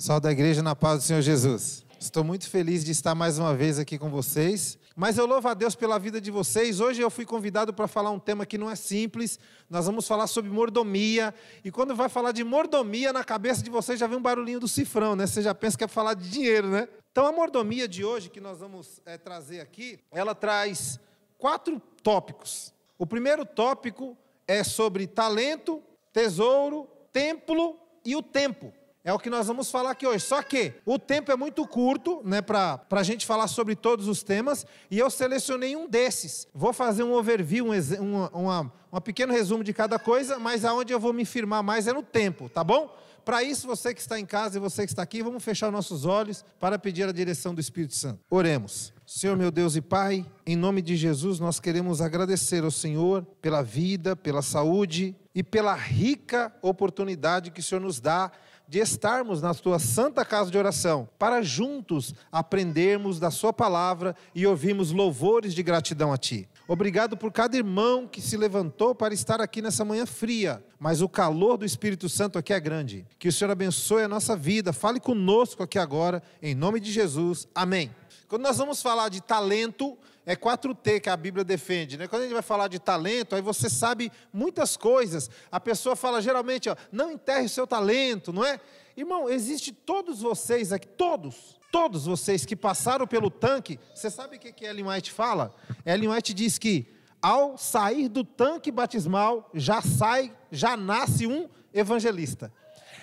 Salve 0.00 0.22
da 0.22 0.32
igreja 0.32 0.62
na 0.62 0.74
paz 0.74 1.00
do 1.00 1.04
Senhor 1.04 1.20
Jesus. 1.20 1.84
Estou 2.00 2.24
muito 2.24 2.48
feliz 2.48 2.82
de 2.82 2.90
estar 2.90 3.14
mais 3.14 3.38
uma 3.38 3.54
vez 3.54 3.78
aqui 3.78 3.98
com 3.98 4.08
vocês. 4.08 4.78
Mas 4.96 5.18
eu 5.18 5.26
louvo 5.26 5.46
a 5.46 5.52
Deus 5.52 5.74
pela 5.74 5.98
vida 5.98 6.18
de 6.18 6.30
vocês. 6.30 6.80
Hoje 6.80 7.02
eu 7.02 7.10
fui 7.10 7.26
convidado 7.26 7.74
para 7.74 7.86
falar 7.86 8.10
um 8.10 8.18
tema 8.18 8.46
que 8.46 8.56
não 8.56 8.70
é 8.70 8.74
simples. 8.74 9.38
Nós 9.68 9.84
vamos 9.84 10.08
falar 10.08 10.26
sobre 10.26 10.50
mordomia. 10.50 11.34
E 11.62 11.70
quando 11.70 11.94
vai 11.94 12.08
falar 12.08 12.32
de 12.32 12.42
mordomia, 12.42 13.12
na 13.12 13.22
cabeça 13.22 13.62
de 13.62 13.68
vocês 13.68 14.00
já 14.00 14.06
vem 14.06 14.16
um 14.16 14.22
barulhinho 14.22 14.58
do 14.58 14.66
cifrão, 14.66 15.14
né? 15.14 15.26
Você 15.26 15.42
já 15.42 15.54
pensa 15.54 15.76
que 15.76 15.84
é 15.84 15.88
falar 15.88 16.14
de 16.14 16.30
dinheiro, 16.30 16.68
né? 16.68 16.88
Então 17.12 17.26
a 17.26 17.32
mordomia 17.32 17.86
de 17.86 18.02
hoje 18.02 18.30
que 18.30 18.40
nós 18.40 18.58
vamos 18.58 19.02
é, 19.04 19.18
trazer 19.18 19.60
aqui, 19.60 20.00
ela 20.10 20.34
traz 20.34 20.98
quatro 21.36 21.78
tópicos. 22.02 22.72
O 22.96 23.06
primeiro 23.06 23.44
tópico 23.44 24.16
é 24.48 24.64
sobre 24.64 25.06
talento, 25.06 25.82
tesouro, 26.10 26.88
templo 27.12 27.78
e 28.02 28.16
o 28.16 28.22
tempo. 28.22 28.72
É 29.02 29.12
o 29.12 29.18
que 29.18 29.30
nós 29.30 29.46
vamos 29.46 29.70
falar 29.70 29.92
aqui 29.92 30.06
hoje. 30.06 30.24
Só 30.24 30.42
que 30.42 30.74
o 30.84 30.98
tempo 30.98 31.32
é 31.32 31.36
muito 31.36 31.66
curto, 31.66 32.20
né, 32.22 32.42
para 32.42 32.80
a 32.90 33.02
gente 33.02 33.24
falar 33.24 33.48
sobre 33.48 33.74
todos 33.74 34.06
os 34.06 34.22
temas, 34.22 34.66
e 34.90 34.98
eu 34.98 35.10
selecionei 35.10 35.74
um 35.74 35.88
desses. 35.88 36.46
Vou 36.54 36.72
fazer 36.72 37.02
um 37.02 37.14
overview, 37.14 37.66
um, 37.66 37.72
um 37.72 38.26
uma, 38.32 38.72
um 38.92 39.00
pequeno 39.00 39.32
resumo 39.32 39.64
de 39.64 39.72
cada 39.72 39.98
coisa, 39.98 40.38
mas 40.38 40.64
aonde 40.64 40.92
eu 40.92 41.00
vou 41.00 41.12
me 41.12 41.24
firmar 41.24 41.62
mais 41.62 41.86
é 41.86 41.92
no 41.92 42.02
tempo, 42.02 42.48
tá 42.50 42.62
bom? 42.62 42.94
Para 43.24 43.42
isso, 43.42 43.66
você 43.66 43.94
que 43.94 44.00
está 44.00 44.18
em 44.18 44.26
casa 44.26 44.56
e 44.56 44.60
você 44.60 44.84
que 44.84 44.92
está 44.92 45.02
aqui, 45.02 45.22
vamos 45.22 45.44
fechar 45.44 45.70
nossos 45.70 46.04
olhos 46.04 46.44
para 46.58 46.78
pedir 46.78 47.08
a 47.08 47.12
direção 47.12 47.54
do 47.54 47.60
Espírito 47.60 47.94
Santo. 47.94 48.20
Oremos. 48.30 48.92
Senhor 49.06 49.36
meu 49.36 49.50
Deus 49.50 49.74
e 49.76 49.80
Pai, 49.80 50.24
em 50.46 50.56
nome 50.56 50.80
de 50.80 50.96
Jesus, 50.96 51.40
nós 51.40 51.58
queremos 51.58 52.00
agradecer 52.00 52.62
ao 52.62 52.70
Senhor 52.70 53.26
pela 53.42 53.60
vida, 53.62 54.14
pela 54.14 54.40
saúde 54.40 55.16
e 55.34 55.42
pela 55.42 55.74
rica 55.74 56.54
oportunidade 56.62 57.50
que 57.50 57.60
o 57.60 57.62
Senhor 57.62 57.80
nos 57.80 58.00
dá 58.00 58.30
de 58.70 58.78
estarmos 58.78 59.42
na 59.42 59.52
tua 59.52 59.80
santa 59.80 60.24
casa 60.24 60.48
de 60.48 60.56
oração, 60.56 61.08
para 61.18 61.42
juntos 61.42 62.14
aprendermos 62.30 63.18
da 63.18 63.28
sua 63.28 63.52
palavra 63.52 64.14
e 64.32 64.46
ouvirmos 64.46 64.92
louvores 64.92 65.52
de 65.54 65.60
gratidão 65.60 66.12
a 66.12 66.16
ti. 66.16 66.48
Obrigado 66.68 67.16
por 67.16 67.32
cada 67.32 67.56
irmão 67.56 68.06
que 68.06 68.20
se 68.22 68.36
levantou 68.36 68.94
para 68.94 69.12
estar 69.12 69.40
aqui 69.40 69.60
nessa 69.60 69.84
manhã 69.84 70.06
fria, 70.06 70.64
mas 70.78 71.02
o 71.02 71.08
calor 71.08 71.56
do 71.56 71.64
Espírito 71.64 72.08
Santo 72.08 72.38
aqui 72.38 72.52
é 72.52 72.60
grande. 72.60 73.04
Que 73.18 73.26
o 73.26 73.32
Senhor 73.32 73.50
abençoe 73.50 74.04
a 74.04 74.08
nossa 74.08 74.36
vida, 74.36 74.72
fale 74.72 75.00
conosco 75.00 75.64
aqui 75.64 75.76
agora, 75.76 76.22
em 76.40 76.54
nome 76.54 76.78
de 76.78 76.92
Jesus. 76.92 77.48
Amém. 77.52 77.90
Quando 78.28 78.42
nós 78.42 78.58
vamos 78.58 78.80
falar 78.80 79.08
de 79.08 79.20
talento, 79.20 79.98
é 80.30 80.36
4T 80.36 81.00
que 81.00 81.10
a 81.10 81.16
Bíblia 81.16 81.42
defende. 81.42 81.98
Né? 81.98 82.06
Quando 82.06 82.22
a 82.22 82.24
gente 82.24 82.34
vai 82.34 82.42
falar 82.42 82.68
de 82.68 82.78
talento, 82.78 83.34
aí 83.34 83.42
você 83.42 83.68
sabe 83.68 84.12
muitas 84.32 84.76
coisas. 84.76 85.28
A 85.50 85.58
pessoa 85.58 85.96
fala 85.96 86.22
geralmente, 86.22 86.68
ó, 86.70 86.76
não 86.92 87.10
enterre 87.10 87.46
o 87.46 87.48
seu 87.48 87.66
talento, 87.66 88.32
não 88.32 88.44
é? 88.44 88.60
Irmão, 88.96 89.28
existe 89.28 89.72
todos 89.72 90.20
vocês 90.20 90.72
aqui, 90.72 90.86
todos, 90.86 91.58
todos 91.72 92.06
vocês 92.06 92.44
que 92.44 92.54
passaram 92.54 93.08
pelo 93.08 93.28
tanque, 93.28 93.80
você 93.92 94.08
sabe 94.08 94.36
o 94.36 94.38
que, 94.38 94.52
que 94.52 94.64
Ellen 94.64 94.86
White 94.86 95.10
fala? 95.10 95.52
Ellen 95.84 96.10
White 96.10 96.32
diz 96.32 96.58
que 96.58 96.86
ao 97.20 97.58
sair 97.58 98.08
do 98.08 98.22
tanque 98.22 98.70
batismal, 98.70 99.50
já 99.52 99.82
sai, 99.82 100.32
já 100.52 100.76
nasce 100.76 101.26
um 101.26 101.48
evangelista. 101.74 102.52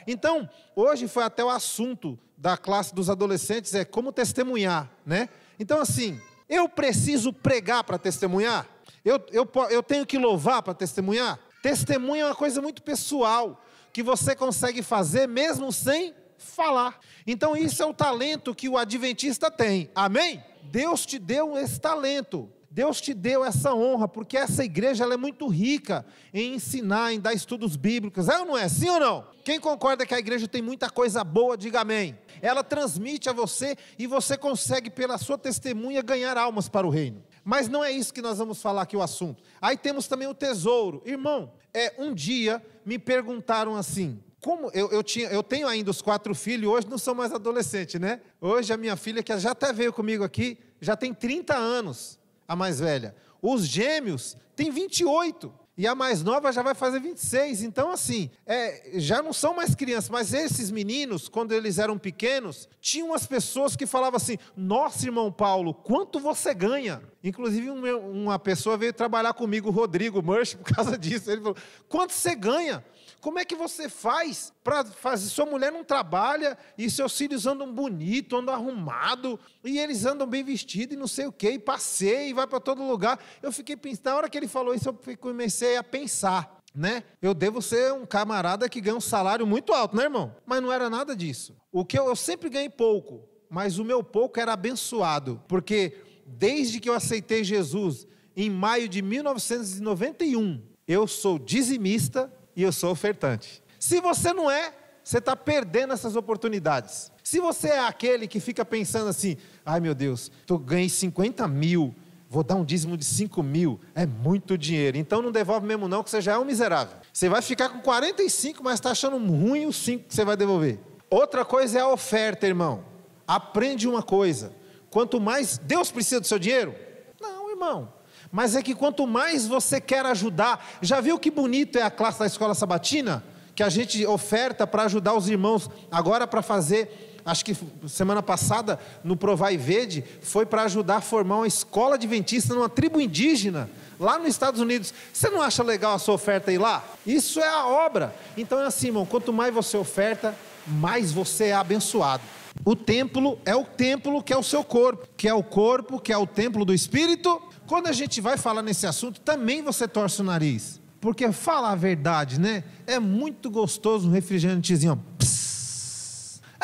Então, 0.08 0.50
hoje 0.73 1.09
foi 1.09 1.23
até 1.25 1.44
o 1.44 1.50
assunto 1.50 2.17
da 2.38 2.55
classe 2.55 2.95
dos 2.95 3.09
adolescentes, 3.09 3.75
é 3.75 3.83
como 3.83 4.14
testemunhar, 4.14 4.89
né? 5.05 5.28
Então, 5.59 5.81
assim, 5.81 6.22
eu 6.49 6.67
preciso 6.69 7.31
pregar 7.33 7.83
para 7.83 7.97
testemunhar? 7.97 8.67
Eu, 9.03 9.23
eu, 9.31 9.49
eu 9.69 9.83
tenho 9.83 10.05
que 10.05 10.17
louvar 10.17 10.61
para 10.61 10.73
testemunhar? 10.73 11.39
Testemunho 11.61 12.21
é 12.21 12.25
uma 12.25 12.35
coisa 12.35 12.61
muito 12.61 12.81
pessoal, 12.81 13.63
que 13.91 14.03
você 14.03 14.35
consegue 14.35 14.83
fazer 14.83 15.27
mesmo 15.27 15.71
sem 15.71 16.13
falar. 16.37 16.99
Então, 17.25 17.55
isso 17.55 17.81
é 17.81 17.85
o 17.85 17.93
talento 17.93 18.53
que 18.53 18.69
o 18.69 18.77
adventista 18.77 19.49
tem, 19.49 19.89
amém? 19.95 20.43
Deus 20.63 21.05
te 21.05 21.17
deu 21.17 21.57
esse 21.57 21.79
talento. 21.79 22.49
Deus 22.78 23.02
te 23.02 23.11
deu 23.11 23.44
essa 23.44 23.73
honra, 23.73 24.08
porque 24.08 24.38
essa 24.38 24.64
igreja 24.64 25.04
ela 25.04 25.15
é 25.15 25.17
muito 25.17 25.48
rica 25.48 26.05
em 26.32 26.54
ensinar, 26.54 27.11
em 27.11 27.20
dar 27.20 27.33
estudos 27.33 27.76
bíblicos. 27.76 28.30
É 28.30 28.38
ou 28.38 28.45
não 28.45 28.55
é? 28.55 28.70
Sim 28.70 28.89
ou 28.89 28.99
não? 28.99 29.27
Quem 29.43 29.60
concorda 29.60 30.05
que 30.05 30.14
a 30.14 30.20
igreja 30.20 30.48
tem 30.48 30.61
muita 30.61 30.87
coisa 30.87 31.23
boa, 31.23 31.58
diga 31.58 31.82
amém. 31.82 32.16
Ela 32.39 32.64
transmite 32.64 33.30
a 33.30 33.33
você 33.33 33.76
e 33.98 34.05
você 34.05 34.37
consegue, 34.37 34.92
pela 34.92 35.17
sua 35.17 35.39
testemunha, 35.39 36.04
ganhar 36.04 36.37
almas 36.37 36.70
para 36.70 36.86
o 36.86 36.92
reino. 36.92 37.23
Mas 37.43 37.67
não 37.67 37.83
é 37.83 37.92
isso 37.92 38.14
que 38.14 38.21
nós 38.21 38.37
vamos 38.37 38.61
falar 38.61 38.83
aqui 38.83 38.95
o 38.95 39.02
assunto. 39.02 39.42
Aí 39.60 39.76
temos 39.76 40.08
também 40.08 40.27
o 40.27 40.33
tesouro. 40.36 41.02
Irmão, 41.04 41.52
é 41.73 41.95
um 41.98 42.14
dia 42.14 42.64
me 42.86 42.99
perguntaram 42.99 43.76
assim: 43.76 44.21
como 44.39 44.70
eu, 44.71 44.92
eu, 44.92 45.02
tinha, 45.02 45.30
eu 45.30 45.42
tenho 45.42 45.67
ainda 45.67 45.89
os 45.89 45.99
quatro 45.99 46.36
filhos, 46.36 46.71
hoje 46.71 46.86
não 46.87 46.99
sou 46.99 47.16
mais 47.16 47.33
adolescente, 47.33 47.98
né? 47.98 48.21
Hoje 48.39 48.71
a 48.71 48.77
minha 48.77 48.95
filha, 48.95 49.23
que 49.23 49.36
já 49.39 49.49
até 49.49 49.73
veio 49.73 49.92
comigo 49.92 50.23
aqui, 50.23 50.60
já 50.80 50.95
tem 50.95 51.11
30 51.11 51.55
anos 51.55 52.20
a 52.47 52.55
mais 52.55 52.80
velha. 52.80 53.15
Os 53.41 53.67
gêmeos 53.67 54.35
têm 54.55 54.71
28. 54.71 55.53
E 55.77 55.86
a 55.86 55.93
mais 55.93 56.23
nova 56.23 56.52
já 56.52 56.64
vai 56.64 56.73
fazer 56.73 56.99
26. 56.99 57.61
Então, 57.61 57.92
assim, 57.92 58.32
é, 58.48 58.93
já 58.95 59.21
não 59.21 59.32
são 59.32 59.54
mais 59.54 59.76
crianças. 59.76 60.10
Mas 60.10 60.33
esses 60.33 60.71
meninos, 60.71 61.30
quando 61.30 61.52
eles 61.52 61.77
eram 61.77 61.99
pequenos, 61.99 62.67
tinham 62.82 63.14
as 63.14 63.27
pessoas 63.27 63.76
que 63.76 63.86
falavam 63.86 64.17
assim: 64.17 64.39
Nossa, 64.55 65.05
irmão 65.05 65.32
Paulo, 65.32 65.76
quanto 65.76 66.20
você 66.20 66.52
ganha? 66.52 66.99
Inclusive, 67.23 67.70
uma 67.70 68.39
pessoa 68.39 68.76
veio 68.76 68.92
trabalhar 68.92 69.33
comigo, 69.33 69.70
o 69.70 69.71
Rodrigo 69.71 70.23
Murch, 70.23 70.58
por 70.58 70.73
causa 70.73 70.98
disso. 70.98 71.30
Ele 71.30 71.42
falou: 71.42 71.58
Quanto 71.87 72.11
você 72.11 72.33
ganha? 72.33 72.83
Como 73.20 73.39
é 73.39 73.45
que 73.45 73.55
você 73.55 73.89
faz 73.89 74.54
para 74.64 74.86
fazer? 74.86 75.27
Sua 75.30 75.45
mulher 75.45 75.71
não 75.71 75.83
trabalha 75.83 76.58
e 76.77 76.89
seus 76.89 77.17
filhos 77.17 77.45
andam 77.45 77.71
bonito, 77.71 78.37
andam 78.37 78.54
arrumado 78.54 79.39
e 79.64 79.80
eles 79.80 80.05
andam 80.05 80.27
bem 80.27 80.43
vestidos 80.43 80.95
e 80.95 80.99
não 80.99 81.08
sei 81.08 81.26
o 81.26 81.32
quê, 81.32 81.52
e 81.52 81.60
passeia 81.60 82.30
e 82.30 82.33
vai 82.33 82.45
para 82.48 82.60
todo 82.60 82.83
lugar. 82.83 83.20
Eu 83.42 83.52
fiquei 83.52 83.76
pensando, 83.76 84.05
na 84.05 84.16
hora 84.16 84.30
que 84.30 84.37
ele 84.37 84.48
falou 84.48 84.73
isso, 84.73 84.87
eu 84.87 85.17
comecei 85.17 85.67
a 85.76 85.83
pensar. 85.83 86.55
Né? 86.73 87.04
Eu 87.22 87.33
devo 87.33 87.61
ser 87.61 87.92
um 87.92 88.05
camarada 88.05 88.70
que 88.70 88.80
ganha 88.80 88.95
um 88.95 89.02
salário 89.02 89.48
muito 89.48 89.73
alto, 89.73 89.95
né, 89.95 90.04
irmão? 90.04 90.36
Mas 90.45 90.61
não 90.61 90.72
era 90.72 90.89
nada 90.89 91.16
disso. 91.16 91.58
O 91.72 91.83
que 91.83 91.98
eu, 91.98 92.05
eu 92.05 92.16
sempre 92.16 92.50
ganhei 92.50 92.70
pouco, 92.70 93.28
mas 93.50 93.80
o 93.80 93.83
meu 93.83 94.04
pouco 94.04 94.39
era 94.39 94.54
abençoado, 94.54 95.42
porque 95.48 95.98
desde 96.26 96.80
que 96.80 96.88
eu 96.88 96.94
aceitei 96.94 97.44
Jesus 97.44 98.05
em 98.36 98.50
maio 98.50 98.88
de 98.88 99.02
1991, 99.02 100.61
eu 100.88 101.08
sou 101.08 101.39
dizimista 101.39 102.32
e 102.55 102.61
eu 102.61 102.72
sou 102.72 102.92
ofertante. 102.92 103.64
Se 103.80 103.99
você 103.99 104.32
não 104.32 104.49
é, 104.49 104.72
você 105.04 105.20
está 105.20 105.36
perdendo 105.36 105.94
essas 105.94 106.16
oportunidades. 106.16 107.11
Se 107.23 107.39
você 107.39 107.70
é 107.70 107.80
aquele 107.80 108.28
que 108.28 108.39
fica 108.39 108.66
pensando 108.66 109.08
assim, 109.08 109.38
ai 109.66 109.80
meu 109.80 109.95
Deus, 109.95 110.32
eu 110.49 110.58
ganhei 110.60 110.89
50 110.89 111.48
mil, 111.48 111.95
vou 112.30 112.43
dar 112.43 112.55
um 112.55 112.65
dízimo 112.65 112.98
de 112.98 113.05
5 113.05 113.42
mil, 113.42 113.80
é 113.95 114.05
muito 114.05 114.58
dinheiro. 114.58 114.98
Então 114.98 115.21
não 115.21 115.32
devolve 115.32 115.65
mesmo 115.65 115.88
não, 115.88 116.04
que 116.04 116.10
você 116.10 116.21
já 116.21 116.33
é 116.33 116.38
um 116.38 116.45
miserável. 116.45 116.98
Você 117.11 117.30
vai 117.30 117.42
ficar 117.42 117.70
com 117.70 117.80
45, 117.80 118.64
mas 118.64 118.76
está 118.76 118.92
achando 118.92 119.17
ruim 119.17 119.65
os 119.65 119.76
5 119.77 120.08
que 120.08 120.15
você 120.15 120.26
vai 120.26 120.37
devolver. 120.37 120.80
Outra 121.10 121.45
coisa 121.45 121.80
é 121.80 121.82
a 121.82 121.89
oferta, 121.89 122.45
irmão. 122.45 122.83
Aprende 123.27 123.87
uma 123.87 124.04
coisa. 124.04 124.54
Quanto 124.89 125.20
mais 125.20 125.58
Deus 125.58 125.92
precisa 125.92 126.21
do 126.21 126.27
seu 126.27 126.39
dinheiro? 126.39 126.76
Não, 127.20 127.49
irmão 127.49 127.98
mas 128.31 128.56
é 128.56 128.62
que 128.62 128.75
quanto 128.75 129.07
mais 129.07 129.48
você 129.48 129.80
quer 129.80 130.06
ajudar, 130.06 130.66
já 130.81 131.00
viu 131.00 131.19
que 131.19 131.31
bonito 131.31 131.77
é 131.77 131.81
a 131.81 131.92
classe 131.92 132.19
da 132.19 132.25
escola 132.25 132.54
sabatina? 132.54 133.24
Que 133.56 133.63
a 133.63 133.69
gente 133.69 134.06
oferta 134.06 134.68
para 134.68 134.83
ajudar 134.83 135.16
os 135.16 135.27
irmãos, 135.27 135.69
agora 135.92 136.27
para 136.27 136.42
fazer, 136.42 137.06
acho 137.27 137.45
que 137.45 137.56
semana 137.88 138.24
passada, 138.24 138.80
no 139.04 139.15
Provai 139.15 139.57
Verde, 139.57 140.04
foi 140.21 140.45
para 140.45 140.63
ajudar 140.63 140.98
a 140.98 141.01
formar 141.01 141.38
uma 141.38 141.48
escola 141.48 141.95
adventista 141.95 142.56
numa 142.56 142.69
tribo 142.69 143.00
indígena, 143.00 143.69
lá 144.00 144.18
nos 144.18 144.30
Estados 144.30 144.60
Unidos. 144.60 144.94
Você 145.13 145.30
não 145.30 145.42
acha 145.42 145.62
legal 145.62 145.94
a 145.94 146.00
sua 146.00 146.16
oferta 146.16 146.51
ir 146.51 146.57
lá? 146.57 146.83
Isso 147.06 147.39
é 147.39 147.48
a 147.48 147.68
obra. 147.68 148.16
Então 148.36 148.60
é 148.60 148.66
assim, 148.66 148.88
irmão, 148.88 149.06
quanto 149.06 149.31
mais 149.31 149.54
você 149.54 149.77
oferta, 149.77 150.36
mais 150.66 151.12
você 151.12 151.45
é 151.45 151.54
abençoado. 151.54 152.24
O 152.66 152.75
templo 152.75 153.38
é 153.46 153.56
o 153.56 153.63
templo 153.63 154.24
que 154.24 154.34
é 154.34 154.38
o 154.38 154.42
seu 154.42 154.63
corpo, 154.63 155.07
que 155.16 155.28
é 155.28 155.34
o 155.34 155.44
corpo, 155.44 156.00
que 156.00 156.12
é 156.12 156.18
o 156.18 156.25
templo 156.25 156.66
do 156.66 156.74
Espírito 156.74 157.40
quando 157.68 157.88
a 157.88 157.92
gente 157.92 158.22
vai 158.22 158.38
falar 158.38 158.63
nesse 158.63 158.88
assunto, 158.88 159.19
também 159.19 159.62
você 159.62 159.88
torce 159.88 160.22
o 160.22 160.24
nariz. 160.24 160.80
Porque 161.01 161.31
fala 161.31 161.72
a 161.72 161.75
verdade, 161.75 162.40
né? 162.40 162.63
É 162.88 162.98
muito 162.98 163.51
gostoso 163.51 164.07
um 164.07 164.12
refrigerantezinho. 164.12 165.04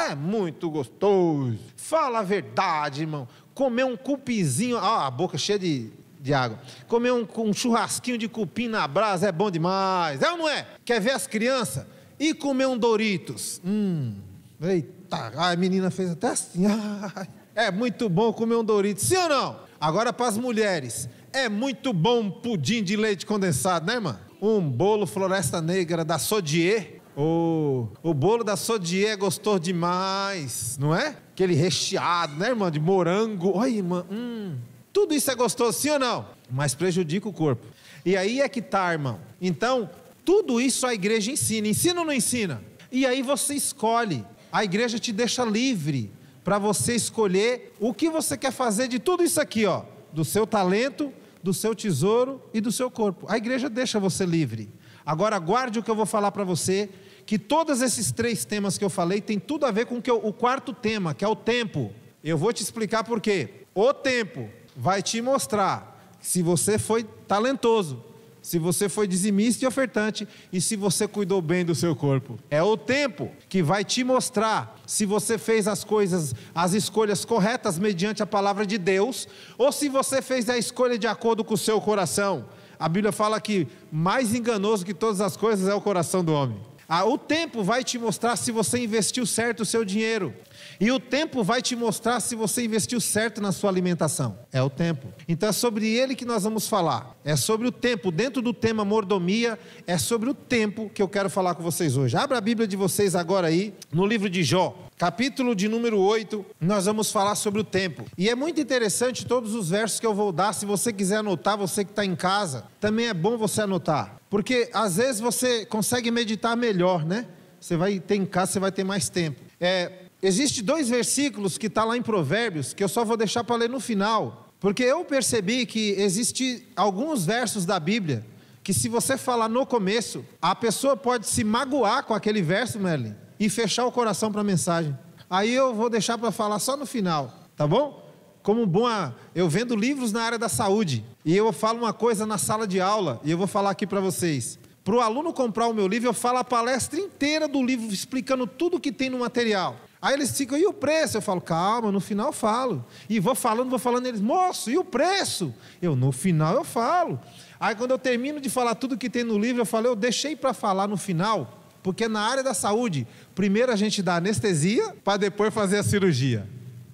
É 0.10 0.16
muito 0.16 0.70
gostoso. 0.70 1.58
Fala 1.78 2.20
a 2.20 2.24
verdade, 2.24 3.02
irmão. 3.02 3.28
Comer 3.54 3.86
um 3.86 3.96
cupizinho, 3.96 4.78
ah, 4.78 5.08
a 5.08 5.12
boca 5.12 5.38
cheia 5.38 5.58
de, 5.58 5.92
de 6.20 6.34
água. 6.34 6.60
Comer 6.88 7.12
um, 7.12 7.26
um 7.38 7.54
churrasquinho 7.54 8.18
de 8.18 8.28
cupim 8.28 8.68
na 8.68 8.86
brasa 8.88 9.30
é 9.30 9.32
bom 9.32 9.50
demais. 9.50 10.22
É 10.22 10.30
ou 10.32 10.38
não 10.38 10.50
é? 10.50 10.68
Quer 10.84 11.00
ver 11.00 11.12
as 11.12 11.26
crianças? 11.26 11.86
E 12.20 12.34
comer 12.34 12.66
um 12.66 12.78
Doritos? 12.78 13.62
Hum, 13.64 14.16
eita, 14.62 15.32
a 15.38 15.56
menina 15.56 15.90
fez 15.90 16.12
até 16.12 16.30
assim. 16.30 16.66
Ai, 17.16 17.28
é 17.56 17.72
muito 17.72 18.10
bom 18.10 18.34
comer 18.34 18.56
um 18.56 18.64
Doritos, 18.64 19.04
sim 19.04 19.18
ou 19.18 19.30
não? 19.30 19.60
Agora 19.80 20.12
para 20.12 20.28
as 20.28 20.38
mulheres, 20.38 21.08
é 21.32 21.48
muito 21.48 21.94
bom 21.94 22.22
um 22.22 22.32
pudim 22.32 22.84
de 22.84 22.96
leite 22.96 23.26
condensado, 23.26 23.86
né, 23.86 23.94
irmã? 23.96 24.20
Um 24.42 24.62
bolo 24.62 25.06
floresta 25.06 25.62
negra 25.62 26.04
da 26.04 26.20
Sodier. 26.20 27.02
O, 27.15 27.88
o 28.01 28.13
bolo 28.13 28.44
da 28.44 28.56
Sodier 28.56 29.12
é 29.12 29.15
gostoso 29.15 29.60
demais, 29.60 30.77
não 30.80 30.95
é? 30.95 31.15
Aquele 31.31 31.54
recheado, 31.54 32.36
né, 32.36 32.50
irmã? 32.50 32.71
De 32.71 32.80
morango. 32.80 33.51
Olha, 33.56 33.69
irmã, 33.69 34.06
hum. 34.12 34.57
Tudo 34.92 35.13
isso 35.13 35.30
é 35.31 35.36
gostoso, 35.36 35.77
sim 35.77 35.89
ou 35.89 36.00
não? 36.00 36.27
Mas 36.50 36.75
prejudica 36.75 37.27
o 37.27 37.33
corpo. 37.33 37.65
E 38.06 38.15
aí 38.15 38.42
é 38.42 38.50
que 38.50 38.62
tá, 38.62 38.92
irmão. 38.92 39.19
Então, 39.42 39.89
tudo 40.24 40.62
isso 40.62 40.86
a 40.86 40.94
igreja 40.94 41.31
ensina. 41.31 41.68
Ensina 41.68 42.01
ou 42.01 42.06
não 42.06 42.13
ensina? 42.13 42.63
E 42.92 43.06
aí 43.06 43.21
você 43.21 43.56
escolhe. 43.56 44.25
A 44.51 44.63
igreja 44.63 45.00
te 45.00 45.12
deixa 45.12 45.44
livre 45.44 46.12
para 46.44 46.60
você 46.60 46.94
escolher 46.94 47.74
o 47.80 47.94
que 47.94 48.10
você 48.10 48.38
quer 48.38 48.51
fazer 48.51 48.88
de 48.88 49.00
tudo 49.00 49.24
isso 49.24 49.42
aqui, 49.42 49.65
ó, 49.65 49.83
do 50.12 50.24
seu 50.24 50.45
talento, 50.45 51.12
do 51.42 51.54
seu 51.54 51.74
tesouro 51.74 52.42
e 52.54 52.62
do 52.62 52.71
seu 52.71 52.92
corpo. 52.92 53.25
A 53.27 53.38
igreja 53.38 53.69
deixa 53.69 54.00
você 54.00 54.25
livre. 54.25 54.69
Agora 55.06 55.39
guarde 55.39 55.80
o 55.80 55.83
que 55.83 55.89
eu 55.89 55.95
vou 55.95 56.06
falar 56.06 56.31
para 56.31 56.44
você, 56.44 56.89
que 57.25 57.40
todos 57.40 57.81
esses 57.81 58.12
três 58.12 58.46
temas 58.46 58.78
que 58.78 58.84
eu 58.84 58.90
falei 58.90 59.22
tem 59.22 59.40
tudo 59.40 59.66
a 59.66 59.72
ver 59.72 59.86
com 59.86 59.98
o 59.98 60.34
quarto 60.34 60.74
tema, 60.74 61.14
que 61.14 61.24
é 61.24 61.28
o 61.28 61.36
tempo. 61.36 61.92
Eu 62.24 62.38
vou 62.38 62.54
te 62.54 62.64
explicar 62.64 63.04
por 63.04 63.20
quê. 63.22 63.66
O 63.74 63.94
tempo 63.94 64.50
vai 64.75 65.02
te 65.02 65.22
mostrar 65.22 66.16
se 66.22 66.42
você 66.42 66.80
foi 66.80 67.04
talentoso, 67.28 68.04
se 68.42 68.60
você 68.60 68.90
foi 68.90 69.08
dizimista 69.08 69.64
e 69.64 69.68
ofertante 69.68 70.28
e 70.52 70.60
se 70.60 70.75
você 70.75 71.08
cuidou 71.08 71.42
bem 71.42 71.64
do 71.64 71.74
seu 71.74 71.96
corpo. 71.96 72.38
É 72.50 72.62
o 72.62 72.75
tempo 72.75 73.31
que 73.48 73.64
vai 73.64 73.86
te 73.86 74.04
mostrar 74.04 74.78
se 74.86 75.06
você 75.06 75.38
fez 75.38 75.68
as 75.68 75.84
coisas, 75.84 76.36
as 76.54 76.74
escolhas 76.74 77.24
corretas 77.24 77.80
mediante 77.80 78.22
a 78.22 78.25
palavra 78.25 78.66
de 78.66 78.78
Deus 78.78 79.28
ou 79.58 79.72
se 79.72 79.88
você 79.88 80.22
fez 80.22 80.50
a 80.50 80.58
escolha 80.58 80.98
de 80.98 81.08
acordo 81.08 81.44
com 81.44 81.54
o 81.54 81.58
seu 81.58 81.80
coração. 81.80 82.46
A 82.78 82.90
Bíblia 82.90 83.14
fala 83.14 83.40
que 83.40 83.68
mais 83.90 84.36
enganoso 84.36 84.86
que 84.86 84.94
todas 84.94 85.22
as 85.22 85.38
coisas 85.38 85.70
é 85.70 85.74
o 85.74 85.80
coração 85.80 86.24
do 86.24 86.34
homem. 86.34 86.73
Ah, 86.88 87.06
o 87.06 87.18
tempo 87.18 87.64
vai 87.64 87.84
te 87.84 87.98
mostrar 87.98 88.36
se 88.36 88.52
você 88.52 88.80
investiu 88.80 89.26
certo 89.26 89.62
o 89.62 89.66
seu 89.66 89.86
dinheiro. 89.86 90.34
E 90.80 90.92
o 90.92 91.00
tempo 91.00 91.44
vai 91.44 91.62
te 91.62 91.76
mostrar 91.76 92.20
se 92.20 92.36
você 92.36 92.64
investiu 92.64 93.00
certo 93.00 93.42
na 93.42 93.52
sua 93.52 93.70
alimentação. 93.70 94.38
É 94.52 94.62
o 94.62 94.70
tempo. 94.70 95.08
Então 95.28 95.50
é 95.50 95.52
sobre 95.52 95.88
ele 95.88 96.16
que 96.16 96.26
nós 96.26 96.44
vamos 96.44 96.68
falar. 96.68 97.16
É 97.24 97.36
sobre 97.36 97.68
o 97.68 97.72
tempo. 97.72 98.12
Dentro 98.12 98.42
do 98.42 98.54
tema 98.54 98.84
mordomia, 98.84 99.58
é 99.88 99.98
sobre 99.98 100.30
o 100.30 100.34
tempo 100.34 100.90
que 100.94 101.02
eu 101.02 101.08
quero 101.08 101.30
falar 101.30 101.56
com 101.56 101.64
vocês 101.64 101.96
hoje. 101.96 102.18
Abra 102.18 102.38
a 102.38 102.42
Bíblia 102.42 102.68
de 102.68 102.76
vocês 102.76 103.16
agora 103.16 103.48
aí, 103.48 103.74
no 103.92 104.06
livro 104.06 104.30
de 104.30 104.44
Jó. 104.44 104.76
Capítulo 105.04 105.54
de 105.54 105.68
número 105.68 106.00
8, 106.00 106.46
nós 106.62 106.86
vamos 106.86 107.12
falar 107.12 107.36
sobre 107.36 107.60
o 107.60 107.64
tempo. 107.66 108.06
E 108.18 108.30
é 108.30 108.36
muito 108.36 108.62
interessante 108.62 109.26
todos 109.26 109.54
os 109.54 109.70
versos 109.70 110.00
que 110.00 110.08
eu 110.08 110.14
vou 110.14 110.32
dar. 110.32 110.54
Se 110.54 110.66
você 110.66 110.94
quiser 110.94 111.18
anotar, 111.18 111.58
você 111.58 111.84
que 111.84 111.92
está 111.92 112.06
em 112.06 112.16
casa, 112.16 112.64
também 112.80 113.08
é 113.08 113.14
bom 113.14 113.38
você 113.38 113.64
anotar. 113.64 114.16
Porque 114.30 114.70
às 114.74 114.96
vezes 114.96 115.20
você 115.20 115.66
consegue 115.66 116.10
meditar 116.10 116.56
melhor, 116.56 117.06
né? 117.06 117.28
Você 117.60 117.76
vai 117.76 118.00
ter 118.00 118.16
em 118.16 118.26
casa, 118.26 118.54
você 118.54 118.60
vai 118.62 118.72
ter 118.72 118.86
mais 118.86 119.10
tempo. 119.10 119.42
É, 119.60 119.92
Existe 120.22 120.62
dois 120.62 120.88
versículos 120.88 121.58
que 121.58 121.68
está 121.68 121.84
lá 121.84 121.98
em 121.98 122.02
Provérbios 122.02 122.74
que 122.74 122.82
eu 122.82 122.88
só 122.88 123.04
vou 123.04 123.18
deixar 123.18 123.44
para 123.44 123.58
ler 123.58 123.70
no 123.70 123.82
final, 123.82 124.48
porque 124.58 124.84
eu 124.84 125.04
percebi 125.04 125.66
que 125.66 125.96
existe 125.98 126.66
alguns 126.78 127.26
versos 127.26 127.66
da 127.66 127.78
Bíblia 127.78 128.26
que 128.64 128.74
se 128.74 128.88
você 128.88 129.18
falar 129.18 129.50
no 129.50 129.66
começo, 129.66 130.24
a 130.42 130.56
pessoa 130.56 130.96
pode 130.96 131.28
se 131.28 131.44
magoar 131.44 132.06
com 132.06 132.14
aquele 132.14 132.42
verso, 132.42 132.80
Merlin, 132.80 133.14
e 133.40 133.50
fechar 133.50 133.86
o 133.86 133.92
coração 133.92 134.32
para 134.32 134.42
a 134.42 134.44
mensagem. 134.44 134.98
Aí 135.30 135.54
eu 135.54 135.74
vou 135.74 135.90
deixar 135.90 136.18
para 136.18 136.32
falar 136.32 136.60
só 136.60 136.78
no 136.78 136.86
final, 136.86 137.34
tá 137.56 137.68
bom? 137.68 138.04
Como 138.42 138.66
bom, 138.66 138.88
eu 139.34 139.48
vendo 139.48 139.76
livros 139.76 140.12
na 140.12 140.22
área 140.22 140.38
da 140.38 140.50
saúde 140.50 141.06
e 141.24 141.36
eu 141.36 141.52
falo 141.54 141.80
uma 141.80 141.94
coisa 141.94 142.26
na 142.26 142.38
sala 142.38 142.68
de 142.68 142.82
aula 142.82 143.22
e 143.24 143.32
eu 143.32 143.38
vou 143.38 143.48
falar 143.48 143.70
aqui 143.70 143.88
para 143.88 144.02
vocês. 144.02 144.60
Para 144.84 144.96
o 144.96 145.00
aluno 145.00 145.32
comprar 145.32 145.68
o 145.68 145.74
meu 145.74 145.88
livro, 145.88 146.10
eu 146.10 146.14
falo 146.14 146.40
a 146.40 146.44
palestra 146.44 147.00
inteira 147.00 147.48
do 147.48 147.64
livro, 147.64 147.88
explicando 147.88 148.46
tudo 148.46 148.82
que 148.82 148.92
tem 148.92 149.10
no 149.10 149.20
material. 149.20 149.78
Aí 150.02 150.14
eles 150.14 150.38
ficam, 150.38 150.58
e 150.58 150.66
o 150.66 150.74
preço? 150.74 151.16
Eu 151.16 151.22
falo, 151.22 151.40
calma, 151.40 151.90
no 151.90 152.02
final 152.02 152.28
eu 152.28 152.34
falo. 152.34 152.84
E 153.10 153.22
vou 153.22 153.34
falando, 153.34 153.70
vou 153.70 153.80
falando, 153.80 154.06
eles, 154.06 154.20
moço, 154.20 154.70
e 154.70 154.78
o 154.78 154.84
preço? 154.84 155.54
Eu, 155.82 155.96
no 155.96 156.12
final 156.12 156.54
eu 156.56 156.66
falo. 156.66 157.18
Aí 157.58 157.74
quando 157.74 157.92
eu 157.92 157.98
termino 157.98 158.42
de 158.42 158.50
falar 158.50 158.76
tudo 158.76 158.98
que 158.98 159.10
tem 159.10 159.24
no 159.24 159.40
livro, 159.40 159.62
eu 159.62 159.66
falo, 159.66 159.88
eu 159.88 159.96
deixei 159.96 160.36
para 160.36 160.54
falar 160.54 160.86
no 160.90 160.98
final, 160.98 161.62
porque 161.84 162.08
na 162.08 162.22
área 162.22 162.42
da 162.42 162.54
saúde, 162.54 163.06
primeiro 163.36 163.72
a 163.72 163.76
gente 163.76 164.02
dá 164.02 164.16
anestesia, 164.16 164.96
para 165.04 165.18
depois 165.18 165.54
fazer 165.54 165.78
a 165.78 165.84
cirurgia. 165.84 166.48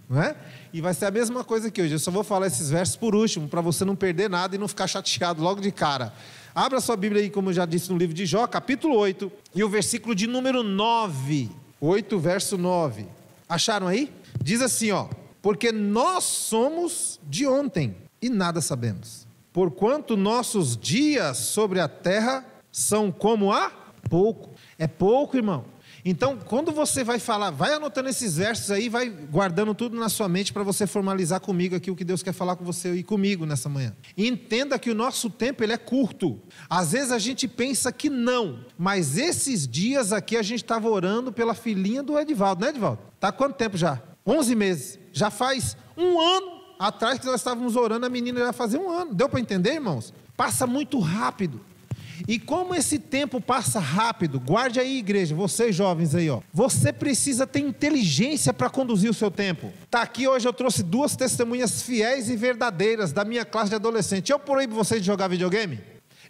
Não 0.09 0.21
é? 0.21 0.35
E 0.73 0.81
vai 0.81 0.93
ser 0.93 1.05
a 1.05 1.11
mesma 1.11 1.43
coisa 1.43 1.69
que 1.69 1.81
hoje. 1.81 1.93
Eu 1.93 1.99
só 1.99 2.11
vou 2.11 2.23
falar 2.23 2.47
esses 2.47 2.69
versos 2.69 2.95
por 2.95 3.15
último, 3.15 3.47
para 3.47 3.61
você 3.61 3.85
não 3.85 3.95
perder 3.95 4.29
nada 4.29 4.55
e 4.55 4.59
não 4.59 4.67
ficar 4.67 4.87
chateado 4.87 5.41
logo 5.41 5.61
de 5.61 5.71
cara. 5.71 6.13
Abra 6.53 6.81
sua 6.81 6.95
Bíblia 6.95 7.21
aí, 7.21 7.29
como 7.29 7.49
eu 7.49 7.53
já 7.53 7.65
disse 7.65 7.91
no 7.91 7.97
livro 7.97 8.13
de 8.13 8.25
Jó, 8.25 8.45
capítulo 8.47 8.95
8, 8.95 9.31
e 9.55 9.63
o 9.63 9.69
versículo 9.69 10.15
de 10.15 10.25
número 10.27 10.63
9. 10.63 11.49
8, 11.79 12.19
verso 12.19 12.57
9. 12.57 13.05
Acharam 13.47 13.87
aí? 13.87 14.11
Diz 14.41 14.61
assim, 14.61 14.91
ó: 14.91 15.07
Porque 15.41 15.71
nós 15.71 16.23
somos 16.23 17.19
de 17.29 17.47
ontem 17.47 17.95
e 18.21 18.29
nada 18.29 18.61
sabemos. 18.61 19.27
Porquanto 19.53 20.17
nossos 20.17 20.75
dias 20.75 21.37
sobre 21.37 21.79
a 21.79 21.87
terra 21.87 22.45
são 22.71 23.11
como 23.11 23.51
há 23.51 23.71
pouco. 24.09 24.48
É 24.79 24.87
pouco, 24.87 25.35
irmão. 25.35 25.65
Então, 26.05 26.37
quando 26.37 26.71
você 26.71 27.03
vai 27.03 27.19
falar, 27.19 27.51
vai 27.51 27.73
anotando 27.73 28.07
esses 28.07 28.37
versos 28.37 28.71
aí, 28.71 28.87
vai 28.87 29.09
guardando 29.09 29.75
tudo 29.75 29.97
na 29.99 30.07
sua 30.07 30.29
mente 30.29 30.53
para 30.53 30.63
você 30.63 30.87
formalizar 30.87 31.41
comigo 31.41 31.75
aqui 31.75 31.91
o 31.91 31.95
que 31.95 32.05
Deus 32.05 32.23
quer 32.23 32.31
falar 32.31 32.55
com 32.55 32.63
você 32.63 32.93
e 32.93 33.03
comigo 33.03 33.45
nessa 33.45 33.67
manhã. 33.67 33.93
E 34.15 34.25
entenda 34.25 34.79
que 34.79 34.89
o 34.89 34.95
nosso 34.95 35.29
tempo 35.29 35.61
ele 35.61 35.73
é 35.73 35.77
curto. 35.77 36.39
Às 36.69 36.93
vezes 36.93 37.11
a 37.11 37.19
gente 37.19 37.47
pensa 37.47 37.91
que 37.91 38.09
não, 38.09 38.59
mas 38.77 39.17
esses 39.17 39.67
dias 39.67 40.13
aqui 40.13 40.37
a 40.37 40.41
gente 40.41 40.63
estava 40.63 40.87
orando 40.87 41.33
pela 41.33 41.53
filhinha 41.53 42.01
do 42.01 42.17
Edivaldo, 42.17 42.63
né, 42.63 42.69
Edivaldo? 42.69 43.01
Tá 43.19 43.31
quanto 43.31 43.55
tempo 43.55 43.75
já? 43.75 44.01
11 44.25 44.55
meses. 44.55 44.99
Já 45.11 45.29
faz 45.29 45.75
um 45.97 46.19
ano 46.19 46.61
atrás 46.79 47.19
que 47.19 47.25
nós 47.25 47.41
estávamos 47.41 47.75
orando, 47.75 48.05
a 48.05 48.09
menina 48.09 48.39
já 48.39 48.53
fazia 48.53 48.79
um 48.79 48.89
ano. 48.89 49.13
Deu 49.13 49.27
para 49.27 49.41
entender, 49.41 49.73
irmãos? 49.73 50.13
Passa 50.37 50.65
muito 50.65 50.97
rápido. 50.99 51.59
E 52.27 52.39
como 52.39 52.75
esse 52.75 52.99
tempo 52.99 53.39
passa 53.39 53.79
rápido, 53.79 54.39
guarde 54.39 54.79
aí, 54.79 54.97
igreja, 54.97 55.35
vocês 55.35 55.75
jovens 55.75 56.13
aí, 56.15 56.29
ó. 56.29 56.41
Você 56.53 56.91
precisa 56.91 57.47
ter 57.47 57.59
inteligência 57.59 58.53
para 58.53 58.69
conduzir 58.69 59.09
o 59.09 59.13
seu 59.13 59.31
tempo. 59.31 59.71
Tá 59.89 60.01
aqui 60.01 60.27
hoje 60.27 60.47
eu 60.47 60.53
trouxe 60.53 60.83
duas 60.83 61.15
testemunhas 61.15 61.81
fiéis 61.81 62.29
e 62.29 62.35
verdadeiras 62.35 63.11
da 63.11 63.23
minha 63.23 63.45
classe 63.45 63.69
de 63.69 63.75
adolescente. 63.75 64.31
Eu 64.31 64.39
proíbo 64.39 64.75
vocês 64.75 65.01
de 65.01 65.07
jogar 65.07 65.27
videogame? 65.27 65.79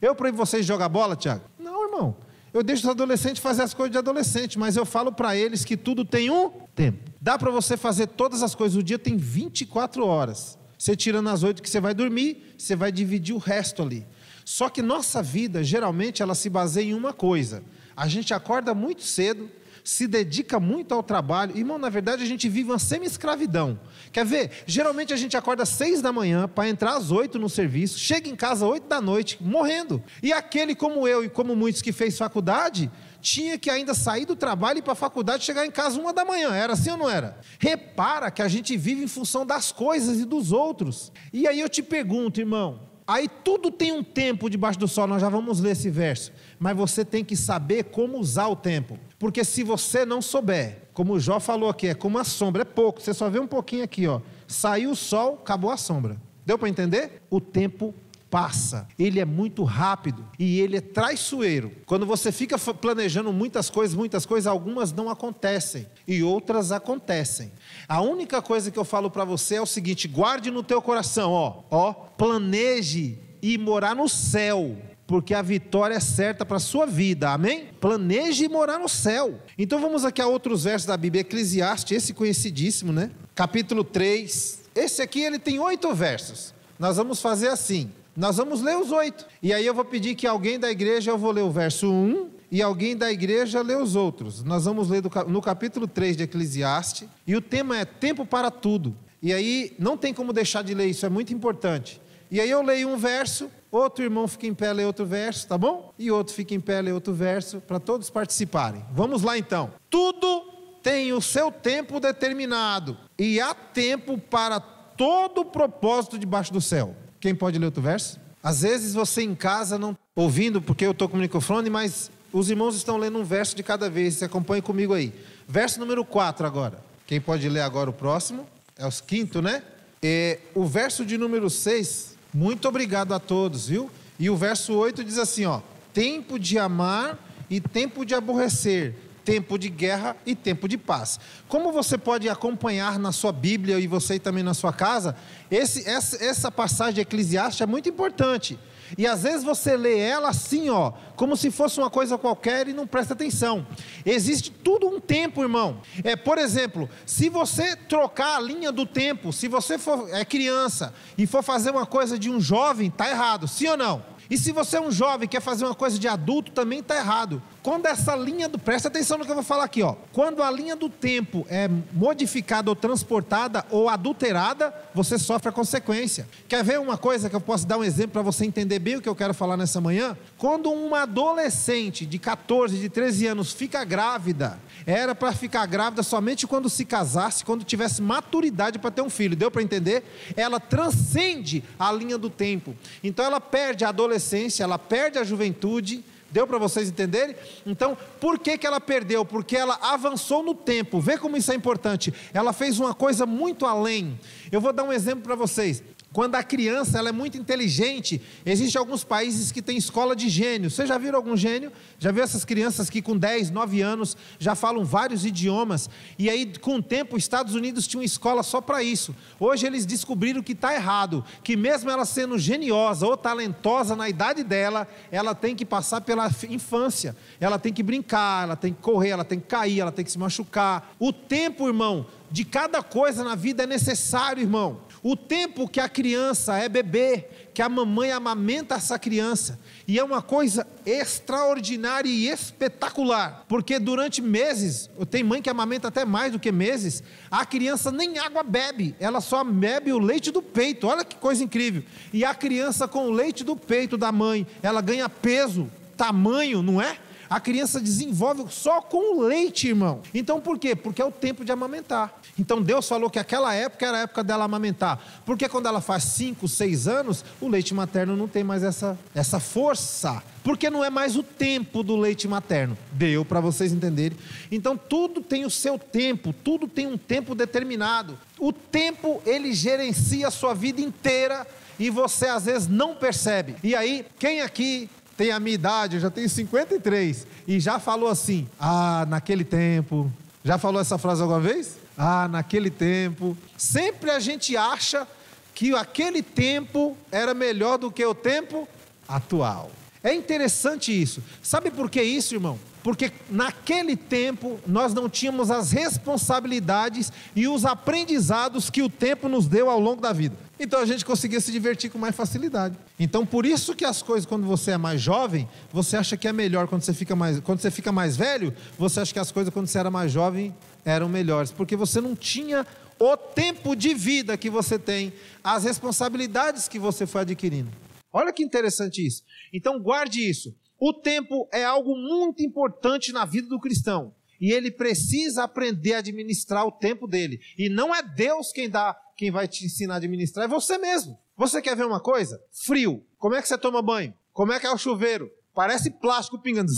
Eu 0.01 0.15
proíbo 0.15 0.37
vocês 0.37 0.63
de 0.63 0.67
jogar 0.67 0.89
bola, 0.89 1.15
Tiago? 1.15 1.43
Não, 1.59 1.85
irmão. 1.85 2.15
Eu 2.53 2.63
deixo 2.63 2.83
os 2.83 2.89
adolescentes 2.89 3.41
fazer 3.41 3.61
as 3.61 3.73
coisas 3.73 3.91
de 3.91 3.97
adolescente, 3.97 4.57
mas 4.57 4.75
eu 4.75 4.85
falo 4.85 5.11
para 5.11 5.35
eles 5.35 5.63
que 5.63 5.77
tudo 5.77 6.03
tem 6.03 6.31
um 6.31 6.49
tempo. 6.73 7.11
Dá 7.21 7.37
para 7.37 7.51
você 7.51 7.77
fazer 7.77 8.07
todas 8.07 8.41
as 8.41 8.55
coisas. 8.55 8.75
O 8.75 8.83
dia 8.83 8.97
tem 8.97 9.17
24 9.17 10.05
horas. 10.05 10.57
Você 10.77 10.95
tirando 10.95 11.29
as 11.29 11.43
oito 11.43 11.61
que 11.61 11.69
você 11.69 11.79
vai 11.81 11.93
dormir, 11.93 12.55
você 12.57 12.75
vai 12.75 12.91
dividir 12.91 13.35
o 13.35 13.37
resto 13.37 13.83
ali. 13.83 14.07
Só 14.49 14.67
que 14.67 14.81
nossa 14.81 15.21
vida, 15.21 15.63
geralmente, 15.63 16.23
ela 16.23 16.33
se 16.33 16.49
baseia 16.49 16.89
em 16.89 16.95
uma 16.95 17.13
coisa. 17.13 17.63
A 17.95 18.07
gente 18.07 18.33
acorda 18.33 18.73
muito 18.73 19.03
cedo, 19.03 19.47
se 19.83 20.07
dedica 20.07 20.59
muito 20.59 20.91
ao 20.91 21.03
trabalho. 21.03 21.55
Irmão, 21.55 21.77
na 21.77 21.87
verdade, 21.87 22.23
a 22.23 22.25
gente 22.25 22.49
vive 22.49 22.71
uma 22.71 22.79
semi-escravidão. 22.79 23.79
Quer 24.11 24.25
ver? 24.25 24.63
Geralmente 24.65 25.13
a 25.13 25.17
gente 25.17 25.37
acorda 25.37 25.61
às 25.61 25.69
seis 25.69 26.01
da 26.01 26.11
manhã 26.11 26.47
para 26.47 26.67
entrar 26.67 26.97
às 26.97 27.11
oito 27.11 27.37
no 27.37 27.47
serviço, 27.47 27.99
chega 27.99 28.27
em 28.27 28.35
casa 28.35 28.65
às 28.65 28.71
oito 28.71 28.87
da 28.87 28.99
noite, 28.99 29.37
morrendo. 29.39 30.01
E 30.21 30.33
aquele 30.33 30.73
como 30.73 31.07
eu 31.07 31.23
e 31.23 31.29
como 31.29 31.55
muitos 31.55 31.83
que 31.83 31.91
fez 31.91 32.17
faculdade, 32.17 32.89
tinha 33.21 33.55
que 33.55 33.69
ainda 33.69 33.93
sair 33.93 34.25
do 34.25 34.35
trabalho 34.35 34.79
e 34.79 34.81
para 34.81 34.93
a 34.93 34.95
faculdade 34.95 35.45
chegar 35.45 35.63
em 35.63 35.71
casa 35.71 36.01
uma 36.01 36.11
da 36.11 36.25
manhã. 36.25 36.55
Era 36.55 36.73
assim 36.73 36.89
ou 36.89 36.97
não 36.97 37.07
era? 37.07 37.39
Repara 37.59 38.31
que 38.31 38.41
a 38.41 38.47
gente 38.47 38.75
vive 38.75 39.03
em 39.03 39.07
função 39.07 39.45
das 39.45 39.71
coisas 39.71 40.19
e 40.19 40.25
dos 40.25 40.51
outros. 40.51 41.11
E 41.31 41.47
aí 41.47 41.59
eu 41.59 41.69
te 41.69 41.83
pergunto, 41.83 42.39
irmão, 42.39 42.88
Aí 43.09 43.27
tudo 43.27 43.71
tem 43.71 43.91
um 43.91 44.03
tempo 44.03 44.47
debaixo 44.51 44.77
do 44.77 44.87
sol, 44.87 45.07
nós 45.07 45.19
já 45.19 45.29
vamos 45.29 45.59
ler 45.59 45.71
esse 45.71 45.89
verso. 45.89 46.31
Mas 46.59 46.77
você 46.77 47.03
tem 47.03 47.25
que 47.25 47.35
saber 47.35 47.85
como 47.85 48.19
usar 48.19 48.45
o 48.49 48.55
tempo. 48.55 48.99
Porque 49.17 49.43
se 49.43 49.63
você 49.63 50.05
não 50.05 50.21
souber, 50.21 50.83
como 50.93 51.13
o 51.13 51.19
Jó 51.19 51.39
falou 51.39 51.71
aqui, 51.71 51.87
é 51.87 51.95
como 51.95 52.19
a 52.19 52.23
sombra, 52.23 52.61
é 52.61 52.65
pouco, 52.65 53.01
você 53.01 53.11
só 53.11 53.27
vê 53.27 53.39
um 53.39 53.47
pouquinho 53.47 53.83
aqui, 53.83 54.05
ó. 54.05 54.21
Saiu 54.47 54.91
o 54.91 54.95
sol, 54.95 55.39
acabou 55.41 55.71
a 55.71 55.77
sombra. 55.77 56.21
Deu 56.45 56.55
para 56.55 56.69
entender? 56.69 57.23
O 57.31 57.41
tempo 57.41 57.95
passa, 58.29 58.87
ele 58.97 59.19
é 59.19 59.25
muito 59.25 59.63
rápido 59.63 60.25
e 60.37 60.59
ele 60.59 60.77
é 60.77 60.81
traiçoeiro. 60.81 61.71
Quando 61.85 62.05
você 62.05 62.31
fica 62.31 62.57
planejando 62.57 63.33
muitas 63.33 63.69
coisas, 63.69 63.95
muitas 63.95 64.25
coisas, 64.25 64.47
algumas 64.47 64.91
não 64.91 65.09
acontecem 65.09 65.87
e 66.07 66.21
outras 66.23 66.71
acontecem. 66.71 67.51
A 67.87 68.01
única 68.01 68.41
coisa 68.41 68.71
que 68.71 68.77
eu 68.77 68.85
falo 68.85 69.09
para 69.09 69.25
você 69.25 69.55
é 69.55 69.61
o 69.61 69.65
seguinte: 69.65 70.07
guarde 70.07 70.51
no 70.51 70.63
teu 70.63 70.81
coração, 70.81 71.31
ó, 71.31 71.63
ó, 71.69 71.93
planeje 71.93 73.19
e 73.41 73.57
morar 73.57 73.95
no 73.95 74.07
céu 74.07 74.77
porque 75.09 75.33
a 75.33 75.41
vitória 75.41 75.95
é 75.95 75.99
certa 75.99 76.45
para 76.45 76.57
a 76.57 76.59
sua 76.59 76.85
vida, 76.85 77.31
amém? 77.31 77.69
Planeje 77.81 78.47
morar 78.47 78.77
no 78.77 78.87
céu. 78.87 79.39
Então 79.57 79.81
vamos 79.81 80.05
aqui 80.05 80.21
a 80.21 80.27
outros 80.27 80.65
versos 80.65 80.85
da 80.85 80.95
Bíblia, 80.95 81.21
Eclesiastes, 81.21 81.97
esse 81.97 82.13
conhecidíssimo, 82.13 82.93
né? 82.93 83.09
Capítulo 83.33 83.83
3. 83.83 84.59
Esse 84.75 85.01
aqui 85.01 85.21
ele 85.21 85.39
tem 85.39 85.57
oito 85.57 85.91
versos. 85.95 86.53
Nós 86.77 86.97
vamos 86.97 87.19
fazer 87.21 87.47
assim: 87.47 87.91
nós 88.19 88.35
vamos 88.35 88.61
ler 88.61 88.77
os 88.77 88.91
oito. 88.91 89.25
E 89.41 89.53
aí 89.53 89.65
eu 89.65 89.73
vou 89.73 89.85
pedir 89.85 90.13
que 90.13 90.27
alguém 90.27 90.59
da 90.59 90.69
igreja, 90.69 91.09
eu 91.09 91.17
vou 91.17 91.31
ler 91.31 91.41
o 91.41 91.49
verso 91.49 91.89
1 91.89 92.29
e 92.51 92.61
alguém 92.61 92.93
da 92.97 93.09
igreja 93.09 93.61
lê 93.61 93.75
os 93.75 93.95
outros. 93.95 94.43
Nós 94.43 94.65
vamos 94.65 94.89
ler 94.89 95.01
no 95.25 95.41
capítulo 95.41 95.87
3 95.87 96.17
de 96.17 96.23
Eclesiastes, 96.23 97.07
e 97.25 97.33
o 97.33 97.41
tema 97.41 97.77
é 97.77 97.85
tempo 97.85 98.25
para 98.25 98.51
tudo. 98.51 98.93
E 99.21 99.31
aí 99.31 99.73
não 99.79 99.95
tem 99.95 100.13
como 100.13 100.33
deixar 100.33 100.65
de 100.65 100.73
ler 100.73 100.87
isso, 100.87 101.05
é 101.05 101.09
muito 101.09 101.33
importante. 101.33 102.01
E 102.29 102.41
aí 102.41 102.49
eu 102.49 102.61
leio 102.61 102.89
um 102.89 102.97
verso, 102.97 103.49
outro 103.71 104.03
irmão 104.03 104.27
fica 104.27 104.47
em 104.47 104.53
pé, 104.53 104.73
lê 104.73 104.83
outro 104.83 105.05
verso, 105.05 105.47
tá 105.47 105.57
bom? 105.57 105.93
E 105.97 106.11
outro 106.11 106.33
fica 106.33 106.53
em 106.53 106.59
pé, 106.59 106.81
lê 106.81 106.91
outro 106.91 107.13
verso, 107.13 107.61
para 107.61 107.79
todos 107.79 108.09
participarem. 108.09 108.83
Vamos 108.91 109.23
lá 109.23 109.37
então. 109.37 109.71
Tudo 109.89 110.41
tem 110.83 111.13
o 111.13 111.21
seu 111.21 111.53
tempo 111.53 112.01
determinado, 112.01 112.97
e 113.17 113.39
há 113.39 113.53
tempo 113.53 114.17
para 114.17 114.59
todo 114.59 115.39
o 115.39 115.45
propósito 115.45 116.19
debaixo 116.19 116.51
do 116.51 116.59
céu. 116.59 116.93
Quem 117.19 117.35
pode 117.35 117.57
ler 117.59 117.65
outro 117.65 117.81
verso? 117.81 118.19
Às 118.41 118.61
vezes 118.61 118.93
você 118.93 119.21
em 119.21 119.35
casa 119.35 119.77
não 119.77 119.97
ouvindo 120.15 120.61
porque 120.61 120.85
eu 120.85 120.91
estou 120.91 121.09
com 121.09 121.17
o 121.17 121.19
microfone, 121.19 121.69
mas 121.69 122.09
os 122.31 122.49
irmãos 122.49 122.75
estão 122.75 122.97
lendo 122.97 123.17
um 123.17 123.23
verso 123.23 123.55
de 123.55 123.63
cada 123.63 123.89
vez. 123.89 124.15
Você 124.15 124.25
acompanha 124.25 124.61
comigo 124.61 124.93
aí. 124.93 125.13
Verso 125.47 125.79
número 125.79 126.05
4 126.05 126.45
agora. 126.45 126.79
Quem 127.05 127.19
pode 127.19 127.47
ler 127.49 127.61
agora 127.61 127.89
o 127.89 127.93
próximo? 127.93 128.47
É 128.77 128.85
o 128.85 128.91
quinto, 129.05 129.41
né? 129.41 129.63
E 130.01 130.39
o 130.55 130.65
verso 130.65 131.05
de 131.05 131.17
número 131.17 131.49
6, 131.49 132.15
muito 132.33 132.67
obrigado 132.67 133.13
a 133.13 133.19
todos, 133.19 133.67
viu? 133.67 133.91
E 134.17 134.29
o 134.29 134.37
verso 134.37 134.73
8 134.73 135.03
diz 135.03 135.17
assim, 135.17 135.45
ó: 135.45 135.61
tempo 135.93 136.39
de 136.39 136.57
amar 136.57 137.17
e 137.49 137.59
tempo 137.59 138.05
de 138.05 138.13
aborrecer, 138.15 138.95
tempo 139.29 139.59
de 139.59 139.69
guerra 139.69 140.17
e 140.25 140.33
tempo 140.33 140.67
de 140.67 140.75
paz. 140.75 141.19
Como 141.47 141.71
você 141.71 141.99
pode 141.99 142.27
acompanhar 142.27 142.97
na 142.97 143.11
sua 143.11 143.31
Bíblia 143.31 143.79
e 143.79 143.85
você 143.85 144.17
também 144.17 144.43
na 144.43 144.55
sua 144.55 144.73
casa, 144.73 145.15
esse, 145.51 145.87
essa, 145.87 146.23
essa 146.23 146.51
passagem 146.51 146.95
de 146.95 147.01
Eclesiastes 147.01 147.61
é 147.61 147.67
muito 147.67 147.87
importante. 147.87 148.57
E 148.97 149.05
às 149.05 149.21
vezes 149.21 149.43
você 149.43 149.77
lê 149.77 149.99
ela 149.99 150.29
assim, 150.29 150.71
ó, 150.71 150.93
como 151.15 151.37
se 151.37 151.51
fosse 151.51 151.79
uma 151.79 151.91
coisa 151.91 152.17
qualquer 152.17 152.67
e 152.67 152.73
não 152.73 152.87
presta 152.87 153.13
atenção. 153.13 153.67
Existe 154.03 154.49
tudo 154.49 154.87
um 154.87 154.99
tempo, 154.99 155.43
irmão. 155.43 155.79
É, 156.03 156.15
por 156.15 156.39
exemplo, 156.39 156.89
se 157.05 157.29
você 157.29 157.75
trocar 157.75 158.37
a 158.37 158.41
linha 158.41 158.71
do 158.71 158.83
tempo, 158.83 159.31
se 159.31 159.47
você 159.47 159.77
for 159.77 160.09
é 160.11 160.25
criança 160.25 160.91
e 161.15 161.27
for 161.27 161.43
fazer 161.43 161.69
uma 161.69 161.85
coisa 161.85 162.17
de 162.17 162.31
um 162.31 162.41
jovem, 162.41 162.89
tá 162.89 163.07
errado, 163.07 163.47
sim 163.47 163.67
ou 163.67 163.77
não? 163.77 164.03
E 164.29 164.37
se 164.37 164.51
você 164.51 164.77
é 164.77 164.81
um 164.81 164.91
jovem 164.91 165.25
e 165.25 165.27
quer 165.27 165.41
fazer 165.41 165.65
uma 165.65 165.73
coisa 165.73 165.97
de 165.97 166.07
adulto, 166.07 166.51
também 166.51 166.79
está 166.79 166.95
errado. 166.95 167.41
Quando 167.61 167.85
essa 167.85 168.15
linha 168.15 168.47
do. 168.47 168.57
Presta 168.57 168.87
atenção 168.87 169.17
no 169.17 169.25
que 169.25 169.31
eu 169.31 169.35
vou 169.35 169.43
falar 169.43 169.65
aqui, 169.65 169.81
ó. 169.81 169.95
Quando 170.13 170.41
a 170.41 170.49
linha 170.49 170.75
do 170.75 170.89
tempo 170.89 171.45
é 171.49 171.69
modificada 171.91 172.69
ou 172.69 172.75
transportada 172.75 173.65
ou 173.69 173.89
adulterada, 173.89 174.73
você 174.93 175.17
sofre 175.17 175.49
a 175.49 175.51
consequência. 175.51 176.27
Quer 176.47 176.63
ver 176.63 176.79
uma 176.79 176.97
coisa 176.97 177.29
que 177.29 177.35
eu 177.35 177.41
posso 177.41 177.67
dar 177.67 177.77
um 177.77 177.83
exemplo 177.83 178.13
para 178.13 178.21
você 178.21 178.45
entender 178.45 178.79
bem 178.79 178.95
o 178.95 179.01
que 179.01 179.09
eu 179.09 179.15
quero 179.15 179.33
falar 179.33 179.57
nessa 179.57 179.81
manhã? 179.81 180.17
Quando 180.37 180.71
uma 180.71 181.01
adolescente 181.01 182.05
de 182.05 182.17
14, 182.17 182.77
de 182.77 182.89
13 182.89 183.27
anos 183.27 183.51
fica 183.51 183.83
grávida, 183.83 184.59
era 184.85 185.13
para 185.13 185.31
ficar 185.33 185.65
grávida 185.65 186.01
somente 186.01 186.47
quando 186.47 186.69
se 186.69 186.85
casasse, 186.85 187.43
quando 187.43 187.63
tivesse 187.63 188.01
maturidade 188.01 188.79
para 188.79 188.91
ter 188.91 189.01
um 189.01 189.09
filho. 189.09 189.35
Deu 189.35 189.51
para 189.51 189.61
entender? 189.61 190.03
Ela 190.35 190.59
transcende 190.59 191.63
a 191.77 191.91
linha 191.91 192.17
do 192.17 192.29
tempo. 192.29 192.75
Então 193.03 193.25
ela 193.25 193.41
perde 193.41 193.83
a 193.83 193.89
adolescência, 193.89 194.63
ela 194.63 194.79
perde 194.79 195.17
a 195.17 195.23
juventude. 195.23 196.03
Deu 196.31 196.45
para 196.45 196.57
vocês 196.57 196.89
entenderem? 196.89 197.35
Então, 197.65 197.97
por 198.19 198.37
que, 198.39 198.57
que 198.57 198.67
ela 198.67 198.79
perdeu? 198.79 199.25
Porque 199.25 199.55
ela 199.55 199.77
avançou 199.81 200.43
no 200.43 200.53
tempo. 200.53 200.99
Vê 200.99 201.17
como 201.17 201.37
isso 201.37 201.51
é 201.51 201.55
importante. 201.55 202.13
Ela 202.33 202.53
fez 202.53 202.79
uma 202.79 202.93
coisa 202.93 203.25
muito 203.25 203.65
além. 203.65 204.19
Eu 204.51 204.61
vou 204.61 204.71
dar 204.71 204.83
um 204.83 204.93
exemplo 204.93 205.23
para 205.23 205.35
vocês. 205.35 205.83
Quando 206.11 206.33
a 206.33 206.43
criança 206.43 206.97
ela 206.97 207.09
é 207.09 207.11
muito 207.11 207.37
inteligente, 207.37 208.19
existem 208.43 208.79
alguns 208.79 209.03
países 209.03 209.51
que 209.51 209.61
têm 209.61 209.77
escola 209.77 210.15
de 210.15 210.27
gênio. 210.27 210.69
Você 210.69 210.87
já 210.87 210.97
viu 210.97 211.15
algum 211.15 211.37
gênio? 211.37 211.71
Já 211.99 212.11
viu 212.11 212.23
essas 212.23 212.43
crianças 212.43 212.89
que 212.89 212.99
com 212.99 213.15
10, 213.15 213.51
9 213.51 213.81
anos 213.81 214.17
já 214.39 214.55
falam 214.55 214.83
vários 214.83 215.23
idiomas? 215.23 215.87
E 216.17 216.27
aí, 216.27 216.51
com 216.57 216.77
o 216.77 216.81
tempo, 216.81 217.15
os 217.15 217.21
Estados 217.21 217.53
Unidos 217.53 217.85
tinha 217.85 217.99
uma 217.99 218.05
escola 218.05 218.41
só 218.41 218.59
para 218.59 218.81
isso. 218.81 219.15
Hoje 219.39 219.67
eles 219.67 219.85
descobriram 219.85 220.41
que 220.41 220.53
está 220.53 220.73
errado, 220.73 221.23
que 221.43 221.55
mesmo 221.55 221.91
ela 221.91 222.05
sendo 222.05 222.39
geniosa 222.39 223.05
ou 223.05 223.15
talentosa 223.15 223.95
na 223.95 224.09
idade 224.09 224.43
dela, 224.43 224.87
ela 225.11 225.35
tem 225.35 225.55
que 225.55 225.63
passar 225.63 226.01
pela 226.01 226.27
infância. 226.49 227.15
Ela 227.39 227.59
tem 227.59 227.71
que 227.71 227.83
brincar, 227.83 228.45
ela 228.45 228.55
tem 228.55 228.73
que 228.73 228.81
correr, 228.81 229.09
ela 229.09 229.23
tem 229.23 229.39
que 229.39 229.45
cair, 229.45 229.81
ela 229.81 229.91
tem 229.91 230.03
que 230.03 230.11
se 230.11 230.17
machucar. 230.17 230.95
O 230.97 231.13
tempo, 231.13 231.67
irmão, 231.67 232.07
de 232.31 232.43
cada 232.43 232.81
coisa 232.81 233.23
na 233.23 233.35
vida 233.35 233.63
é 233.63 233.67
necessário, 233.67 234.41
irmão. 234.41 234.88
O 235.01 235.15
tempo 235.15 235.67
que 235.67 235.79
a 235.79 235.87
criança 235.87 236.57
é 236.57 236.67
bebê, 236.67 237.27
que 237.53 237.61
a 237.61 237.69
mamãe 237.69 238.11
amamenta 238.11 238.75
essa 238.75 238.99
criança, 238.99 239.59
e 239.87 239.97
é 239.97 240.03
uma 240.03 240.21
coisa 240.21 240.67
extraordinária 240.85 242.09
e 242.09 242.27
espetacular, 242.27 243.45
porque 243.47 243.79
durante 243.79 244.21
meses, 244.21 244.89
tem 245.09 245.23
mãe 245.23 245.41
que 245.41 245.49
amamenta 245.49 245.87
até 245.87 246.03
mais 246.03 246.31
do 246.31 246.39
que 246.39 246.51
meses, 246.51 247.01
a 247.31 247.45
criança 247.45 247.91
nem 247.91 248.17
água 248.19 248.43
bebe, 248.43 248.95
ela 248.99 249.21
só 249.21 249.43
bebe 249.43 249.91
o 249.93 249.99
leite 249.99 250.31
do 250.31 250.41
peito, 250.41 250.87
olha 250.87 251.05
que 251.05 251.15
coisa 251.15 251.43
incrível. 251.43 251.83
E 252.13 252.25
a 252.25 252.35
criança 252.35 252.87
com 252.87 253.07
o 253.07 253.11
leite 253.11 253.43
do 253.43 253.55
peito 253.55 253.97
da 253.97 254.11
mãe, 254.11 254.45
ela 254.61 254.81
ganha 254.81 255.07
peso, 255.07 255.69
tamanho, 255.95 256.61
não 256.61 256.81
é? 256.81 256.97
A 257.29 257.39
criança 257.39 257.79
desenvolve 257.79 258.45
só 258.49 258.81
com 258.81 259.17
o 259.17 259.21
leite, 259.21 259.67
irmão. 259.67 260.01
Então 260.13 260.41
por 260.41 260.57
quê? 260.57 260.75
Porque 260.75 261.01
é 261.01 261.05
o 261.05 261.11
tempo 261.11 261.45
de 261.45 261.51
amamentar. 261.51 262.19
Então 262.37 262.61
Deus 262.61 262.87
falou 262.87 263.09
que 263.09 263.19
aquela 263.19 263.53
época 263.53 263.85
era 263.85 263.97
a 263.97 264.01
época 264.01 264.23
dela 264.23 264.45
amamentar. 264.45 264.99
Porque 265.25 265.47
quando 265.47 265.67
ela 265.67 265.79
faz 265.79 266.03
5, 266.05 266.47
6 266.47 266.87
anos, 266.87 267.23
o 267.39 267.47
leite 267.47 267.73
materno 267.73 268.15
não 268.15 268.27
tem 268.27 268.43
mais 268.43 268.63
essa, 268.63 268.97
essa 269.13 269.39
força. 269.39 270.23
Porque 270.43 270.69
não 270.69 270.83
é 270.83 270.89
mais 270.89 271.15
o 271.15 271.21
tempo 271.21 271.83
do 271.83 271.95
leite 271.95 272.27
materno. 272.27 272.77
Deu 272.93 273.23
para 273.23 273.39
vocês 273.39 273.71
entenderem. 273.71 274.17
Então 274.51 274.75
tudo 274.75 275.21
tem 275.21 275.45
o 275.45 275.49
seu 275.49 275.77
tempo, 275.77 276.33
tudo 276.33 276.67
tem 276.67 276.87
um 276.87 276.97
tempo 276.97 277.35
determinado. 277.35 278.17
O 278.39 278.51
tempo 278.51 279.21
ele 279.25 279.53
gerencia 279.53 280.29
a 280.29 280.31
sua 280.31 280.55
vida 280.55 280.81
inteira 280.81 281.45
e 281.79 281.89
você 281.89 282.25
às 282.25 282.45
vezes 282.45 282.67
não 282.67 282.95
percebe. 282.95 283.55
E 283.63 283.73
aí, 283.73 284.05
quem 284.19 284.41
aqui 284.41 284.89
tem 285.19 285.31
a 285.31 285.39
minha 285.39 285.55
idade, 285.55 285.97
eu 285.97 285.99
já 285.99 286.09
tenho 286.09 286.29
53, 286.29 287.27
e 287.45 287.59
já 287.59 287.77
falou 287.77 288.07
assim: 288.07 288.47
ah, 288.57 289.05
naquele 289.09 289.43
tempo. 289.43 290.09
Já 290.45 290.57
falou 290.57 290.79
essa 290.79 290.97
frase 290.97 291.21
alguma 291.21 291.41
vez? 291.41 291.75
Ah, 291.97 292.29
naquele 292.29 292.69
tempo. 292.69 293.37
Sempre 293.57 294.11
a 294.11 294.19
gente 294.21 294.55
acha 294.55 295.05
que 295.53 295.75
aquele 295.75 296.23
tempo 296.23 296.95
era 297.11 297.33
melhor 297.33 297.77
do 297.77 297.91
que 297.91 298.05
o 298.05 298.15
tempo 298.15 298.65
atual. 299.09 299.69
É 300.01 300.13
interessante 300.13 300.89
isso. 300.89 301.21
Sabe 301.43 301.69
por 301.69 301.89
que 301.89 302.01
isso, 302.01 302.33
irmão? 302.35 302.57
Porque 302.81 303.11
naquele 303.29 303.97
tempo 303.97 304.57
nós 304.65 304.93
não 304.93 305.09
tínhamos 305.09 305.51
as 305.51 305.73
responsabilidades 305.73 307.11
e 307.35 307.45
os 307.45 307.65
aprendizados 307.65 308.69
que 308.69 308.81
o 308.81 308.89
tempo 308.89 309.27
nos 309.27 309.49
deu 309.49 309.69
ao 309.69 309.81
longo 309.81 310.01
da 310.01 310.13
vida. 310.13 310.37
Então 310.59 310.81
a 310.81 310.85
gente 310.85 311.05
conseguia 311.05 311.39
se 311.39 311.51
divertir 311.51 311.89
com 311.89 311.97
mais 311.97 312.15
facilidade. 312.15 312.77
Então 312.99 313.25
por 313.25 313.45
isso 313.45 313.73
que 313.73 313.85
as 313.85 314.01
coisas 314.01 314.25
quando 314.25 314.45
você 314.45 314.71
é 314.71 314.77
mais 314.77 315.01
jovem, 315.01 315.47
você 315.71 315.95
acha 315.95 316.17
que 316.17 316.27
é 316.27 316.33
melhor 316.33 316.67
quando 316.67 316.81
você 316.81 316.93
fica 316.93 317.15
mais, 317.15 317.39
quando 317.39 317.59
você 317.59 317.71
fica 317.71 317.91
mais 317.91 318.17
velho, 318.17 318.53
você 318.77 318.99
acha 318.99 319.13
que 319.13 319.19
as 319.19 319.31
coisas 319.31 319.53
quando 319.53 319.67
você 319.67 319.79
era 319.79 319.89
mais 319.89 320.11
jovem 320.11 320.53
eram 320.83 321.07
melhores, 321.07 321.51
porque 321.51 321.75
você 321.75 322.01
não 322.01 322.15
tinha 322.15 322.67
o 322.99 323.15
tempo 323.15 323.75
de 323.75 323.93
vida 323.93 324.37
que 324.37 324.49
você 324.49 324.77
tem, 324.77 325.13
as 325.41 325.63
responsabilidades 325.63 326.67
que 326.67 326.77
você 326.77 327.07
foi 327.07 327.21
adquirindo. 327.21 327.71
Olha 328.11 328.33
que 328.33 328.43
interessante 328.43 329.05
isso. 329.05 329.23
Então 329.53 329.79
guarde 329.79 330.27
isso. 330.27 330.53
O 330.79 330.93
tempo 330.93 331.47
é 331.53 331.63
algo 331.63 331.95
muito 331.95 332.43
importante 332.43 333.11
na 333.11 333.23
vida 333.25 333.47
do 333.47 333.59
cristão. 333.59 334.13
E 334.39 334.51
ele 334.51 334.71
precisa 334.71 335.43
aprender 335.43 335.95
a 335.95 335.97
administrar 335.99 336.65
o 336.65 336.71
tempo 336.71 337.05
dele. 337.05 337.39
E 337.57 337.67
não 337.67 337.93
é 337.93 338.01
Deus 338.01 338.53
quem 338.53 338.69
dá, 338.69 338.95
quem 339.19 339.29
vai 339.29 339.49
te 339.49 339.65
ensinar 339.65 339.95
a 339.95 339.97
administrar, 339.97 340.45
é 340.45 340.47
você 340.47 340.77
mesmo. 340.77 341.19
Você 341.35 341.61
quer 341.61 341.75
ver 341.75 341.85
uma 341.85 341.99
coisa? 341.99 342.41
Frio. 342.53 343.05
Como 343.17 343.35
é 343.35 343.41
que 343.41 343.49
você 343.49 343.57
toma 343.57 343.81
banho? 343.81 344.13
Como 344.31 344.53
é 344.53 344.59
que 344.61 344.65
é 344.65 344.71
o 344.71 344.77
chuveiro? 344.77 345.29
Parece 345.53 345.91
plástico 345.91 346.39
pingando. 346.39 346.71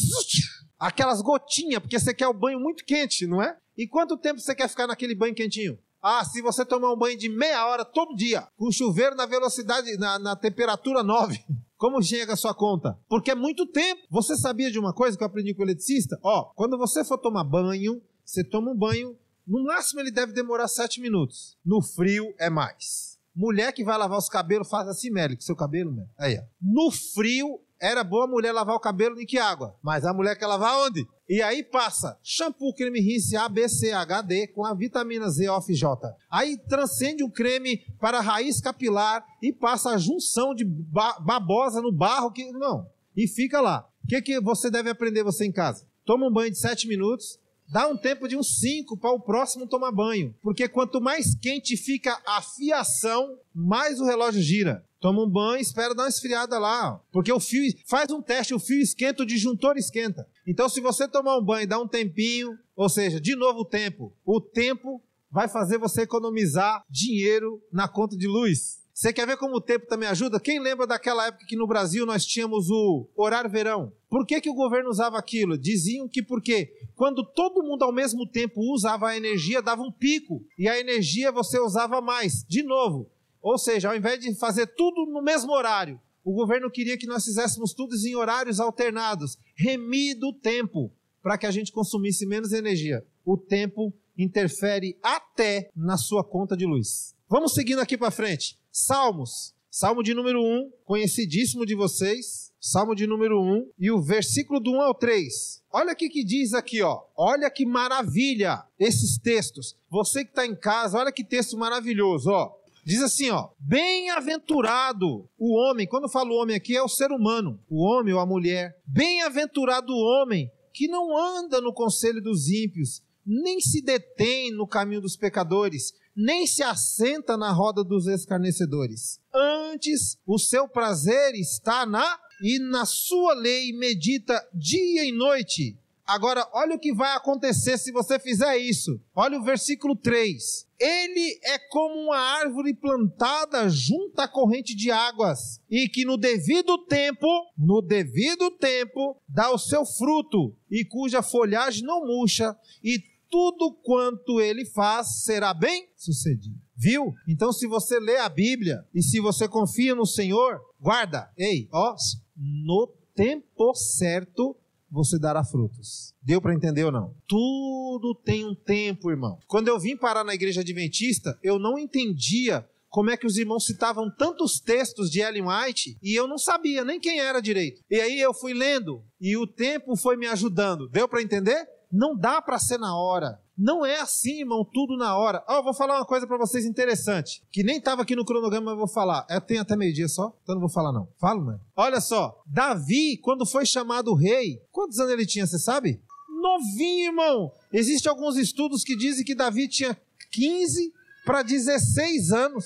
Aquelas 0.79 1.21
gotinhas, 1.21 1.79
porque 1.79 1.99
você 1.99 2.15
quer 2.15 2.27
o 2.27 2.33
banho 2.33 2.59
muito 2.59 2.83
quente, 2.83 3.27
não 3.27 3.43
é? 3.43 3.55
E 3.77 3.87
quanto 3.87 4.17
tempo 4.17 4.39
você 4.39 4.55
quer 4.55 4.67
ficar 4.67 4.87
naquele 4.87 5.13
banho 5.13 5.35
quentinho? 5.35 5.77
Ah, 6.01 6.25
se 6.25 6.41
você 6.41 6.65
tomar 6.65 6.91
um 6.91 6.97
banho 6.97 7.15
de 7.15 7.29
meia 7.29 7.67
hora 7.67 7.85
todo 7.85 8.15
dia, 8.15 8.47
com 8.57 8.71
chuveiro 8.71 9.15
na 9.15 9.27
velocidade, 9.27 9.95
na, 9.99 10.17
na 10.17 10.35
temperatura 10.35 11.03
9, 11.03 11.39
como 11.77 12.01
chega 12.01 12.33
a 12.33 12.37
sua 12.37 12.55
conta? 12.55 12.97
Porque 13.07 13.29
é 13.29 13.35
muito 13.35 13.67
tempo. 13.67 14.01
Você 14.09 14.35
sabia 14.35 14.71
de 14.71 14.79
uma 14.79 14.93
coisa 14.93 15.15
que 15.15 15.21
eu 15.21 15.27
aprendi 15.27 15.53
com 15.53 15.61
o 15.61 15.65
eletricista? 15.65 16.17
Ó, 16.23 16.45
quando 16.55 16.75
você 16.75 17.05
for 17.05 17.19
tomar 17.19 17.43
banho, 17.43 18.01
você 18.25 18.43
toma 18.43 18.71
um 18.71 18.75
banho, 18.75 19.15
no 19.47 19.63
máximo 19.63 19.99
ele 19.99 20.11
deve 20.11 20.33
demorar 20.33 20.67
7 20.67 21.01
minutos. 21.01 21.57
No 21.65 21.81
frio 21.81 22.33
é 22.39 22.49
mais. 22.49 23.19
Mulher 23.35 23.71
que 23.71 23.83
vai 23.83 23.97
lavar 23.97 24.17
os 24.17 24.27
cabelos 24.27 24.69
faz 24.69 24.87
assim, 24.87 25.09
Meli, 25.09 25.37
seu 25.39 25.55
cabelo, 25.55 25.91
Meli. 25.91 26.09
Aí, 26.17 26.37
ó. 26.37 26.43
No 26.61 26.91
frio 26.91 27.59
era 27.81 28.03
boa 28.03 28.25
a 28.25 28.27
mulher 28.27 28.51
lavar 28.51 28.75
o 28.75 28.79
cabelo 28.79 29.19
em 29.19 29.25
que 29.25 29.39
água? 29.39 29.75
Mas 29.81 30.05
a 30.05 30.13
mulher 30.13 30.37
quer 30.37 30.45
lavar 30.45 30.77
onde? 30.85 31.07
E 31.27 31.41
aí 31.41 31.63
passa 31.63 32.19
shampoo, 32.21 32.73
creme 32.75 32.99
rinse 32.99 33.35
A, 33.35 33.49
B, 33.49 33.67
C, 33.67 33.91
H, 33.91 34.21
D 34.21 34.47
com 34.47 34.63
a 34.63 34.73
vitamina 34.75 35.29
Z, 35.29 35.49
off, 35.49 35.73
J. 35.73 36.15
Aí 36.29 36.57
transcende 36.57 37.23
o 37.23 37.31
creme 37.31 37.79
para 37.99 38.19
a 38.19 38.21
raiz 38.21 38.61
capilar 38.61 39.25
e 39.41 39.51
passa 39.51 39.91
a 39.91 39.97
junção 39.97 40.53
de 40.53 40.63
babosa 40.63 41.81
no 41.81 41.91
barro 41.91 42.31
que 42.31 42.51
não. 42.51 42.85
E 43.17 43.27
fica 43.27 43.59
lá. 43.59 43.87
que, 44.07 44.21
que 44.21 44.39
você 44.39 44.69
deve 44.69 44.89
aprender 44.89 45.23
você 45.23 45.45
em 45.45 45.51
casa? 45.51 45.87
Toma 46.05 46.27
um 46.27 46.31
banho 46.33 46.51
de 46.51 46.59
sete 46.59 46.87
minutos, 46.87 47.39
dá 47.71 47.87
um 47.87 47.95
tempo 47.95 48.27
de 48.27 48.35
uns 48.35 48.59
cinco 48.59 48.97
para 48.97 49.11
o 49.11 49.19
próximo 49.19 49.65
tomar 49.65 49.93
banho. 49.93 50.35
Porque 50.41 50.67
quanto 50.67 50.99
mais 50.99 51.33
quente 51.33 51.77
fica 51.77 52.21
a 52.27 52.41
fiação, 52.41 53.39
mais 53.55 54.01
o 54.01 54.05
relógio 54.05 54.41
gira. 54.41 54.85
Toma 54.99 55.23
um 55.23 55.29
banho, 55.29 55.61
espera 55.61 55.95
dar 55.95 56.03
uma 56.03 56.09
esfriada 56.09 56.59
lá. 56.59 57.01
Porque 57.11 57.31
o 57.31 57.39
fio, 57.39 57.63
faz 57.87 58.11
um 58.11 58.21
teste, 58.21 58.53
o 58.53 58.59
fio 58.59 58.79
esquenta, 58.79 59.23
o 59.23 59.25
disjuntor 59.25 59.77
esquenta. 59.77 60.27
Então, 60.45 60.67
se 60.67 60.81
você 60.81 61.07
tomar 61.07 61.37
um 61.37 61.43
banho, 61.43 61.67
dá 61.67 61.79
um 61.79 61.87
tempinho, 61.87 62.59
ou 62.75 62.89
seja, 62.89 63.21
de 63.21 63.35
novo 63.35 63.61
o 63.61 63.65
tempo. 63.65 64.13
O 64.25 64.41
tempo 64.41 65.01
vai 65.31 65.47
fazer 65.47 65.77
você 65.77 66.01
economizar 66.01 66.83
dinheiro 66.89 67.63
na 67.71 67.87
conta 67.87 68.17
de 68.17 68.27
luz. 68.27 68.80
Você 69.01 69.11
quer 69.11 69.25
ver 69.25 69.35
como 69.35 69.55
o 69.55 69.61
tempo 69.61 69.87
também 69.87 70.07
ajuda? 70.07 70.39
Quem 70.39 70.59
lembra 70.59 70.85
daquela 70.85 71.25
época 71.25 71.47
que 71.47 71.55
no 71.55 71.65
Brasil 71.65 72.05
nós 72.05 72.23
tínhamos 72.23 72.69
o 72.69 73.09
horário 73.15 73.49
verão? 73.49 73.91
Por 74.07 74.27
que, 74.27 74.39
que 74.39 74.49
o 74.49 74.53
governo 74.53 74.91
usava 74.91 75.17
aquilo? 75.17 75.57
Diziam 75.57 76.07
que 76.07 76.21
porque 76.21 76.71
quando 76.95 77.25
todo 77.25 77.63
mundo 77.63 77.81
ao 77.81 77.91
mesmo 77.91 78.29
tempo 78.29 78.61
usava 78.71 79.09
a 79.09 79.17
energia, 79.17 79.59
dava 79.59 79.81
um 79.81 79.91
pico. 79.91 80.45
E 80.55 80.69
a 80.69 80.79
energia 80.79 81.31
você 81.31 81.59
usava 81.59 81.99
mais. 81.99 82.45
De 82.47 82.61
novo. 82.61 83.09
Ou 83.41 83.57
seja, 83.57 83.89
ao 83.89 83.95
invés 83.95 84.19
de 84.19 84.35
fazer 84.35 84.67
tudo 84.67 85.07
no 85.11 85.23
mesmo 85.23 85.51
horário, 85.51 85.99
o 86.23 86.31
governo 86.31 86.69
queria 86.69 86.95
que 86.95 87.07
nós 87.07 87.25
fizéssemos 87.25 87.73
tudo 87.73 87.95
em 87.95 88.15
horários 88.15 88.59
alternados. 88.59 89.35
Remido 89.55 90.27
o 90.27 90.39
tempo 90.39 90.93
para 91.23 91.39
que 91.39 91.47
a 91.47 91.51
gente 91.51 91.71
consumisse 91.71 92.23
menos 92.27 92.53
energia. 92.53 93.03
O 93.25 93.35
tempo 93.35 93.91
interfere 94.15 94.95
até 95.01 95.71
na 95.75 95.97
sua 95.97 96.23
conta 96.23 96.55
de 96.55 96.67
luz. 96.67 97.15
Vamos 97.27 97.55
seguindo 97.55 97.79
aqui 97.79 97.97
para 97.97 98.11
frente. 98.11 98.60
Salmos. 98.71 99.53
Salmo 99.69 100.01
de 100.01 100.13
número 100.13 100.41
1, 100.41 100.71
conhecidíssimo 100.85 101.65
de 101.65 101.75
vocês. 101.75 102.51
Salmo 102.59 102.95
de 102.95 103.05
número 103.05 103.41
1 103.41 103.71
e 103.79 103.91
o 103.91 104.01
versículo 104.01 104.59
do 104.59 104.71
1 104.71 104.81
ao 104.81 104.93
3. 104.93 105.61
Olha 105.73 105.93
o 105.93 105.95
que, 105.95 106.23
diz 106.23 106.53
aqui, 106.53 106.81
ó. 106.81 107.01
Olha 107.17 107.49
que 107.49 107.65
maravilha 107.65 108.63
esses 108.79 109.17
textos. 109.17 109.75
Você 109.89 110.23
que 110.23 110.31
está 110.31 110.45
em 110.45 110.55
casa, 110.55 110.97
olha 110.97 111.11
que 111.11 111.23
texto 111.23 111.57
maravilhoso, 111.57 112.29
ó. 112.29 112.53
Diz 112.85 113.01
assim, 113.01 113.29
ó: 113.29 113.49
Bem-aventurado 113.59 115.27
o 115.37 115.55
homem. 115.55 115.87
Quando 115.87 116.03
eu 116.03 116.09
falo 116.09 116.35
homem 116.35 116.55
aqui 116.55 116.75
é 116.75 116.81
o 116.81 116.87
ser 116.87 117.11
humano, 117.11 117.59
o 117.69 117.83
homem 117.83 118.13
ou 118.13 118.19
a 118.19 118.25
mulher. 118.25 118.77
Bem-aventurado 118.85 119.91
o 119.91 119.99
homem 119.99 120.51
que 120.73 120.87
não 120.87 121.17
anda 121.17 121.59
no 121.59 121.73
conselho 121.73 122.21
dos 122.21 122.47
ímpios, 122.47 123.01
nem 123.25 123.59
se 123.59 123.81
detém 123.81 124.51
no 124.51 124.67
caminho 124.67 125.01
dos 125.01 125.15
pecadores, 125.15 125.93
nem 126.15 126.45
se 126.45 126.63
assenta 126.63 127.37
na 127.37 127.51
roda 127.51 127.83
dos 127.83 128.07
escarnecedores. 128.07 129.19
Antes, 129.33 130.17
o 130.25 130.37
seu 130.37 130.67
prazer 130.67 131.35
está 131.35 131.85
na 131.85 132.19
e 132.41 132.59
na 132.59 132.85
sua 132.85 133.33
lei 133.33 133.71
medita 133.73 134.41
dia 134.53 135.05
e 135.05 135.11
noite. 135.11 135.77
Agora, 136.05 136.45
olha 136.51 136.75
o 136.75 136.79
que 136.79 136.93
vai 136.93 137.15
acontecer 137.15 137.77
se 137.77 137.91
você 137.91 138.19
fizer 138.19 138.57
isso. 138.57 138.99
Olha 139.15 139.39
o 139.39 139.43
versículo 139.43 139.95
3. 139.95 140.67
Ele 140.77 141.39
é 141.43 141.57
como 141.69 141.95
uma 141.95 142.17
árvore 142.17 142.73
plantada 142.73 143.69
junto 143.69 144.19
à 144.19 144.27
corrente 144.27 144.75
de 144.75 144.91
águas, 144.91 145.61
e 145.69 145.87
que 145.87 146.03
no 146.03 146.17
devido 146.17 146.77
tempo, 146.79 147.27
no 147.57 147.81
devido 147.81 148.51
tempo, 148.51 149.15
dá 149.29 149.51
o 149.51 149.59
seu 149.59 149.85
fruto, 149.85 150.53
e 150.69 150.83
cuja 150.83 151.21
folhagem 151.21 151.85
não 151.85 152.05
murcha, 152.05 152.57
e 152.83 152.99
tudo 153.31 153.73
quanto 153.81 154.41
ele 154.41 154.65
faz 154.65 155.23
será 155.23 155.53
bem 155.53 155.87
sucedido. 155.95 156.59
Viu? 156.75 157.13
Então, 157.27 157.53
se 157.53 157.65
você 157.65 157.97
lê 157.99 158.17
a 158.17 158.27
Bíblia 158.27 158.83
e 158.93 159.01
se 159.01 159.19
você 159.21 159.47
confia 159.47 159.95
no 159.95 160.05
Senhor, 160.05 160.59
guarda, 160.79 161.31
ei, 161.37 161.69
ó, 161.71 161.95
no 162.35 162.87
tempo 163.15 163.73
certo 163.73 164.55
você 164.89 165.17
dará 165.17 165.43
frutos. 165.43 166.13
Deu 166.21 166.41
para 166.41 166.53
entender 166.53 166.83
ou 166.83 166.91
não? 166.91 167.15
Tudo 167.25 168.13
tem 168.13 168.45
um 168.45 168.53
tempo, 168.53 169.09
irmão. 169.09 169.39
Quando 169.47 169.69
eu 169.69 169.79
vim 169.79 169.95
parar 169.95 170.25
na 170.25 170.33
igreja 170.33 170.59
adventista, 170.59 171.39
eu 171.41 171.57
não 171.57 171.79
entendia 171.79 172.67
como 172.89 173.09
é 173.09 173.15
que 173.15 173.25
os 173.25 173.37
irmãos 173.37 173.65
citavam 173.65 174.13
tantos 174.13 174.59
textos 174.59 175.09
de 175.09 175.21
Ellen 175.21 175.45
White 175.47 175.97
e 176.03 176.13
eu 176.13 176.27
não 176.27 176.37
sabia 176.37 176.83
nem 176.83 176.99
quem 176.99 177.21
era 177.21 177.39
direito. 177.39 177.81
E 177.89 178.01
aí 178.01 178.19
eu 178.19 178.33
fui 178.33 178.53
lendo 178.53 179.01
e 179.19 179.37
o 179.37 179.47
tempo 179.47 179.95
foi 179.95 180.17
me 180.17 180.27
ajudando. 180.27 180.89
Deu 180.89 181.07
para 181.07 181.21
entender? 181.21 181.65
Não 181.91 182.15
dá 182.15 182.41
para 182.41 182.57
ser 182.57 182.79
na 182.79 182.97
hora. 182.97 183.39
Não 183.57 183.85
é 183.85 183.99
assim, 183.99 184.39
irmão, 184.39 184.65
tudo 184.65 184.97
na 184.97 185.15
hora. 185.15 185.43
Ó, 185.47 185.59
oh, 185.59 185.63
vou 185.63 185.73
falar 185.73 185.97
uma 185.97 186.05
coisa 186.05 186.25
para 186.25 186.37
vocês 186.37 186.65
interessante, 186.65 187.43
que 187.51 187.61
nem 187.63 187.77
estava 187.77 188.01
aqui 188.01 188.15
no 188.15 188.25
cronograma, 188.25 188.71
mas 188.71 188.77
vou 188.77 188.87
falar. 188.87 189.25
Eu 189.29 189.41
tenho 189.41 189.61
até 189.61 189.75
meio-dia 189.75 190.07
só, 190.07 190.35
então 190.41 190.55
não 190.55 190.61
vou 190.61 190.69
falar 190.69 190.91
não. 190.91 191.07
Falo, 191.19 191.43
mano. 191.43 191.61
Olha 191.75 192.01
só, 192.01 192.41
Davi, 192.45 193.17
quando 193.17 193.45
foi 193.45 193.65
chamado 193.65 194.15
rei, 194.15 194.59
quantos 194.71 194.99
anos 194.99 195.11
ele 195.11 195.25
tinha, 195.25 195.45
você 195.45 195.59
sabe? 195.59 196.01
Novinho, 196.41 197.09
irmão. 197.09 197.51
Existem 197.71 198.09
alguns 198.09 198.35
estudos 198.35 198.83
que 198.83 198.95
dizem 198.95 199.23
que 199.23 199.35
Davi 199.35 199.67
tinha 199.67 199.95
15 200.31 200.91
para 201.23 201.43
16 201.43 202.31
anos. 202.31 202.65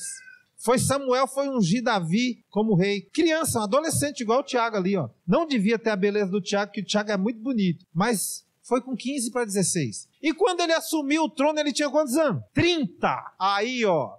Foi 0.56 0.80
Samuel 0.80 1.28
foi 1.28 1.50
ungir 1.50 1.84
Davi 1.84 2.44
como 2.50 2.74
rei. 2.74 3.02
Criança, 3.14 3.60
um 3.60 3.64
adolescente 3.64 4.22
igual 4.22 4.40
o 4.40 4.44
Tiago 4.44 4.78
ali, 4.78 4.96
ó. 4.96 5.10
Não 5.28 5.46
devia 5.46 5.78
ter 5.78 5.90
a 5.90 5.96
beleza 5.96 6.32
do 6.32 6.42
Tiago, 6.42 6.72
que 6.72 6.82
o 6.82 6.86
Tiago 6.86 7.12
é 7.12 7.18
muito 7.18 7.42
bonito, 7.42 7.86
mas 7.94 8.45
foi 8.67 8.82
com 8.82 8.95
15 8.95 9.32
para 9.32 9.45
16. 9.45 10.10
E 10.21 10.34
quando 10.34 10.62
ele 10.62 10.73
assumiu 10.73 11.23
o 11.23 11.30
trono, 11.30 11.60
ele 11.60 11.71
tinha 11.71 11.89
quantos 11.89 12.15
anos? 12.17 12.43
30. 12.54 13.36
Aí, 13.39 13.86
ó, 13.86 14.17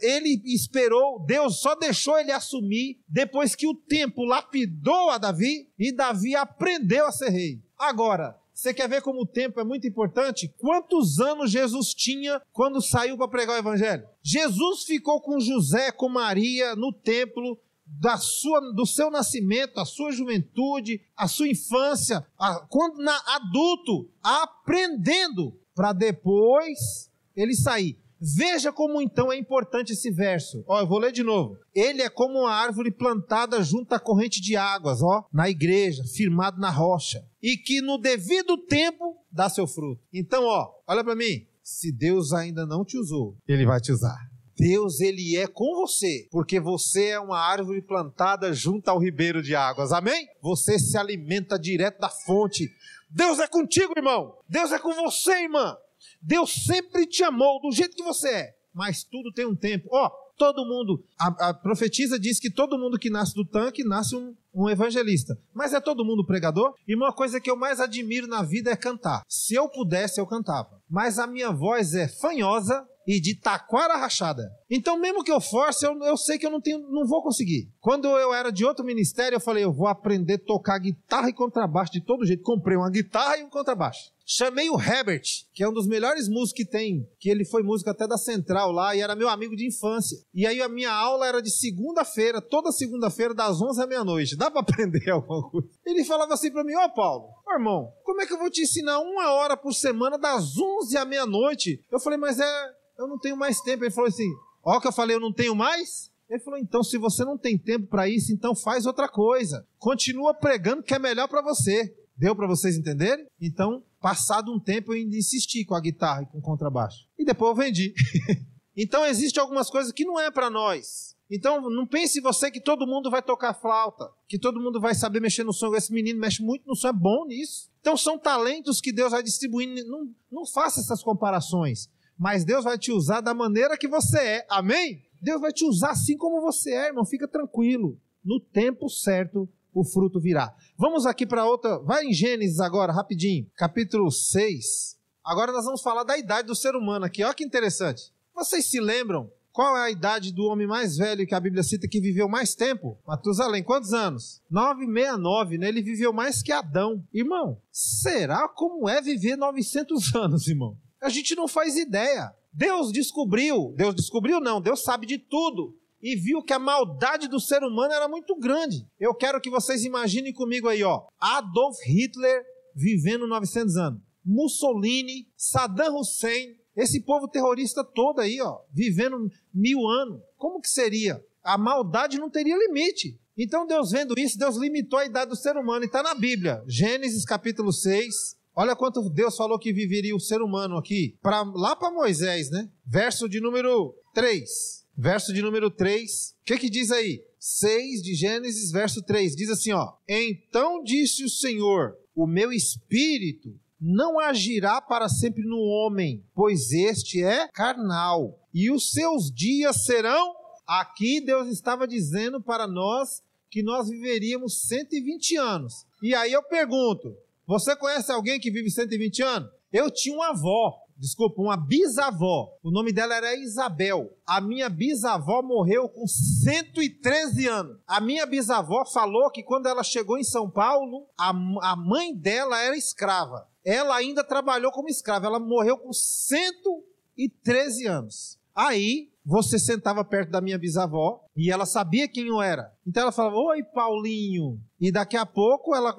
ele 0.00 0.40
esperou, 0.44 1.24
Deus 1.24 1.60
só 1.60 1.74
deixou 1.74 2.18
ele 2.18 2.30
assumir 2.30 2.98
depois 3.08 3.54
que 3.54 3.66
o 3.66 3.74
tempo 3.74 4.24
lapidou 4.24 5.10
a 5.10 5.18
Davi 5.18 5.68
e 5.78 5.90
Davi 5.90 6.36
aprendeu 6.36 7.06
a 7.06 7.12
ser 7.12 7.30
rei. 7.30 7.62
Agora, 7.78 8.36
você 8.52 8.74
quer 8.74 8.88
ver 8.88 9.00
como 9.00 9.22
o 9.22 9.26
tempo 9.26 9.58
é 9.58 9.64
muito 9.64 9.86
importante? 9.86 10.52
Quantos 10.58 11.18
anos 11.18 11.50
Jesus 11.50 11.94
tinha 11.94 12.40
quando 12.52 12.82
saiu 12.82 13.16
para 13.16 13.28
pregar 13.28 13.56
o 13.56 13.58
evangelho? 13.58 14.06
Jesus 14.22 14.84
ficou 14.84 15.20
com 15.20 15.40
José, 15.40 15.90
com 15.90 16.08
Maria 16.08 16.76
no 16.76 16.92
templo 16.92 17.58
da 18.00 18.16
sua, 18.16 18.60
do 18.72 18.86
seu 18.86 19.10
nascimento, 19.10 19.78
a 19.78 19.84
sua 19.84 20.12
juventude, 20.12 21.00
a 21.16 21.28
sua 21.28 21.48
infância, 21.48 22.26
a, 22.38 22.66
quando 22.68 23.02
na, 23.02 23.16
adulto, 23.34 24.10
aprendendo 24.22 25.58
para 25.74 25.92
depois 25.92 27.10
ele 27.36 27.54
sair. 27.54 27.98
Veja 28.24 28.72
como 28.72 29.02
então 29.02 29.32
é 29.32 29.36
importante 29.36 29.94
esse 29.94 30.08
verso. 30.12 30.62
Ó, 30.68 30.80
eu 30.80 30.86
vou 30.86 31.00
ler 31.00 31.10
de 31.10 31.24
novo. 31.24 31.56
Ele 31.74 32.02
é 32.02 32.08
como 32.08 32.40
uma 32.40 32.52
árvore 32.52 32.92
plantada 32.92 33.60
junto 33.64 33.92
à 33.94 33.98
corrente 33.98 34.40
de 34.40 34.54
águas, 34.54 35.02
ó, 35.02 35.24
na 35.32 35.50
igreja, 35.50 36.04
firmado 36.04 36.60
na 36.60 36.70
rocha, 36.70 37.26
e 37.42 37.56
que 37.56 37.80
no 37.80 37.98
devido 37.98 38.56
tempo 38.56 39.16
dá 39.30 39.48
seu 39.48 39.66
fruto. 39.66 40.00
Então, 40.12 40.44
ó, 40.44 40.70
olha 40.86 41.02
para 41.02 41.16
mim. 41.16 41.46
Se 41.64 41.92
Deus 41.92 42.32
ainda 42.32 42.66
não 42.66 42.84
te 42.84 42.96
usou, 42.96 43.36
ele 43.46 43.64
vai 43.64 43.80
te 43.80 43.92
usar. 43.92 44.18
Deus 44.56 45.00
ele 45.00 45.36
é 45.36 45.46
com 45.46 45.74
você, 45.74 46.28
porque 46.30 46.60
você 46.60 47.08
é 47.08 47.20
uma 47.20 47.38
árvore 47.38 47.82
plantada 47.82 48.52
junto 48.52 48.88
ao 48.88 48.98
ribeiro 48.98 49.42
de 49.42 49.54
águas. 49.54 49.92
Amém? 49.92 50.28
Você 50.40 50.78
se 50.78 50.96
alimenta 50.96 51.58
direto 51.58 52.00
da 52.00 52.08
fonte. 52.08 52.70
Deus 53.10 53.38
é 53.38 53.46
contigo, 53.46 53.94
irmão. 53.96 54.34
Deus 54.48 54.72
é 54.72 54.78
com 54.78 54.94
você, 54.94 55.42
irmã. 55.42 55.76
Deus 56.20 56.52
sempre 56.64 57.06
te 57.06 57.22
amou 57.22 57.60
do 57.60 57.72
jeito 57.72 57.96
que 57.96 58.02
você 58.02 58.28
é. 58.28 58.54
Mas 58.74 59.04
tudo 59.04 59.32
tem 59.32 59.46
um 59.46 59.54
tempo. 59.54 59.88
Ó, 59.90 60.06
oh, 60.06 60.10
todo 60.36 60.64
mundo. 60.64 61.04
A, 61.18 61.50
a, 61.50 61.54
profetisa 61.54 62.18
diz 62.18 62.38
que 62.38 62.50
todo 62.50 62.78
mundo 62.78 62.98
que 62.98 63.10
nasce 63.10 63.34
do 63.34 63.44
tanque 63.44 63.84
nasce 63.84 64.16
um, 64.16 64.34
um 64.54 64.68
evangelista. 64.68 65.38
Mas 65.52 65.72
é 65.72 65.80
todo 65.80 66.04
mundo 66.04 66.24
pregador? 66.24 66.74
E 66.88 66.94
uma 66.94 67.12
coisa 67.12 67.40
que 67.40 67.50
eu 67.50 67.56
mais 67.56 67.80
admiro 67.80 68.26
na 68.26 68.42
vida 68.42 68.70
é 68.70 68.76
cantar. 68.76 69.22
Se 69.28 69.54
eu 69.54 69.68
pudesse, 69.68 70.20
eu 70.20 70.26
cantava. 70.26 70.80
Mas 70.88 71.18
a 71.18 71.26
minha 71.26 71.50
voz 71.50 71.94
é 71.94 72.08
fanhosa 72.08 72.86
e 73.06 73.20
de 73.20 73.34
taquara 73.34 73.96
rachada. 73.96 74.50
Então, 74.70 74.98
mesmo 74.98 75.22
que 75.22 75.32
eu 75.32 75.40
force, 75.40 75.84
eu, 75.84 75.98
eu 76.02 76.16
sei 76.16 76.38
que 76.38 76.46
eu 76.46 76.50
não, 76.50 76.60
tenho, 76.60 76.78
não 76.90 77.06
vou 77.06 77.22
conseguir. 77.22 77.68
Quando 77.80 78.06
eu 78.08 78.32
era 78.32 78.50
de 78.50 78.64
outro 78.64 78.84
ministério, 78.84 79.36
eu 79.36 79.40
falei, 79.40 79.64
eu 79.64 79.72
vou 79.72 79.86
aprender 79.86 80.34
a 80.34 80.46
tocar 80.46 80.78
guitarra 80.78 81.28
e 81.28 81.32
contrabaixo 81.32 81.92
de 81.92 82.00
todo 82.00 82.24
jeito. 82.24 82.42
Comprei 82.42 82.76
uma 82.76 82.90
guitarra 82.90 83.38
e 83.38 83.44
um 83.44 83.50
contrabaixo. 83.50 84.10
Chamei 84.24 84.70
o 84.70 84.80
Herbert, 84.80 85.22
que 85.52 85.62
é 85.62 85.68
um 85.68 85.72
dos 85.72 85.86
melhores 85.86 86.28
músicos 86.28 86.52
que 86.52 86.64
tem, 86.64 87.06
que 87.18 87.28
ele 87.28 87.44
foi 87.44 87.62
músico 87.62 87.90
até 87.90 88.06
da 88.06 88.16
Central 88.16 88.70
lá 88.70 88.94
e 88.94 89.00
era 89.00 89.16
meu 89.16 89.28
amigo 89.28 89.56
de 89.56 89.66
infância. 89.66 90.16
E 90.32 90.46
aí 90.46 90.62
a 90.62 90.68
minha 90.68 90.92
aula 90.92 91.26
era 91.26 91.42
de 91.42 91.50
segunda-feira, 91.50 92.40
toda 92.40 92.72
segunda-feira, 92.72 93.34
das 93.34 93.60
11 93.60 93.82
à 93.82 93.86
meia-noite. 93.86 94.36
Dá 94.36 94.50
para 94.50 94.60
aprender 94.62 95.10
alguma 95.10 95.42
coisa? 95.50 95.68
Ele 95.84 96.04
falava 96.04 96.34
assim 96.34 96.50
para 96.52 96.64
mim: 96.64 96.74
Ó, 96.74 96.86
oh, 96.86 96.94
Paulo, 96.94 97.28
oh, 97.46 97.52
irmão, 97.52 97.92
como 98.04 98.22
é 98.22 98.26
que 98.26 98.32
eu 98.32 98.38
vou 98.38 98.50
te 98.50 98.62
ensinar 98.62 99.00
uma 99.00 99.32
hora 99.32 99.56
por 99.56 99.72
semana, 99.74 100.16
das 100.16 100.56
11 100.56 100.96
à 100.96 101.04
meia-noite? 101.04 101.84
Eu 101.90 102.00
falei, 102.00 102.18
mas 102.18 102.38
é 102.38 102.72
eu 102.98 103.06
não 103.06 103.18
tenho 103.18 103.36
mais 103.36 103.60
tempo. 103.60 103.84
Ele 103.84 103.90
falou 103.90 104.08
assim: 104.08 104.30
Ó, 104.64 104.80
que 104.80 104.86
eu 104.86 104.92
falei, 104.92 105.16
eu 105.16 105.20
não 105.20 105.32
tenho 105.32 105.54
mais? 105.54 106.10
Ele 106.28 106.40
falou: 106.40 106.58
então, 106.58 106.82
se 106.82 106.96
você 106.96 107.24
não 107.24 107.36
tem 107.36 107.58
tempo 107.58 107.86
para 107.86 108.08
isso, 108.08 108.32
então 108.32 108.54
faz 108.54 108.86
outra 108.86 109.08
coisa. 109.08 109.66
Continua 109.78 110.32
pregando 110.32 110.82
que 110.82 110.94
é 110.94 110.98
melhor 110.98 111.28
para 111.28 111.42
você. 111.42 111.94
Deu 112.16 112.36
para 112.36 112.46
vocês 112.46 112.76
entenderem? 112.76 113.26
Então, 113.40 113.82
passado 114.00 114.52
um 114.52 114.60
tempo, 114.60 114.92
eu 114.92 114.96
ainda 114.96 115.16
insisti 115.16 115.64
com 115.64 115.74
a 115.74 115.80
guitarra 115.80 116.22
e 116.22 116.26
com 116.26 116.38
o 116.38 116.42
contrabaixo. 116.42 117.06
E 117.18 117.24
depois 117.24 117.50
eu 117.50 117.56
vendi. 117.56 117.94
então, 118.76 119.04
existem 119.04 119.40
algumas 119.40 119.68
coisas 119.68 119.92
que 119.92 120.04
não 120.04 120.20
é 120.20 120.30
para 120.30 120.48
nós. 120.48 121.16
Então, 121.30 121.62
não 121.70 121.86
pense 121.86 122.20
você 122.20 122.50
que 122.50 122.60
todo 122.60 122.86
mundo 122.86 123.10
vai 123.10 123.22
tocar 123.22 123.54
flauta, 123.54 124.08
que 124.28 124.38
todo 124.38 124.60
mundo 124.60 124.80
vai 124.80 124.94
saber 124.94 125.20
mexer 125.20 125.44
no 125.44 125.52
som. 125.52 125.74
Esse 125.74 125.92
menino 125.92 126.20
mexe 126.20 126.42
muito 126.42 126.66
no 126.66 126.76
som, 126.76 126.88
é 126.88 126.92
bom 126.92 127.26
nisso. 127.26 127.70
Então, 127.80 127.96
são 127.96 128.18
talentos 128.18 128.80
que 128.80 128.92
Deus 128.92 129.12
vai 129.12 129.22
distribuindo. 129.22 129.86
Não, 129.86 130.10
não 130.30 130.46
faça 130.46 130.80
essas 130.80 131.02
comparações. 131.02 131.88
Mas 132.22 132.44
Deus 132.44 132.62
vai 132.62 132.78
te 132.78 132.92
usar 132.92 133.20
da 133.20 133.34
maneira 133.34 133.76
que 133.76 133.88
você 133.88 134.16
é. 134.16 134.46
Amém? 134.48 135.02
Deus 135.20 135.40
vai 135.40 135.52
te 135.52 135.64
usar 135.64 135.90
assim 135.90 136.16
como 136.16 136.40
você 136.40 136.70
é, 136.70 136.86
irmão. 136.86 137.04
Fica 137.04 137.26
tranquilo. 137.26 137.98
No 138.24 138.38
tempo 138.38 138.88
certo, 138.88 139.48
o 139.74 139.84
fruto 139.84 140.20
virá. 140.20 140.54
Vamos 140.78 141.04
aqui 141.04 141.26
para 141.26 141.44
outra. 141.44 141.80
Vai 141.80 142.04
em 142.04 142.12
Gênesis 142.12 142.60
agora, 142.60 142.92
rapidinho. 142.92 143.50
Capítulo 143.56 144.08
6. 144.08 144.96
Agora 145.24 145.50
nós 145.50 145.64
vamos 145.64 145.82
falar 145.82 146.04
da 146.04 146.16
idade 146.16 146.46
do 146.46 146.54
ser 146.54 146.76
humano 146.76 147.06
aqui. 147.06 147.24
Olha 147.24 147.34
que 147.34 147.42
interessante. 147.42 148.12
Vocês 148.32 148.66
se 148.66 148.78
lembram 148.78 149.28
qual 149.50 149.76
é 149.76 149.86
a 149.86 149.90
idade 149.90 150.32
do 150.32 150.44
homem 150.44 150.68
mais 150.68 150.96
velho 150.96 151.26
que 151.26 151.34
a 151.34 151.40
Bíblia 151.40 151.64
cita 151.64 151.88
que 151.88 152.00
viveu 152.00 152.28
mais 152.28 152.54
tempo? 152.54 152.96
Matusalém, 153.04 153.64
quantos 153.64 153.92
anos? 153.92 154.40
969, 154.48 155.58
né? 155.58 155.66
Ele 155.66 155.82
viveu 155.82 156.12
mais 156.12 156.40
que 156.40 156.52
Adão. 156.52 157.04
Irmão, 157.12 157.60
será 157.72 158.46
como 158.46 158.88
é 158.88 159.02
viver 159.02 159.34
900 159.34 160.14
anos, 160.14 160.46
irmão? 160.46 160.78
A 161.02 161.08
gente 161.08 161.34
não 161.34 161.48
faz 161.48 161.76
ideia. 161.76 162.32
Deus 162.52 162.92
descobriu, 162.92 163.74
Deus 163.76 163.94
descobriu 163.94 164.40
não, 164.40 164.60
Deus 164.60 164.82
sabe 164.82 165.06
de 165.06 165.18
tudo 165.18 165.76
e 166.02 166.16
viu 166.16 166.42
que 166.42 166.52
a 166.52 166.58
maldade 166.58 167.28
do 167.28 167.40
ser 167.40 167.62
humano 167.62 167.92
era 167.92 168.08
muito 168.08 168.36
grande. 168.36 168.86
Eu 169.00 169.14
quero 169.14 169.40
que 169.40 169.50
vocês 169.50 169.84
imaginem 169.84 170.32
comigo 170.32 170.68
aí, 170.68 170.82
ó, 170.82 171.06
Adolf 171.18 171.76
Hitler 171.86 172.44
vivendo 172.74 173.26
900 173.26 173.76
anos. 173.76 174.00
Mussolini, 174.24 175.28
Saddam 175.36 175.98
Hussein, 175.98 176.56
esse 176.76 177.00
povo 177.00 177.28
terrorista 177.28 177.82
todo 177.84 178.20
aí, 178.20 178.40
ó, 178.40 178.60
vivendo 178.72 179.28
mil 179.52 179.86
anos. 179.86 180.20
Como 180.36 180.60
que 180.60 180.68
seria? 180.68 181.22
A 181.42 181.58
maldade 181.58 182.18
não 182.18 182.30
teria 182.30 182.56
limite. 182.56 183.18
Então 183.36 183.66
Deus 183.66 183.90
vendo 183.90 184.14
isso, 184.18 184.38
Deus 184.38 184.56
limitou 184.56 184.98
a 184.98 185.06
idade 185.06 185.30
do 185.30 185.36
ser 185.36 185.56
humano. 185.56 185.84
E 185.84 185.86
está 185.86 186.02
na 186.02 186.14
Bíblia, 186.14 186.62
Gênesis 186.66 187.24
capítulo 187.24 187.72
6. 187.72 188.36
Olha 188.54 188.76
quanto 188.76 189.08
Deus 189.08 189.36
falou 189.36 189.58
que 189.58 189.72
viveria 189.72 190.14
o 190.14 190.20
ser 190.20 190.42
humano 190.42 190.76
aqui. 190.76 191.16
Pra, 191.22 191.42
lá 191.42 191.74
para 191.74 191.90
Moisés, 191.90 192.50
né? 192.50 192.68
Verso 192.86 193.28
de 193.28 193.40
número 193.40 193.94
3. 194.14 194.86
Verso 194.96 195.32
de 195.32 195.40
número 195.40 195.70
3. 195.70 196.34
O 196.40 196.44
que 196.44 196.58
que 196.58 196.70
diz 196.70 196.90
aí? 196.90 197.22
6 197.38 198.02
de 198.02 198.14
Gênesis, 198.14 198.70
verso 198.70 199.02
3. 199.02 199.34
Diz 199.34 199.50
assim, 199.50 199.72
ó. 199.72 199.94
Então 200.06 200.82
disse 200.82 201.24
o 201.24 201.28
Senhor, 201.28 201.96
o 202.14 202.26
meu 202.26 202.52
espírito 202.52 203.58
não 203.80 204.20
agirá 204.20 204.80
para 204.80 205.08
sempre 205.08 205.42
no 205.42 205.58
homem, 205.58 206.24
pois 206.34 206.70
este 206.70 207.24
é 207.24 207.48
carnal, 207.48 208.38
e 208.54 208.70
os 208.70 208.92
seus 208.92 209.28
dias 209.28 209.84
serão. 209.84 210.34
Aqui 210.64 211.20
Deus 211.20 211.48
estava 211.48 211.88
dizendo 211.88 212.40
para 212.40 212.68
nós 212.68 213.22
que 213.50 213.62
nós 213.62 213.88
viveríamos 213.88 214.62
120 214.68 215.36
anos. 215.36 215.84
E 216.00 216.14
aí 216.14 216.32
eu 216.32 216.42
pergunto: 216.44 217.16
você 217.46 217.76
conhece 217.76 218.10
alguém 218.12 218.40
que 218.40 218.50
vive 218.50 218.70
120 218.70 219.22
anos? 219.22 219.50
Eu 219.72 219.90
tinha 219.90 220.14
uma 220.14 220.30
avó, 220.30 220.74
desculpa, 220.96 221.40
uma 221.40 221.56
bisavó. 221.56 222.50
O 222.62 222.70
nome 222.70 222.92
dela 222.92 223.14
era 223.14 223.36
Isabel. 223.36 224.16
A 224.26 224.40
minha 224.40 224.68
bisavó 224.68 225.42
morreu 225.42 225.88
com 225.88 226.06
113 226.06 227.46
anos. 227.48 227.78
A 227.86 228.00
minha 228.00 228.26
bisavó 228.26 228.84
falou 228.84 229.30
que 229.30 229.42
quando 229.42 229.66
ela 229.66 229.82
chegou 229.82 230.18
em 230.18 230.24
São 230.24 230.50
Paulo, 230.50 231.08
a, 231.18 231.30
a 231.30 231.76
mãe 231.76 232.14
dela 232.14 232.60
era 232.60 232.76
escrava 232.76 233.50
ela 233.64 233.96
ainda 233.96 234.24
trabalhou 234.24 234.72
como 234.72 234.88
escrava. 234.88 235.26
Ela 235.26 235.38
morreu 235.38 235.78
com 235.78 235.92
113 235.92 237.86
anos. 237.86 238.38
Aí 238.54 239.11
você 239.24 239.58
sentava 239.58 240.04
perto 240.04 240.30
da 240.30 240.40
minha 240.40 240.58
bisavó 240.58 241.20
e 241.36 241.50
ela 241.50 241.64
sabia 241.64 242.08
quem 242.08 242.26
eu 242.26 242.42
era. 242.42 242.72
Então 242.86 243.02
ela 243.04 243.12
falava: 243.12 243.36
Oi, 243.36 243.62
Paulinho. 243.62 244.60
E 244.80 244.90
daqui 244.90 245.16
a 245.16 245.24
pouco 245.24 245.74
ela 245.74 245.94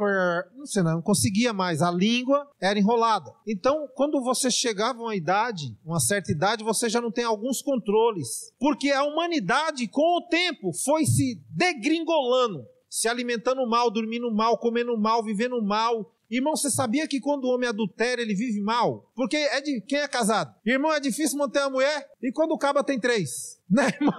não 0.56 0.66
sei, 0.66 0.84
não 0.84 1.02
conseguia 1.02 1.54
mais. 1.54 1.82
A 1.82 1.90
língua 1.90 2.46
era 2.62 2.78
enrolada. 2.78 3.32
Então, 3.48 3.88
quando 3.96 4.22
você 4.22 4.52
chegava 4.52 5.00
a 5.00 5.04
uma 5.04 5.16
idade, 5.16 5.78
uma 5.86 6.02
certa 6.02 6.32
idade, 6.32 6.64
você 6.64 6.90
já 6.90 7.00
não 7.00 7.12
tem 7.12 7.24
alguns 7.24 7.62
controles. 7.62 8.54
Porque 8.60 8.92
a 8.92 9.04
humanidade, 9.04 9.88
com 9.88 10.18
o 10.18 10.28
tempo, 10.28 10.74
foi 10.74 11.06
se 11.06 11.42
degringolando 11.50 12.66
se 12.94 13.08
alimentando 13.08 13.68
mal, 13.68 13.90
dormindo 13.90 14.32
mal, 14.32 14.56
comendo 14.56 14.96
mal, 14.96 15.24
vivendo 15.24 15.60
mal, 15.64 16.14
Irmão, 16.36 16.56
você 16.56 16.72
sabia 16.72 17.08
que 17.08 17.20
quando 17.20 17.44
o 17.46 17.54
homem 17.54 17.70
adultera, 17.70 18.20
ele 18.20 18.34
vive 18.34 18.60
mal? 18.60 19.08
Porque 19.16 19.38
é 19.38 19.62
de 19.62 19.80
quem 19.82 20.00
é 20.00 20.08
casado? 20.08 20.52
Irmão, 20.66 20.92
é 20.92 21.00
difícil 21.00 21.38
manter 21.38 21.60
uma 21.60 21.70
mulher? 21.70 22.10
E 22.24 22.32
quando 22.32 22.54
o 22.54 22.58
caba 22.58 22.84
tem 22.84 23.00
três? 23.00 23.62
Né, 23.74 23.88
irmão? 23.88 24.14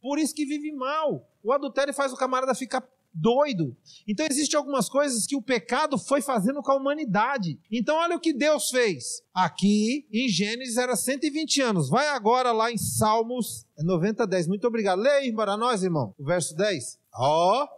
Por 0.00 0.20
isso 0.20 0.32
que 0.32 0.44
vive 0.44 0.70
mal. 0.70 1.28
O 1.42 1.52
adultério 1.52 1.92
faz 1.92 2.12
o 2.12 2.16
camarada 2.16 2.54
ficar 2.54 2.80
doido. 3.12 3.76
Então 4.06 4.24
existem 4.24 4.56
algumas 4.56 4.88
coisas 4.88 5.26
que 5.26 5.34
o 5.34 5.42
pecado 5.42 5.98
foi 5.98 6.20
fazendo 6.20 6.62
com 6.62 6.70
a 6.70 6.76
humanidade. 6.76 7.58
Então 7.72 7.96
olha 7.96 8.16
o 8.16 8.20
que 8.20 8.32
Deus 8.32 8.70
fez. 8.70 9.22
Aqui 9.34 10.06
em 10.12 10.28
Gênesis 10.28 10.76
era 10.76 10.94
120 10.94 11.60
anos. 11.60 11.88
Vai 11.88 12.06
agora 12.08 12.52
lá 12.52 12.70
em 12.70 12.78
Salmos 12.78 13.66
90, 13.76 14.26
10. 14.26 14.46
Muito 14.46 14.66
obrigado. 14.66 15.00
Leia 15.00 15.34
para 15.34 15.56
nós, 15.56 15.82
irmão. 15.82 16.14
O 16.16 16.24
verso 16.24 16.54
10. 16.54 16.98
Ó, 17.14 17.64
oh, 17.64 17.77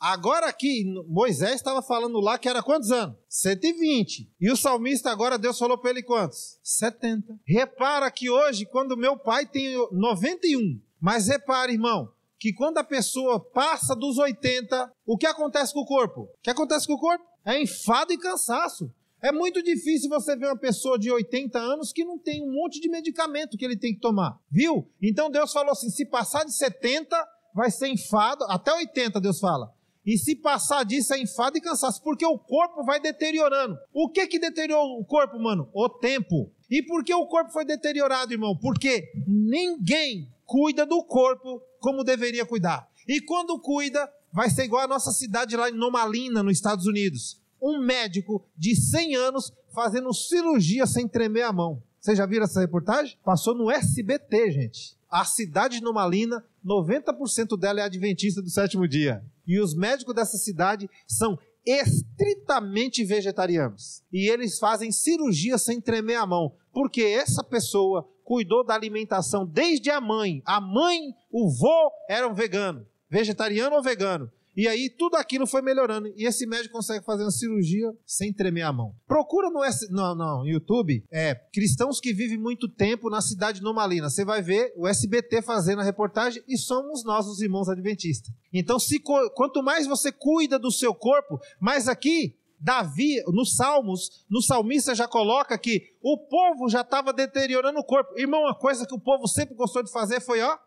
Agora 0.00 0.46
aqui, 0.46 0.82
Moisés 1.06 1.56
estava 1.56 1.82
falando 1.82 2.18
lá 2.20 2.38
que 2.38 2.48
era 2.48 2.62
quantos 2.62 2.90
anos? 2.90 3.16
120. 3.28 4.32
E 4.40 4.50
o 4.50 4.56
salmista 4.56 5.10
agora, 5.10 5.36
Deus 5.36 5.58
falou 5.58 5.76
para 5.76 5.90
ele 5.90 6.02
quantos? 6.02 6.58
70. 6.62 7.38
Repara 7.46 8.10
que 8.10 8.30
hoje, 8.30 8.64
quando 8.64 8.96
meu 8.96 9.18
pai 9.18 9.44
tem 9.44 9.76
91, 9.92 10.80
mas 10.98 11.28
repara, 11.28 11.70
irmão, 11.70 12.10
que 12.38 12.50
quando 12.50 12.78
a 12.78 12.84
pessoa 12.84 13.38
passa 13.38 13.94
dos 13.94 14.16
80, 14.16 14.90
o 15.04 15.18
que 15.18 15.26
acontece 15.26 15.74
com 15.74 15.80
o 15.80 15.86
corpo? 15.86 16.22
O 16.22 16.28
que 16.42 16.48
acontece 16.48 16.86
com 16.86 16.94
o 16.94 16.98
corpo? 16.98 17.22
É 17.44 17.60
enfado 17.60 18.10
e 18.10 18.18
cansaço. 18.18 18.90
É 19.22 19.30
muito 19.30 19.62
difícil 19.62 20.08
você 20.08 20.34
ver 20.34 20.46
uma 20.46 20.56
pessoa 20.56 20.98
de 20.98 21.10
80 21.10 21.58
anos 21.58 21.92
que 21.92 22.06
não 22.06 22.18
tem 22.18 22.42
um 22.42 22.50
monte 22.50 22.80
de 22.80 22.88
medicamento 22.88 23.58
que 23.58 23.64
ele 23.66 23.76
tem 23.76 23.92
que 23.92 24.00
tomar, 24.00 24.40
viu? 24.50 24.90
Então 25.02 25.30
Deus 25.30 25.52
falou 25.52 25.72
assim: 25.72 25.90
se 25.90 26.06
passar 26.06 26.42
de 26.42 26.54
70, 26.54 27.22
vai 27.54 27.70
ser 27.70 27.88
enfado, 27.88 28.46
até 28.48 28.72
80 28.72 29.20
Deus 29.20 29.38
fala. 29.38 29.78
E 30.10 30.18
se 30.18 30.34
passar 30.34 30.84
disso 30.84 31.14
é 31.14 31.20
enfado 31.20 31.56
e 31.56 31.60
cansaço, 31.60 32.02
porque 32.02 32.26
o 32.26 32.36
corpo 32.36 32.82
vai 32.82 32.98
deteriorando. 32.98 33.78
O 33.94 34.08
que 34.08 34.26
que 34.26 34.40
deteriorou 34.40 34.98
o 34.98 35.04
corpo, 35.04 35.38
mano? 35.38 35.70
O 35.72 35.88
tempo. 35.88 36.50
E 36.68 36.82
por 36.82 37.04
que 37.04 37.14
o 37.14 37.28
corpo 37.28 37.52
foi 37.52 37.64
deteriorado, 37.64 38.32
irmão? 38.32 38.56
Porque 38.56 39.12
ninguém 39.24 40.28
cuida 40.44 40.84
do 40.84 41.04
corpo 41.04 41.62
como 41.78 42.02
deveria 42.02 42.44
cuidar. 42.44 42.88
E 43.06 43.20
quando 43.20 43.60
cuida, 43.60 44.12
vai 44.32 44.50
ser 44.50 44.64
igual 44.64 44.82
a 44.82 44.88
nossa 44.88 45.12
cidade 45.12 45.56
lá 45.56 45.70
em 45.70 45.74
Nomalina, 45.74 46.42
nos 46.42 46.54
Estados 46.54 46.86
Unidos. 46.86 47.40
Um 47.62 47.78
médico 47.78 48.44
de 48.58 48.74
100 48.74 49.14
anos 49.14 49.52
fazendo 49.72 50.12
cirurgia 50.12 50.88
sem 50.88 51.06
tremer 51.06 51.42
a 51.42 51.52
mão. 51.52 51.80
Vocês 52.00 52.18
já 52.18 52.26
viram 52.26 52.46
essa 52.46 52.58
reportagem? 52.58 53.16
Passou 53.24 53.54
no 53.54 53.70
SBT, 53.70 54.50
gente. 54.50 54.98
A 55.08 55.24
cidade 55.24 55.78
de 55.78 55.84
Nomalina, 55.84 56.44
90% 56.66 57.56
dela 57.56 57.80
é 57.80 57.84
adventista 57.84 58.42
do 58.42 58.50
sétimo 58.50 58.88
dia. 58.88 59.24
E 59.50 59.58
os 59.58 59.74
médicos 59.74 60.14
dessa 60.14 60.38
cidade 60.38 60.88
são 61.08 61.36
estritamente 61.66 63.04
vegetarianos. 63.04 64.00
E 64.12 64.30
eles 64.30 64.60
fazem 64.60 64.92
cirurgia 64.92 65.58
sem 65.58 65.80
tremer 65.80 66.14
a 66.14 66.24
mão, 66.24 66.54
porque 66.72 67.02
essa 67.02 67.42
pessoa 67.42 68.08
cuidou 68.22 68.64
da 68.64 68.74
alimentação 68.74 69.44
desde 69.44 69.90
a 69.90 70.00
mãe. 70.00 70.40
A 70.46 70.60
mãe, 70.60 71.00
o 71.32 71.50
vô 71.50 71.90
eram 72.08 72.32
vegano, 72.32 72.86
vegetariano 73.10 73.74
ou 73.74 73.82
vegano. 73.82 74.30
E 74.56 74.66
aí 74.66 74.90
tudo 74.90 75.16
aquilo 75.16 75.46
foi 75.46 75.62
melhorando. 75.62 76.08
E 76.16 76.26
esse 76.26 76.46
médico 76.46 76.74
consegue 76.74 77.04
fazer 77.04 77.22
uma 77.22 77.30
cirurgia 77.30 77.92
sem 78.04 78.32
tremer 78.32 78.62
a 78.62 78.72
mão. 78.72 78.94
Procura 79.06 79.50
no, 79.50 79.60
no, 79.90 80.14
no 80.14 80.46
YouTube 80.46 81.04
é, 81.10 81.34
cristãos 81.52 82.00
que 82.00 82.12
vivem 82.12 82.38
muito 82.38 82.68
tempo 82.68 83.08
na 83.08 83.20
cidade 83.20 83.58
de 83.58 83.64
Nomalina. 83.64 84.10
Você 84.10 84.24
vai 84.24 84.42
ver 84.42 84.72
o 84.76 84.86
SBT 84.86 85.42
fazendo 85.42 85.80
a 85.80 85.84
reportagem 85.84 86.42
e 86.48 86.56
somos 86.56 87.04
nós, 87.04 87.26
os 87.26 87.40
irmãos 87.40 87.68
adventistas. 87.68 88.32
Então, 88.52 88.78
se, 88.78 89.00
quanto 89.34 89.62
mais 89.62 89.86
você 89.86 90.10
cuida 90.10 90.58
do 90.58 90.70
seu 90.70 90.94
corpo, 90.94 91.40
mais 91.60 91.88
aqui 91.88 92.36
Davi, 92.60 93.22
nos 93.28 93.56
Salmos, 93.56 94.26
no 94.28 94.42
salmista 94.42 94.94
já 94.94 95.08
coloca 95.08 95.56
que 95.56 95.94
o 96.02 96.18
povo 96.18 96.68
já 96.68 96.82
estava 96.82 97.10
deteriorando 97.10 97.78
o 97.78 97.84
corpo. 97.84 98.18
Irmão, 98.18 98.42
uma 98.42 98.54
coisa 98.54 98.86
que 98.86 98.94
o 98.94 99.00
povo 99.00 99.26
sempre 99.26 99.54
gostou 99.54 99.82
de 99.82 99.90
fazer 99.90 100.20
foi, 100.20 100.42
ó, 100.42 100.58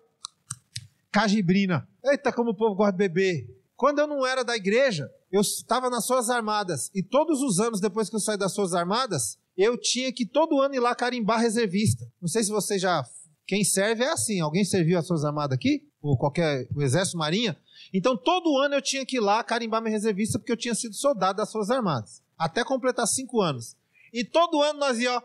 cajibrina. 1.11 1.87
Eita, 2.03 2.33
como 2.33 2.49
o 2.49 2.55
povo 2.55 2.73
gosta 2.73 2.93
de 2.93 2.97
beber. 2.97 3.62
Quando 3.83 3.99
eu 3.99 4.07
não 4.07 4.25
era 4.25 4.45
da 4.45 4.55
igreja, 4.55 5.11
eu 5.29 5.41
estava 5.41 5.89
nas 5.89 6.05
suas 6.05 6.29
armadas. 6.29 6.89
E 6.95 7.03
todos 7.03 7.41
os 7.41 7.59
anos 7.59 7.81
depois 7.81 8.09
que 8.09 8.15
eu 8.15 8.19
saí 8.21 8.37
das 8.37 8.53
suas 8.53 8.73
armadas, 8.73 9.37
eu 9.57 9.77
tinha 9.77 10.09
que 10.09 10.25
todo 10.25 10.61
ano 10.61 10.73
ir 10.73 10.79
lá 10.79 10.95
carimbar 10.95 11.41
reservista. 11.41 12.09
Não 12.21 12.29
sei 12.29 12.45
se 12.45 12.49
você 12.49 12.79
já. 12.79 13.03
Quem 13.45 13.61
serve 13.65 14.05
é 14.05 14.09
assim. 14.09 14.39
Alguém 14.39 14.63
serviu 14.63 14.97
as 14.97 15.05
suas 15.05 15.25
armadas 15.25 15.57
aqui? 15.57 15.85
Ou 16.01 16.17
qualquer. 16.17 16.65
O 16.73 16.81
Exército 16.81 17.17
Marinha? 17.17 17.59
Então 17.93 18.15
todo 18.15 18.57
ano 18.57 18.75
eu 18.75 18.81
tinha 18.81 19.05
que 19.05 19.17
ir 19.17 19.19
lá 19.19 19.43
carimbar 19.43 19.81
minha 19.81 19.91
reservista 19.91 20.39
porque 20.39 20.53
eu 20.53 20.57
tinha 20.57 20.75
sido 20.75 20.95
soldado 20.95 21.39
das 21.39 21.51
suas 21.51 21.69
armadas. 21.69 22.23
Até 22.37 22.63
completar 22.63 23.05
cinco 23.05 23.41
anos. 23.41 23.75
E 24.13 24.23
todo 24.23 24.61
ano 24.61 24.79
nós 24.79 24.97
ia, 24.97 25.13
ó. 25.13 25.21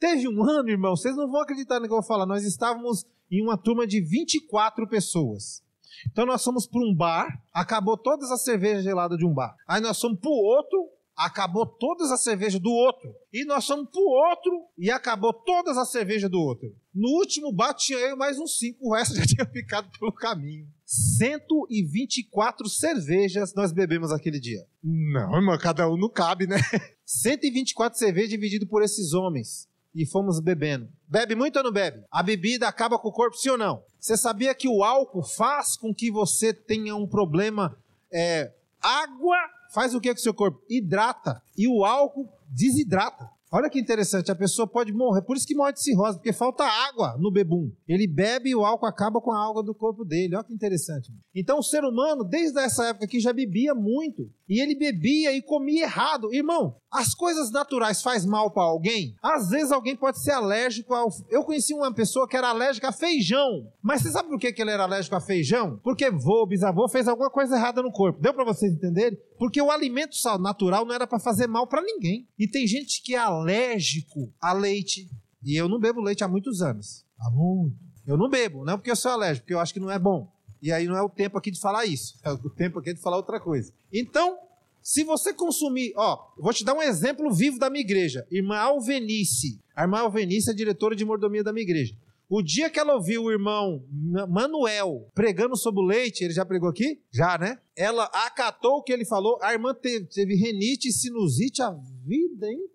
Teve 0.00 0.26
um 0.26 0.42
ano, 0.42 0.70
irmão, 0.70 0.96
vocês 0.96 1.14
não 1.14 1.30
vão 1.30 1.42
acreditar 1.42 1.80
no 1.80 1.86
que 1.86 1.92
eu 1.92 1.98
vou 1.98 2.02
falar. 2.02 2.24
Nós 2.24 2.44
estávamos 2.44 3.04
em 3.30 3.42
uma 3.42 3.58
turma 3.58 3.86
de 3.86 4.00
24 4.00 4.88
pessoas. 4.88 5.62
Então 6.10 6.26
nós 6.26 6.42
fomos 6.42 6.66
para 6.66 6.80
um 6.80 6.94
bar, 6.94 7.28
acabou 7.52 7.96
todas 7.96 8.30
as 8.30 8.42
cervejas 8.42 8.84
geladas 8.84 9.18
de 9.18 9.26
um 9.26 9.32
bar. 9.32 9.54
Aí 9.66 9.80
nós 9.80 10.00
fomos 10.00 10.18
para 10.20 10.30
o 10.30 10.34
outro, 10.34 10.88
acabou 11.16 11.66
todas 11.66 12.10
as 12.10 12.22
cervejas 12.22 12.60
do 12.60 12.70
outro. 12.70 13.14
E 13.32 13.44
nós 13.44 13.66
fomos 13.66 13.88
pro 13.90 14.02
outro 14.02 14.52
e 14.76 14.90
acabou 14.90 15.32
todas 15.32 15.76
as 15.78 15.90
cervejas 15.90 16.30
do 16.30 16.38
outro. 16.40 16.74
No 16.94 17.08
último 17.18 17.52
bar 17.52 17.74
tinha 17.74 17.98
eu 17.98 18.16
mais 18.16 18.38
uns 18.38 18.58
cinco, 18.58 18.88
o 18.88 18.94
resto 18.94 19.14
já 19.16 19.24
tinha 19.24 19.46
ficado 19.46 19.90
pelo 19.98 20.12
caminho. 20.12 20.66
124 20.84 22.68
cervejas 22.68 23.54
nós 23.54 23.72
bebemos 23.72 24.12
aquele 24.12 24.38
dia. 24.38 24.64
Não, 24.82 25.34
irmão, 25.36 25.58
cada 25.58 25.88
um 25.88 25.96
não 25.96 26.10
cabe, 26.10 26.46
né? 26.46 26.56
124 27.04 27.98
cervejas 27.98 28.30
dividido 28.30 28.66
por 28.66 28.82
esses 28.82 29.12
homens. 29.12 29.68
E 29.94 30.04
fomos 30.04 30.40
bebendo. 30.40 30.88
Bebe 31.08 31.36
muito 31.36 31.56
ou 31.56 31.62
não 31.62 31.72
bebe? 31.72 32.02
A 32.10 32.22
bebida 32.22 32.66
acaba 32.66 32.98
com 32.98 33.08
o 33.08 33.12
corpo, 33.12 33.36
sim 33.36 33.50
ou 33.50 33.58
não? 33.58 33.84
Você 34.04 34.18
sabia 34.18 34.54
que 34.54 34.68
o 34.68 34.84
álcool 34.84 35.22
faz 35.22 35.78
com 35.78 35.94
que 35.94 36.10
você 36.10 36.52
tenha 36.52 36.94
um 36.94 37.06
problema? 37.06 37.74
É, 38.12 38.52
água 38.78 39.34
faz 39.72 39.94
o 39.94 40.00
que 40.00 40.12
com 40.12 40.20
o 40.20 40.22
seu 40.22 40.34
corpo? 40.34 40.60
Hidrata. 40.68 41.42
E 41.56 41.66
o 41.66 41.86
álcool 41.86 42.28
desidrata. 42.46 43.30
Olha 43.56 43.70
que 43.70 43.78
interessante, 43.78 44.32
a 44.32 44.34
pessoa 44.34 44.66
pode 44.66 44.92
morrer, 44.92 45.22
por 45.22 45.36
isso 45.36 45.46
que 45.46 45.54
morre 45.54 45.74
de 45.74 45.80
cirrose, 45.80 46.18
porque 46.18 46.32
falta 46.32 46.64
água 46.64 47.16
no 47.20 47.30
bebum. 47.30 47.70
Ele 47.86 48.04
bebe 48.04 48.50
e 48.50 48.54
o 48.56 48.64
álcool 48.64 48.86
acaba 48.86 49.20
com 49.20 49.30
a 49.30 49.48
água 49.48 49.62
do 49.62 49.72
corpo 49.72 50.04
dele. 50.04 50.34
Olha 50.34 50.42
que 50.42 50.52
interessante. 50.52 51.12
Então 51.32 51.60
o 51.60 51.62
ser 51.62 51.84
humano, 51.84 52.24
desde 52.24 52.58
essa 52.58 52.86
época 52.86 53.04
aqui, 53.04 53.20
já 53.20 53.32
bebia 53.32 53.72
muito. 53.72 54.28
E 54.48 54.60
ele 54.60 54.74
bebia 54.74 55.32
e 55.32 55.40
comia 55.40 55.84
errado. 55.84 56.34
Irmão, 56.34 56.76
as 56.92 57.14
coisas 57.14 57.50
naturais 57.50 58.02
faz 58.02 58.26
mal 58.26 58.50
para 58.50 58.64
alguém? 58.64 59.14
Às 59.22 59.48
vezes 59.48 59.72
alguém 59.72 59.96
pode 59.96 60.22
ser 60.22 60.32
alérgico 60.32 60.92
ao. 60.92 61.08
Eu 61.30 61.44
conheci 61.44 61.72
uma 61.72 61.94
pessoa 61.94 62.28
que 62.28 62.36
era 62.36 62.48
alérgica 62.48 62.88
a 62.88 62.92
feijão. 62.92 63.72
Mas 63.82 64.02
você 64.02 64.10
sabe 64.10 64.28
por 64.28 64.38
que 64.38 64.54
ele 64.60 64.70
era 64.70 64.82
alérgico 64.82 65.16
a 65.16 65.20
feijão? 65.20 65.80
Porque 65.82 66.10
vô, 66.10 66.44
bisavô 66.46 66.88
fez 66.88 67.08
alguma 67.08 67.30
coisa 67.30 67.56
errada 67.56 67.82
no 67.82 67.90
corpo. 67.90 68.20
Deu 68.20 68.34
para 68.34 68.44
vocês 68.44 68.72
entenderem? 68.72 69.18
Porque 69.38 69.60
o 69.60 69.70
alimento 69.70 70.14
natural 70.40 70.84
não 70.84 70.94
era 70.94 71.06
para 71.06 71.18
fazer 71.18 71.46
mal 71.46 71.66
para 71.66 71.82
ninguém. 71.82 72.28
E 72.38 72.46
tem 72.46 72.66
gente 72.66 73.02
que 73.02 73.14
é 73.14 73.18
alérgico 73.44 74.32
a 74.40 74.52
leite. 74.52 75.08
E 75.42 75.54
eu 75.54 75.68
não 75.68 75.78
bebo 75.78 76.00
leite 76.00 76.24
há 76.24 76.28
muitos 76.28 76.62
anos. 76.62 77.04
Há 77.18 77.30
muito. 77.30 77.76
Eu 78.06 78.16
não 78.16 78.28
bebo, 78.28 78.64
não 78.64 78.76
porque 78.76 78.90
eu 78.90 78.96
sou 78.96 79.12
alérgico, 79.12 79.44
porque 79.44 79.54
eu 79.54 79.60
acho 79.60 79.72
que 79.72 79.80
não 79.80 79.90
é 79.90 79.98
bom. 79.98 80.30
E 80.60 80.72
aí 80.72 80.86
não 80.86 80.96
é 80.96 81.02
o 81.02 81.08
tempo 81.08 81.36
aqui 81.36 81.50
de 81.50 81.60
falar 81.60 81.84
isso. 81.84 82.14
É 82.24 82.30
o 82.30 82.50
tempo 82.50 82.78
aqui 82.78 82.94
de 82.94 83.00
falar 83.00 83.16
outra 83.16 83.38
coisa. 83.38 83.72
Então, 83.92 84.38
se 84.82 85.04
você 85.04 85.32
consumir, 85.32 85.92
ó, 85.96 86.18
vou 86.38 86.52
te 86.52 86.64
dar 86.64 86.74
um 86.74 86.82
exemplo 86.82 87.32
vivo 87.32 87.58
da 87.58 87.68
minha 87.68 87.82
igreja. 87.82 88.26
Irmã 88.30 88.56
Alvenice. 88.56 89.60
A 89.74 89.82
irmã 89.82 90.00
Alvenice 90.00 90.50
é 90.50 90.54
diretora 90.54 90.96
de 90.96 91.04
mordomia 91.04 91.44
da 91.44 91.52
minha 91.52 91.62
igreja. 91.62 91.94
O 92.28 92.42
dia 92.42 92.70
que 92.70 92.80
ela 92.80 92.94
ouviu 92.94 93.24
o 93.24 93.30
irmão 93.30 93.84
Manuel 94.28 95.10
pregando 95.14 95.56
sobre 95.56 95.82
o 95.82 95.86
leite, 95.86 96.24
ele 96.24 96.32
já 96.32 96.44
pregou 96.44 96.68
aqui? 96.68 97.00
Já, 97.12 97.36
né? 97.36 97.58
Ela 97.76 98.04
acatou 98.04 98.78
o 98.78 98.82
que 98.82 98.92
ele 98.92 99.04
falou. 99.04 99.38
A 99.42 99.52
irmã 99.52 99.74
teve, 99.74 100.06
teve 100.06 100.34
renite 100.34 100.88
e 100.88 100.92
sinusite 100.92 101.62
a 101.62 101.70
vida 101.70 102.50
inteira. 102.50 102.73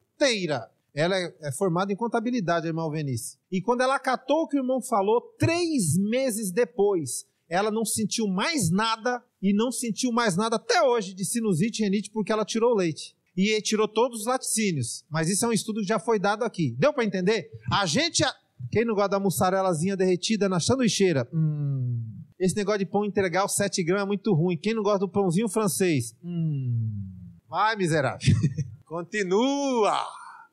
Ela 0.94 1.16
é, 1.16 1.36
é, 1.42 1.52
formada 1.52 1.94
em 1.94 1.96
contabilidade, 1.96 2.66
a 2.66 2.70
irmã 2.70 2.82
Alvenice. 2.82 3.38
E 3.52 3.62
quando 3.62 3.82
ela 3.82 3.96
acatou 3.96 4.44
o 4.44 4.48
que 4.48 4.58
o 4.58 4.60
irmão 4.60 4.82
falou, 4.82 5.22
três 5.38 5.98
meses 5.98 6.52
depois, 6.52 7.26
ela 7.48 7.72
não 7.72 7.86
sentiu 7.86 8.28
mais 8.28 8.70
nada 8.70 9.24
e 9.42 9.54
não 9.54 9.72
sentiu 9.72 10.12
mais 10.12 10.36
nada 10.36 10.58
até 10.58 10.82
hoje 10.82 11.14
de 11.14 11.26
sinusite 11.26 11.82
e 11.82 11.86
renite 11.86 12.12
porque 12.12 12.32
ela 12.32 12.46
tirou 12.46 12.74
o 12.74 12.76
leite. 12.76 13.16
E 13.38 13.62
tirou 13.62 13.88
todos 13.88 14.22
os 14.22 14.26
laticínios. 14.26 15.06
Mas 15.10 15.30
isso 15.30 15.46
é 15.46 15.48
um 15.48 15.54
estudo 15.54 15.80
que 15.80 15.88
já 15.88 15.98
foi 16.00 16.20
dado 16.20 16.44
aqui. 16.44 16.76
Deu 16.78 16.94
para 16.94 17.06
entender? 17.06 17.50
A 17.72 17.86
gente. 17.86 18.24
Quem 18.70 18.84
não 18.84 18.94
gosta 18.94 19.12
da 19.12 19.20
mussarelazinha 19.20 19.96
derretida 19.96 20.50
na 20.50 20.60
sanduicheira? 20.60 21.26
Hum. 21.34 22.04
Esse 22.38 22.56
negócio 22.56 22.80
de 22.80 22.86
pão 22.86 23.06
integral 23.06 23.48
7 23.48 23.82
gramas 23.84 24.04
é 24.04 24.08
muito 24.08 24.34
ruim. 24.34 24.58
Quem 24.58 24.74
não 24.74 24.84
gosta 24.84 25.00
do 25.00 25.10
pãozinho 25.10 25.48
francês? 25.48 26.14
Hum. 26.22 26.90
Vai, 27.48 27.76
miserável. 27.78 28.20
Continua. 28.90 30.04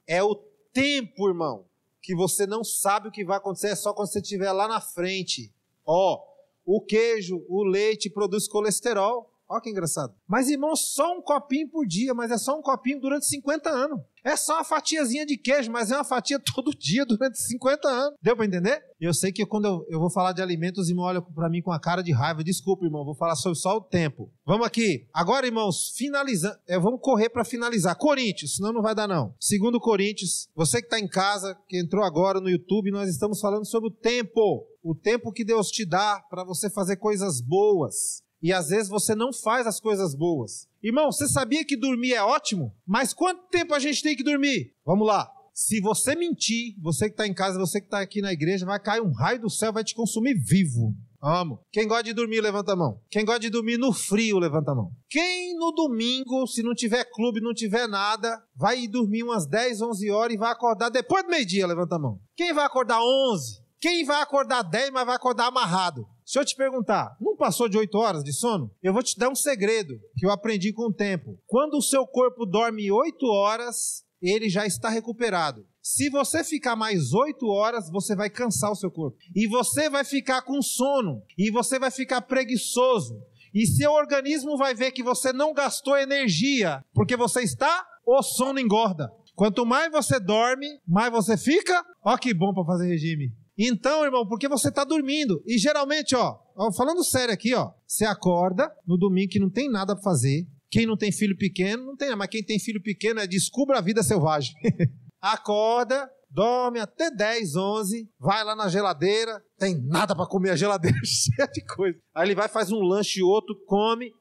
É 0.06 0.22
o 0.22 0.34
tempo, 0.70 1.26
irmão, 1.26 1.64
que 2.02 2.14
você 2.14 2.46
não 2.46 2.62
sabe 2.62 3.08
o 3.08 3.10
que 3.10 3.24
vai 3.24 3.38
acontecer. 3.38 3.68
É 3.68 3.74
só 3.74 3.94
quando 3.94 4.12
você 4.12 4.20
estiver 4.20 4.52
lá 4.52 4.68
na 4.68 4.78
frente. 4.78 5.50
Ó, 5.86 6.22
oh, 6.66 6.76
o 6.76 6.80
queijo, 6.82 7.42
o 7.48 7.64
leite 7.64 8.10
produz 8.10 8.46
colesterol. 8.46 9.32
Olha 9.48 9.60
que 9.60 9.70
engraçado. 9.70 10.12
Mas, 10.26 10.48
irmão, 10.48 10.74
só 10.74 11.16
um 11.16 11.22
copinho 11.22 11.68
por 11.68 11.86
dia, 11.86 12.12
mas 12.12 12.30
é 12.30 12.38
só 12.38 12.58
um 12.58 12.62
copinho 12.62 13.00
durante 13.00 13.26
50 13.26 13.70
anos. 13.70 14.00
É 14.24 14.34
só 14.34 14.54
uma 14.54 14.64
fatiazinha 14.64 15.24
de 15.24 15.36
queijo, 15.36 15.70
mas 15.70 15.92
é 15.92 15.94
uma 15.94 16.02
fatia 16.02 16.36
todo 16.52 16.76
dia 16.76 17.06
durante 17.06 17.40
50 17.40 17.88
anos. 17.88 18.18
Deu 18.20 18.34
para 18.34 18.44
entender? 18.44 18.82
Eu 19.00 19.14
sei 19.14 19.30
que 19.30 19.46
quando 19.46 19.66
eu, 19.66 19.86
eu 19.88 20.00
vou 20.00 20.10
falar 20.10 20.32
de 20.32 20.42
alimentos, 20.42 20.88
irmão 20.88 21.04
olha 21.04 21.22
para 21.22 21.48
mim 21.48 21.62
com 21.62 21.70
a 21.70 21.78
cara 21.78 22.02
de 22.02 22.12
raiva. 22.12 22.42
Desculpa, 22.42 22.84
irmão, 22.84 23.04
vou 23.04 23.14
falar 23.14 23.36
sobre 23.36 23.56
só 23.56 23.76
o 23.76 23.80
tempo. 23.80 24.28
Vamos 24.44 24.66
aqui. 24.66 25.06
Agora, 25.14 25.46
irmãos, 25.46 25.92
finalizando. 25.96 26.56
É, 26.66 26.76
vamos 26.76 27.00
correr 27.00 27.28
para 27.28 27.44
finalizar. 27.44 27.96
Coríntios, 27.96 28.56
senão 28.56 28.72
não 28.72 28.82
vai 28.82 28.96
dar 28.96 29.06
não. 29.06 29.32
Segundo 29.38 29.78
Coríntios, 29.78 30.48
você 30.56 30.80
que 30.80 30.86
está 30.86 30.98
em 30.98 31.06
casa, 31.06 31.56
que 31.68 31.78
entrou 31.78 32.04
agora 32.04 32.40
no 32.40 32.50
YouTube, 32.50 32.90
nós 32.90 33.08
estamos 33.08 33.40
falando 33.40 33.64
sobre 33.64 33.90
o 33.90 33.92
tempo. 33.92 34.66
O 34.82 34.94
tempo 34.94 35.32
que 35.32 35.44
Deus 35.44 35.68
te 35.68 35.84
dá 35.84 36.20
para 36.28 36.42
você 36.42 36.68
fazer 36.68 36.96
coisas 36.96 37.40
boas. 37.40 38.25
E 38.42 38.52
às 38.52 38.68
vezes 38.68 38.88
você 38.88 39.14
não 39.14 39.32
faz 39.32 39.66
as 39.66 39.80
coisas 39.80 40.14
boas. 40.14 40.68
Irmão, 40.82 41.10
você 41.10 41.28
sabia 41.28 41.64
que 41.64 41.76
dormir 41.76 42.12
é 42.12 42.22
ótimo? 42.22 42.74
Mas 42.86 43.12
quanto 43.12 43.48
tempo 43.48 43.74
a 43.74 43.78
gente 43.78 44.02
tem 44.02 44.16
que 44.16 44.22
dormir? 44.22 44.74
Vamos 44.84 45.06
lá. 45.06 45.30
Se 45.52 45.80
você 45.80 46.14
mentir, 46.14 46.74
você 46.82 47.06
que 47.06 47.14
está 47.14 47.26
em 47.26 47.32
casa, 47.32 47.58
você 47.58 47.80
que 47.80 47.86
está 47.86 48.00
aqui 48.00 48.20
na 48.20 48.32
igreja, 48.32 48.66
vai 48.66 48.78
cair 48.78 49.00
um 49.00 49.12
raio 49.12 49.40
do 49.40 49.48
céu, 49.48 49.72
vai 49.72 49.82
te 49.82 49.94
consumir 49.94 50.34
vivo. 50.34 50.94
Amo. 51.22 51.58
Quem 51.72 51.88
gosta 51.88 52.04
de 52.04 52.12
dormir, 52.12 52.40
levanta 52.40 52.72
a 52.72 52.76
mão. 52.76 53.00
Quem 53.10 53.24
gosta 53.24 53.40
de 53.40 53.50
dormir 53.50 53.78
no 53.78 53.92
frio, 53.92 54.38
levanta 54.38 54.72
a 54.72 54.74
mão. 54.74 54.92
Quem 55.08 55.56
no 55.56 55.72
domingo, 55.72 56.46
se 56.46 56.62
não 56.62 56.74
tiver 56.74 57.04
clube, 57.04 57.40
não 57.40 57.54
tiver 57.54 57.88
nada, 57.88 58.40
vai 58.54 58.86
dormir 58.86 59.22
umas 59.22 59.46
10, 59.46 59.80
11 59.80 60.10
horas 60.10 60.34
e 60.34 60.38
vai 60.38 60.52
acordar 60.52 60.90
depois 60.90 61.24
do 61.24 61.30
meio-dia, 61.30 61.66
levanta 61.66 61.96
a 61.96 61.98
mão. 61.98 62.20
Quem 62.36 62.52
vai 62.52 62.64
acordar 62.64 63.00
11? 63.00 63.60
Quem 63.80 64.04
vai 64.04 64.20
acordar 64.22 64.62
10, 64.62 64.90
mas 64.90 65.06
vai 65.06 65.16
acordar 65.16 65.46
amarrado? 65.46 66.06
Se 66.26 66.40
eu 66.40 66.44
te 66.44 66.56
perguntar, 66.56 67.16
não 67.20 67.36
passou 67.36 67.68
de 67.68 67.78
8 67.78 67.96
horas 67.96 68.24
de 68.24 68.32
sono? 68.32 68.68
Eu 68.82 68.92
vou 68.92 69.00
te 69.00 69.16
dar 69.16 69.28
um 69.28 69.34
segredo 69.36 69.94
que 70.18 70.26
eu 70.26 70.30
aprendi 70.32 70.72
com 70.72 70.88
o 70.88 70.92
tempo. 70.92 71.38
Quando 71.46 71.74
o 71.74 71.82
seu 71.82 72.04
corpo 72.04 72.44
dorme 72.44 72.90
8 72.90 73.24
horas, 73.26 74.04
ele 74.20 74.48
já 74.48 74.66
está 74.66 74.88
recuperado. 74.88 75.64
Se 75.80 76.10
você 76.10 76.42
ficar 76.42 76.74
mais 76.74 77.12
8 77.12 77.46
horas, 77.46 77.88
você 77.92 78.16
vai 78.16 78.28
cansar 78.28 78.72
o 78.72 78.74
seu 78.74 78.90
corpo. 78.90 79.16
E 79.36 79.46
você 79.46 79.88
vai 79.88 80.02
ficar 80.02 80.42
com 80.42 80.60
sono. 80.60 81.22
E 81.38 81.48
você 81.48 81.78
vai 81.78 81.92
ficar 81.92 82.20
preguiçoso. 82.22 83.22
E 83.54 83.64
seu 83.64 83.92
organismo 83.92 84.56
vai 84.56 84.74
ver 84.74 84.90
que 84.90 85.04
você 85.04 85.32
não 85.32 85.54
gastou 85.54 85.96
energia 85.96 86.84
porque 86.92 87.16
você 87.16 87.42
está, 87.42 87.86
o 88.04 88.20
sono 88.20 88.58
engorda. 88.58 89.12
Quanto 89.36 89.64
mais 89.64 89.92
você 89.92 90.18
dorme, 90.18 90.66
mais 90.84 91.12
você 91.12 91.36
fica. 91.36 91.84
Ó, 92.04 92.18
que 92.18 92.34
bom 92.34 92.52
para 92.52 92.64
fazer 92.64 92.88
regime. 92.88 93.32
Então, 93.58 94.04
irmão, 94.04 94.26
porque 94.26 94.48
você 94.48 94.68
está 94.68 94.84
dormindo. 94.84 95.42
E 95.46 95.58
geralmente, 95.58 96.14
ó, 96.14 96.38
falando 96.76 97.02
sério 97.02 97.32
aqui, 97.32 97.54
ó, 97.54 97.72
você 97.86 98.04
acorda 98.04 98.70
no 98.86 98.98
domingo 98.98 99.30
que 99.30 99.38
não 99.38 99.50
tem 99.50 99.70
nada 99.70 99.94
para 99.94 100.02
fazer. 100.02 100.46
Quem 100.70 100.84
não 100.84 100.96
tem 100.96 101.10
filho 101.12 101.36
pequeno, 101.36 101.86
não 101.86 101.96
tem, 101.96 102.14
mas 102.14 102.28
quem 102.28 102.42
tem 102.42 102.58
filho 102.58 102.82
pequeno 102.82 103.20
é 103.20 103.26
descubra 103.26 103.78
a 103.78 103.80
vida 103.80 104.02
selvagem. 104.02 104.54
acorda, 105.20 106.10
dorme 106.28 106.80
até 106.80 107.10
10, 107.10 107.56
11, 107.56 108.10
vai 108.18 108.44
lá 108.44 108.54
na 108.54 108.68
geladeira, 108.68 109.42
tem 109.58 109.80
nada 109.86 110.14
para 110.14 110.26
comer, 110.26 110.50
a 110.50 110.56
geladeira 110.56 110.98
cheia 111.04 111.48
de 111.48 111.64
coisa. 111.64 111.98
Aí 112.14 112.26
ele 112.26 112.34
vai, 112.34 112.48
faz 112.48 112.70
um 112.70 112.80
lanche 112.80 113.22
outro, 113.22 113.56
come, 113.64 114.12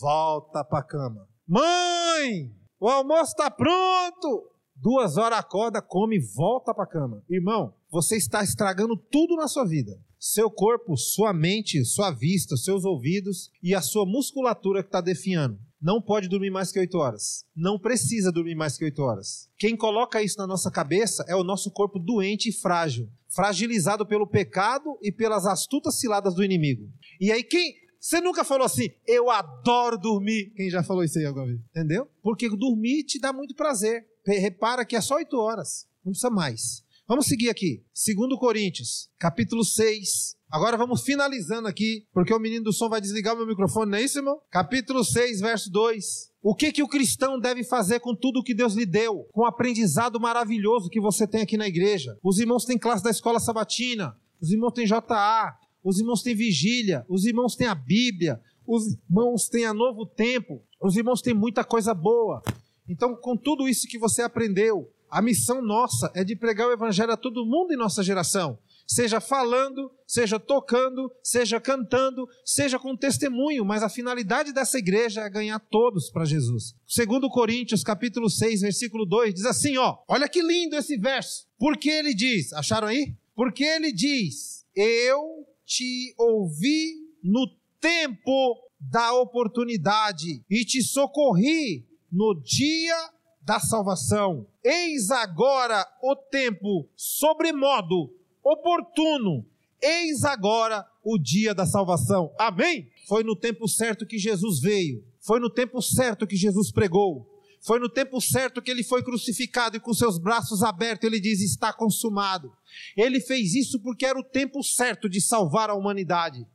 volta 0.00 0.64
para 0.64 0.82
cama. 0.82 1.28
Mãe, 1.46 2.50
o 2.78 2.88
almoço 2.88 3.32
está 3.32 3.50
pronto! 3.50 4.48
Duas 4.74 5.18
horas 5.18 5.38
acorda, 5.38 5.82
come, 5.82 6.18
volta 6.34 6.72
para 6.72 6.86
cama. 6.86 7.22
Irmão, 7.28 7.74
você 7.90 8.16
está 8.16 8.42
estragando 8.42 8.96
tudo 8.96 9.36
na 9.36 9.48
sua 9.48 9.64
vida. 9.64 9.98
Seu 10.18 10.50
corpo, 10.50 10.96
sua 10.96 11.32
mente, 11.32 11.84
sua 11.84 12.10
vista, 12.10 12.56
seus 12.56 12.84
ouvidos 12.84 13.50
e 13.62 13.74
a 13.74 13.80
sua 13.80 14.04
musculatura 14.06 14.82
que 14.82 14.88
está 14.88 15.00
definhando. 15.00 15.58
Não 15.80 16.00
pode 16.00 16.28
dormir 16.28 16.50
mais 16.50 16.70
que 16.70 16.78
oito 16.78 16.98
horas. 16.98 17.44
Não 17.56 17.78
precisa 17.78 18.30
dormir 18.30 18.54
mais 18.54 18.76
que 18.76 18.84
oito 18.84 19.02
horas. 19.02 19.48
Quem 19.58 19.74
coloca 19.74 20.22
isso 20.22 20.36
na 20.36 20.46
nossa 20.46 20.70
cabeça 20.70 21.24
é 21.26 21.34
o 21.34 21.42
nosso 21.42 21.70
corpo 21.70 21.98
doente 21.98 22.50
e 22.50 22.52
frágil, 22.52 23.08
fragilizado 23.28 24.04
pelo 24.04 24.26
pecado 24.26 24.98
e 25.00 25.10
pelas 25.10 25.46
astutas 25.46 25.98
ciladas 25.98 26.34
do 26.34 26.44
inimigo. 26.44 26.86
E 27.18 27.32
aí 27.32 27.42
quem 27.42 27.74
você 27.98 28.20
nunca 28.20 28.44
falou 28.44 28.64
assim, 28.64 28.88
eu 29.06 29.30
adoro 29.30 29.98
dormir. 29.98 30.52
Quem 30.56 30.70
já 30.70 30.82
falou 30.82 31.04
isso 31.04 31.18
aí 31.18 31.26
alguma 31.26 31.46
vez? 31.46 31.60
Entendeu? 31.70 32.08
Porque 32.22 32.48
dormir 32.48 33.04
te 33.04 33.18
dá 33.18 33.32
muito 33.32 33.54
prazer. 33.54 34.06
Repara 34.26 34.84
que 34.84 34.96
é 34.96 35.00
só 35.00 35.16
oito 35.16 35.36
horas, 35.38 35.86
não 36.04 36.12
precisa 36.12 36.30
mais. 36.30 36.82
Vamos 37.10 37.26
seguir 37.26 37.50
aqui. 37.50 37.82
2 37.92 38.38
Coríntios, 38.38 39.10
capítulo 39.18 39.64
6. 39.64 40.36
Agora 40.48 40.76
vamos 40.76 41.02
finalizando 41.02 41.66
aqui, 41.66 42.06
porque 42.12 42.32
o 42.32 42.38
menino 42.38 42.66
do 42.66 42.72
som 42.72 42.88
vai 42.88 43.00
desligar 43.00 43.34
o 43.34 43.36
meu 43.36 43.48
microfone, 43.48 43.90
não 43.90 43.98
é 43.98 44.02
isso, 44.02 44.20
irmão? 44.20 44.40
Capítulo 44.48 45.02
6, 45.02 45.40
verso 45.40 45.72
2. 45.72 46.30
O 46.40 46.54
que, 46.54 46.70
que 46.70 46.84
o 46.84 46.88
cristão 46.88 47.40
deve 47.40 47.64
fazer 47.64 47.98
com 47.98 48.14
tudo 48.14 48.44
que 48.44 48.54
Deus 48.54 48.74
lhe 48.74 48.86
deu? 48.86 49.26
Com 49.32 49.40
o 49.40 49.44
aprendizado 49.44 50.20
maravilhoso 50.20 50.88
que 50.88 51.00
você 51.00 51.26
tem 51.26 51.42
aqui 51.42 51.56
na 51.56 51.66
igreja. 51.66 52.16
Os 52.22 52.38
irmãos 52.38 52.64
têm 52.64 52.78
classe 52.78 53.02
da 53.02 53.10
escola 53.10 53.40
sabatina, 53.40 54.16
os 54.40 54.52
irmãos 54.52 54.70
têm 54.70 54.86
JA, 54.86 55.58
os 55.82 55.98
irmãos 55.98 56.22
têm 56.22 56.36
vigília, 56.36 57.04
os 57.08 57.24
irmãos 57.24 57.56
têm 57.56 57.66
a 57.66 57.74
Bíblia, 57.74 58.40
os 58.64 58.86
irmãos 58.86 59.48
têm 59.48 59.64
a 59.64 59.74
Novo 59.74 60.06
Tempo, 60.06 60.62
os 60.80 60.96
irmãos 60.96 61.20
têm 61.20 61.34
muita 61.34 61.64
coisa 61.64 61.92
boa. 61.92 62.40
Então, 62.88 63.16
com 63.16 63.36
tudo 63.36 63.68
isso 63.68 63.88
que 63.88 63.98
você 63.98 64.22
aprendeu, 64.22 64.88
a 65.10 65.20
missão 65.20 65.60
nossa 65.60 66.10
é 66.14 66.22
de 66.24 66.36
pregar 66.36 66.68
o 66.68 66.72
Evangelho 66.72 67.12
a 67.12 67.16
todo 67.16 67.46
mundo 67.46 67.72
em 67.72 67.76
nossa 67.76 68.02
geração 68.02 68.58
seja 68.90 69.20
falando, 69.20 69.88
seja 70.04 70.40
tocando, 70.40 71.12
seja 71.22 71.60
cantando, 71.60 72.28
seja 72.44 72.76
com 72.76 72.96
testemunho, 72.96 73.64
mas 73.64 73.84
a 73.84 73.88
finalidade 73.88 74.52
dessa 74.52 74.78
igreja 74.78 75.20
é 75.20 75.30
ganhar 75.30 75.60
todos 75.60 76.10
para 76.10 76.24
Jesus. 76.24 76.74
Segundo 76.88 77.30
Coríntios, 77.30 77.84
capítulo 77.84 78.28
6, 78.28 78.62
versículo 78.62 79.06
2, 79.06 79.32
diz 79.34 79.44
assim, 79.44 79.76
ó, 79.76 79.98
olha 80.08 80.28
que 80.28 80.42
lindo 80.42 80.74
esse 80.74 80.96
verso. 80.96 81.46
Porque 81.56 81.88
ele 81.88 82.12
diz, 82.12 82.52
acharam 82.52 82.88
aí? 82.88 83.14
Porque 83.36 83.62
ele 83.62 83.92
diz: 83.92 84.66
"Eu 84.74 85.46
te 85.64 86.12
ouvi 86.18 86.96
no 87.22 87.46
tempo 87.80 88.56
da 88.78 89.14
oportunidade 89.14 90.44
e 90.50 90.64
te 90.64 90.82
socorri 90.82 91.86
no 92.10 92.34
dia 92.42 93.10
da 93.50 93.58
salvação. 93.58 94.46
Eis 94.62 95.10
agora 95.10 95.84
o 96.00 96.14
tempo 96.14 96.88
sobremodo 96.94 98.14
oportuno. 98.44 99.44
Eis 99.82 100.22
agora 100.22 100.86
o 101.02 101.18
dia 101.18 101.52
da 101.52 101.66
salvação. 101.66 102.32
Amém? 102.38 102.88
Foi 103.08 103.24
no 103.24 103.34
tempo 103.34 103.66
certo 103.66 104.06
que 104.06 104.18
Jesus 104.18 104.60
veio. 104.60 105.04
Foi 105.18 105.40
no 105.40 105.50
tempo 105.50 105.82
certo 105.82 106.28
que 106.28 106.36
Jesus 106.36 106.70
pregou. 106.70 107.26
Foi 107.60 107.80
no 107.80 107.88
tempo 107.88 108.20
certo 108.20 108.62
que 108.62 108.70
ele 108.70 108.84
foi 108.84 109.02
crucificado 109.02 109.76
e 109.76 109.80
com 109.80 109.92
seus 109.92 110.16
braços 110.16 110.62
abertos 110.62 111.08
ele 111.08 111.18
diz: 111.18 111.40
Está 111.40 111.72
consumado. 111.72 112.52
Ele 112.96 113.20
fez 113.20 113.56
isso 113.56 113.80
porque 113.80 114.06
era 114.06 114.18
o 114.18 114.22
tempo 114.22 114.62
certo 114.62 115.08
de 115.08 115.20
salvar 115.20 115.70
a 115.70 115.74
humanidade. 115.74 116.46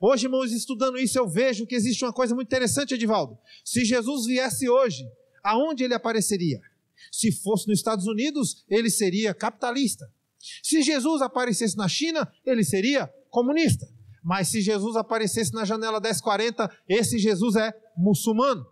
Hoje, 0.00 0.26
irmãos, 0.26 0.50
estudando 0.50 0.98
isso, 0.98 1.16
eu 1.16 1.28
vejo 1.28 1.64
que 1.64 1.76
existe 1.76 2.04
uma 2.04 2.12
coisa 2.12 2.34
muito 2.34 2.48
interessante, 2.48 2.94
Edivaldo. 2.94 3.38
Se 3.64 3.84
Jesus 3.84 4.26
viesse 4.26 4.68
hoje, 4.68 5.06
aonde 5.42 5.84
ele 5.84 5.94
apareceria? 5.94 6.60
Se 7.10 7.32
fosse 7.32 7.68
nos 7.68 7.78
Estados 7.78 8.06
Unidos, 8.06 8.64
ele 8.68 8.90
seria 8.90 9.34
capitalista. 9.34 10.10
Se 10.62 10.82
Jesus 10.82 11.22
aparecesse 11.22 11.76
na 11.76 11.88
China, 11.88 12.30
ele 12.44 12.64
seria 12.64 13.12
comunista. 13.30 13.86
Mas 14.22 14.48
se 14.48 14.60
Jesus 14.60 14.96
aparecesse 14.96 15.52
na 15.52 15.64
janela 15.64 16.00
1040, 16.00 16.70
esse 16.88 17.18
Jesus 17.18 17.56
é 17.56 17.72
muçulmano. 17.96 18.66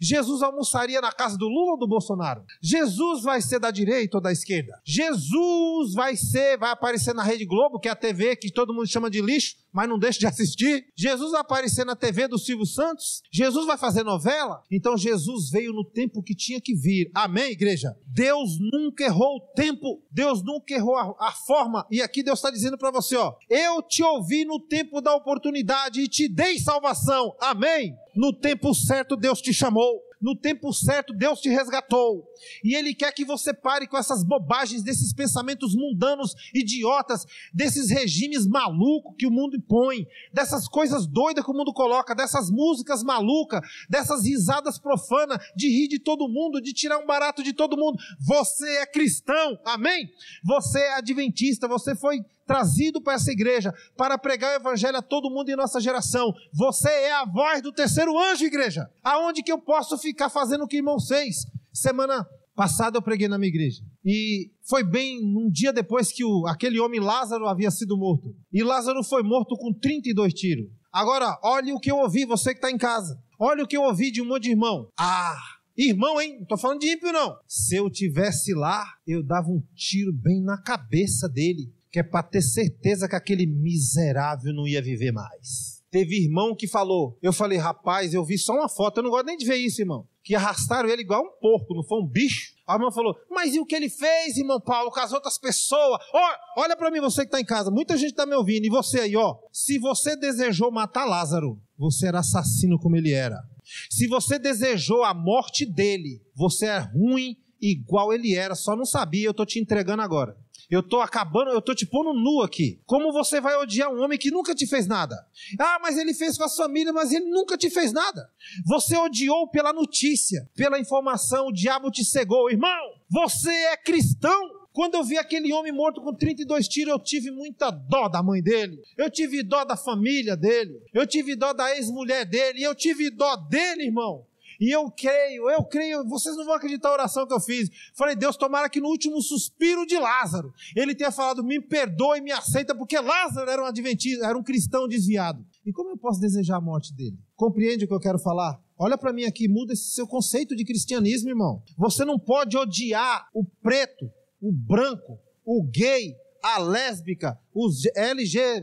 Jesus 0.00 0.42
almoçaria 0.42 1.00
na 1.00 1.12
casa 1.12 1.36
do 1.36 1.46
Lula 1.46 1.72
ou 1.72 1.78
do 1.78 1.88
Bolsonaro? 1.88 2.44
Jesus 2.62 3.22
vai 3.22 3.42
ser 3.42 3.58
da 3.58 3.70
direita 3.70 4.16
ou 4.16 4.22
da 4.22 4.32
esquerda? 4.32 4.80
Jesus 4.84 5.94
vai 5.94 6.16
ser, 6.16 6.56
vai 6.58 6.70
aparecer 6.70 7.14
na 7.14 7.22
Rede 7.22 7.44
Globo, 7.44 7.78
que 7.78 7.88
é 7.88 7.90
a 7.90 7.96
TV 7.96 8.36
que 8.36 8.50
todo 8.50 8.72
mundo 8.72 8.86
chama 8.86 9.10
de 9.10 9.20
lixo, 9.20 9.56
mas 9.74 9.88
não 9.88 9.98
deixa 9.98 10.20
de 10.20 10.26
assistir. 10.26 10.86
Jesus 10.96 11.32
vai 11.32 11.40
aparecer 11.40 11.84
na 11.84 11.96
TV 11.96 12.28
do 12.28 12.38
Silvio 12.38 12.64
Santos. 12.64 13.22
Jesus 13.32 13.66
vai 13.66 13.76
fazer 13.76 14.04
novela. 14.04 14.62
Então 14.70 14.96
Jesus 14.96 15.50
veio 15.50 15.72
no 15.72 15.84
tempo 15.84 16.22
que 16.22 16.34
tinha 16.34 16.60
que 16.60 16.74
vir. 16.74 17.10
Amém, 17.12 17.50
igreja? 17.50 17.96
Deus 18.06 18.56
nunca 18.60 19.02
errou 19.02 19.36
o 19.36 19.40
tempo. 19.54 20.00
Deus 20.12 20.44
nunca 20.44 20.72
errou 20.72 20.96
a, 20.96 21.14
a 21.18 21.32
forma. 21.32 21.84
E 21.90 22.00
aqui 22.00 22.22
Deus 22.22 22.38
está 22.38 22.52
dizendo 22.52 22.78
para 22.78 22.92
você, 22.92 23.16
ó, 23.16 23.34
eu 23.50 23.82
te 23.82 24.04
ouvi 24.04 24.44
no 24.44 24.60
tempo 24.60 25.00
da 25.00 25.12
oportunidade 25.12 26.00
e 26.00 26.08
te 26.08 26.28
dei 26.28 26.60
salvação. 26.60 27.34
Amém? 27.40 27.96
No 28.14 28.32
tempo 28.32 28.72
certo 28.72 29.16
Deus 29.16 29.42
te 29.42 29.52
chamou 29.52 30.00
no 30.24 30.34
tempo 30.34 30.72
certo 30.72 31.12
Deus 31.12 31.38
te 31.38 31.50
resgatou. 31.50 32.26
E 32.64 32.74
Ele 32.74 32.94
quer 32.94 33.12
que 33.12 33.26
você 33.26 33.52
pare 33.52 33.86
com 33.86 33.98
essas 33.98 34.24
bobagens, 34.24 34.82
desses 34.82 35.12
pensamentos 35.12 35.74
mundanos, 35.74 36.34
idiotas, 36.54 37.26
desses 37.52 37.90
regimes 37.90 38.46
malucos 38.46 39.14
que 39.18 39.26
o 39.26 39.30
mundo 39.30 39.54
impõe, 39.54 40.06
dessas 40.32 40.66
coisas 40.66 41.06
doidas 41.06 41.44
que 41.44 41.50
o 41.50 41.54
mundo 41.54 41.74
coloca, 41.74 42.14
dessas 42.14 42.50
músicas 42.50 43.02
malucas, 43.02 43.60
dessas 43.90 44.24
risadas 44.24 44.78
profanas, 44.78 45.38
de 45.54 45.68
rir 45.68 45.88
de 45.88 45.98
todo 45.98 46.26
mundo, 46.26 46.58
de 46.58 46.72
tirar 46.72 46.98
um 46.98 47.06
barato 47.06 47.42
de 47.42 47.52
todo 47.52 47.76
mundo. 47.76 47.98
Você 48.26 48.78
é 48.78 48.86
cristão, 48.86 49.58
amém? 49.66 50.08
Você 50.42 50.78
é 50.78 50.94
adventista, 50.94 51.68
você 51.68 51.94
foi 51.94 52.24
trazido 52.46 53.00
para 53.00 53.14
essa 53.14 53.30
igreja 53.30 53.72
para 53.96 54.18
pregar 54.18 54.52
o 54.52 54.60
evangelho 54.60 54.96
a 54.96 55.02
todo 55.02 55.30
mundo 55.30 55.48
em 55.48 55.56
nossa 55.56 55.80
geração. 55.80 56.32
Você 56.52 56.88
é 56.88 57.12
a 57.12 57.24
voz 57.24 57.62
do 57.62 57.72
terceiro 57.72 58.18
anjo, 58.18 58.44
igreja. 58.44 58.88
Aonde 59.02 59.42
que 59.42 59.52
eu 59.52 59.58
posso 59.58 59.98
ficar 59.98 60.28
fazendo 60.28 60.64
o 60.64 60.68
que 60.68 60.76
irmão 60.76 61.00
fez? 61.00 61.46
Semana 61.72 62.26
passada 62.54 62.98
eu 62.98 63.02
preguei 63.02 63.28
na 63.28 63.38
minha 63.38 63.48
igreja. 63.48 63.82
E 64.04 64.50
foi 64.62 64.84
bem 64.84 65.20
um 65.36 65.50
dia 65.50 65.72
depois 65.72 66.12
que 66.12 66.24
o, 66.24 66.46
aquele 66.46 66.78
homem 66.78 67.00
Lázaro 67.00 67.48
havia 67.48 67.70
sido 67.70 67.96
morto. 67.96 68.34
E 68.52 68.62
Lázaro 68.62 69.02
foi 69.02 69.22
morto 69.22 69.56
com 69.56 69.72
32 69.72 70.32
tiros. 70.32 70.66
Agora, 70.92 71.38
olhe 71.42 71.72
o 71.72 71.80
que 71.80 71.90
eu 71.90 71.96
ouvi, 71.96 72.24
você 72.24 72.52
que 72.52 72.58
está 72.58 72.70
em 72.70 72.78
casa. 72.78 73.18
Olha 73.38 73.64
o 73.64 73.66
que 73.66 73.76
eu 73.76 73.82
ouvi 73.82 74.12
de 74.12 74.22
um 74.22 74.26
monte 74.26 74.44
de 74.44 74.50
irmão. 74.50 74.88
Ah, 74.96 75.36
Irmão, 75.76 76.20
hein? 76.20 76.36
Não 76.38 76.46
tô 76.46 76.56
falando 76.56 76.78
de 76.78 76.92
ímpio, 76.92 77.12
não. 77.12 77.36
Se 77.48 77.74
eu 77.74 77.90
tivesse 77.90 78.54
lá, 78.54 78.86
eu 79.04 79.24
dava 79.24 79.48
um 79.48 79.60
tiro 79.74 80.12
bem 80.12 80.40
na 80.40 80.56
cabeça 80.56 81.28
dele 81.28 81.73
que 81.94 82.00
é 82.00 82.02
para 82.02 82.24
ter 82.24 82.42
certeza 82.42 83.08
que 83.08 83.14
aquele 83.14 83.46
miserável 83.46 84.52
não 84.52 84.66
ia 84.66 84.82
viver 84.82 85.12
mais. 85.12 85.80
Teve 85.92 86.24
irmão 86.24 86.52
que 86.52 86.66
falou, 86.66 87.16
eu 87.22 87.32
falei, 87.32 87.56
rapaz, 87.56 88.12
eu 88.12 88.24
vi 88.24 88.36
só 88.36 88.52
uma 88.52 88.68
foto, 88.68 88.96
eu 88.96 89.04
não 89.04 89.10
gosto 89.10 89.26
nem 89.26 89.36
de 89.36 89.46
ver 89.46 89.58
isso, 89.58 89.80
irmão. 89.80 90.04
Que 90.20 90.34
arrastaram 90.34 90.88
ele 90.88 91.02
igual 91.02 91.22
um 91.22 91.40
porco, 91.40 91.72
não 91.72 91.84
foi 91.84 92.00
um 92.02 92.04
bicho? 92.04 92.52
A 92.66 92.74
irmã 92.74 92.90
falou, 92.90 93.14
mas 93.30 93.54
e 93.54 93.60
o 93.60 93.64
que 93.64 93.76
ele 93.76 93.88
fez, 93.88 94.36
irmão 94.36 94.60
Paulo, 94.60 94.90
com 94.90 94.98
as 94.98 95.12
outras 95.12 95.38
pessoas? 95.38 96.00
Oh, 96.12 96.60
olha 96.62 96.76
para 96.76 96.90
mim, 96.90 96.98
você 96.98 97.20
que 97.20 97.28
está 97.28 97.40
em 97.40 97.44
casa, 97.44 97.70
muita 97.70 97.96
gente 97.96 98.10
está 98.10 98.26
me 98.26 98.34
ouvindo, 98.34 98.64
e 98.64 98.70
você 98.70 98.98
aí, 98.98 99.14
ó. 99.14 99.36
Se 99.52 99.78
você 99.78 100.16
desejou 100.16 100.72
matar 100.72 101.04
Lázaro, 101.04 101.62
você 101.78 102.08
era 102.08 102.18
assassino 102.18 102.76
como 102.76 102.96
ele 102.96 103.12
era. 103.12 103.40
Se 103.88 104.08
você 104.08 104.36
desejou 104.36 105.04
a 105.04 105.14
morte 105.14 105.64
dele, 105.64 106.20
você 106.34 106.66
é 106.66 106.78
ruim 106.80 107.36
igual 107.62 108.12
ele 108.12 108.34
era, 108.34 108.56
só 108.56 108.74
não 108.74 108.84
sabia, 108.84 109.28
eu 109.28 109.30
estou 109.30 109.46
te 109.46 109.60
entregando 109.60 110.02
agora. 110.02 110.36
Eu 110.70 110.80
estou 110.80 111.00
acabando, 111.00 111.50
eu 111.50 111.58
estou 111.58 111.74
te 111.74 111.86
pondo 111.86 112.12
nu 112.12 112.42
aqui. 112.42 112.80
Como 112.86 113.12
você 113.12 113.40
vai 113.40 113.56
odiar 113.56 113.92
um 113.92 114.02
homem 114.02 114.18
que 114.18 114.30
nunca 114.30 114.54
te 114.54 114.66
fez 114.66 114.86
nada? 114.86 115.16
Ah, 115.58 115.78
mas 115.80 115.96
ele 115.98 116.14
fez 116.14 116.36
com 116.36 116.44
a 116.44 116.48
família, 116.48 116.92
mas 116.92 117.12
ele 117.12 117.26
nunca 117.26 117.56
te 117.56 117.70
fez 117.70 117.92
nada. 117.92 118.28
Você 118.66 118.96
odiou 118.96 119.48
pela 119.48 119.72
notícia, 119.72 120.48
pela 120.54 120.78
informação, 120.78 121.48
o 121.48 121.52
diabo 121.52 121.90
te 121.90 122.04
cegou. 122.04 122.50
Irmão, 122.50 122.92
você 123.10 123.50
é 123.50 123.76
cristão. 123.76 124.64
Quando 124.72 124.96
eu 124.96 125.04
vi 125.04 125.16
aquele 125.16 125.52
homem 125.52 125.70
morto 125.70 126.02
com 126.02 126.12
32 126.12 126.66
tiros, 126.66 126.92
eu 126.92 126.98
tive 126.98 127.30
muita 127.30 127.70
dó 127.70 128.08
da 128.08 128.20
mãe 128.22 128.42
dele. 128.42 128.82
Eu 128.98 129.08
tive 129.08 129.42
dó 129.44 129.64
da 129.64 129.76
família 129.76 130.36
dele. 130.36 130.82
Eu 130.92 131.06
tive 131.06 131.36
dó 131.36 131.52
da 131.52 131.76
ex-mulher 131.76 132.24
dele. 132.24 132.60
Eu 132.60 132.74
tive 132.74 133.08
dó 133.08 133.36
dele, 133.36 133.84
irmão. 133.84 134.26
E 134.64 134.70
eu 134.70 134.90
creio, 134.90 135.50
eu 135.50 135.62
creio, 135.62 136.08
vocês 136.08 136.34
não 136.38 136.46
vão 136.46 136.54
acreditar 136.54 136.88
a 136.88 136.94
oração 136.94 137.26
que 137.26 137.34
eu 137.34 137.40
fiz. 137.40 137.68
Falei, 137.94 138.16
Deus, 138.16 138.34
tomara 138.34 138.70
que 138.70 138.80
no 138.80 138.88
último 138.88 139.20
suspiro 139.20 139.84
de 139.84 139.98
Lázaro, 139.98 140.54
ele 140.74 140.94
tenha 140.94 141.12
falado, 141.12 141.44
me 141.44 141.60
perdoe, 141.60 142.22
me 142.22 142.32
aceita, 142.32 142.74
porque 142.74 142.98
Lázaro 142.98 143.50
era 143.50 143.62
um 143.62 143.66
adventista, 143.66 144.24
era 144.24 144.38
um 144.38 144.42
cristão 144.42 144.88
desviado. 144.88 145.44
E 145.66 145.72
como 145.72 145.90
eu 145.90 145.98
posso 145.98 146.18
desejar 146.18 146.56
a 146.56 146.62
morte 146.62 146.94
dele? 146.94 147.18
Compreende 147.36 147.84
o 147.84 147.88
que 147.88 147.92
eu 147.92 148.00
quero 148.00 148.18
falar? 148.18 148.58
Olha 148.78 148.96
para 148.96 149.12
mim 149.12 149.24
aqui, 149.24 149.48
muda 149.48 149.74
esse 149.74 149.90
seu 149.90 150.06
conceito 150.06 150.56
de 150.56 150.64
cristianismo, 150.64 151.28
irmão. 151.28 151.62
Você 151.76 152.02
não 152.02 152.18
pode 152.18 152.56
odiar 152.56 153.28
o 153.34 153.44
preto, 153.44 154.10
o 154.40 154.50
branco, 154.50 155.18
o 155.44 155.62
gay, 155.62 156.16
a 156.42 156.56
lésbica, 156.56 157.38
os 157.54 157.82
LGBTQI 157.94 158.56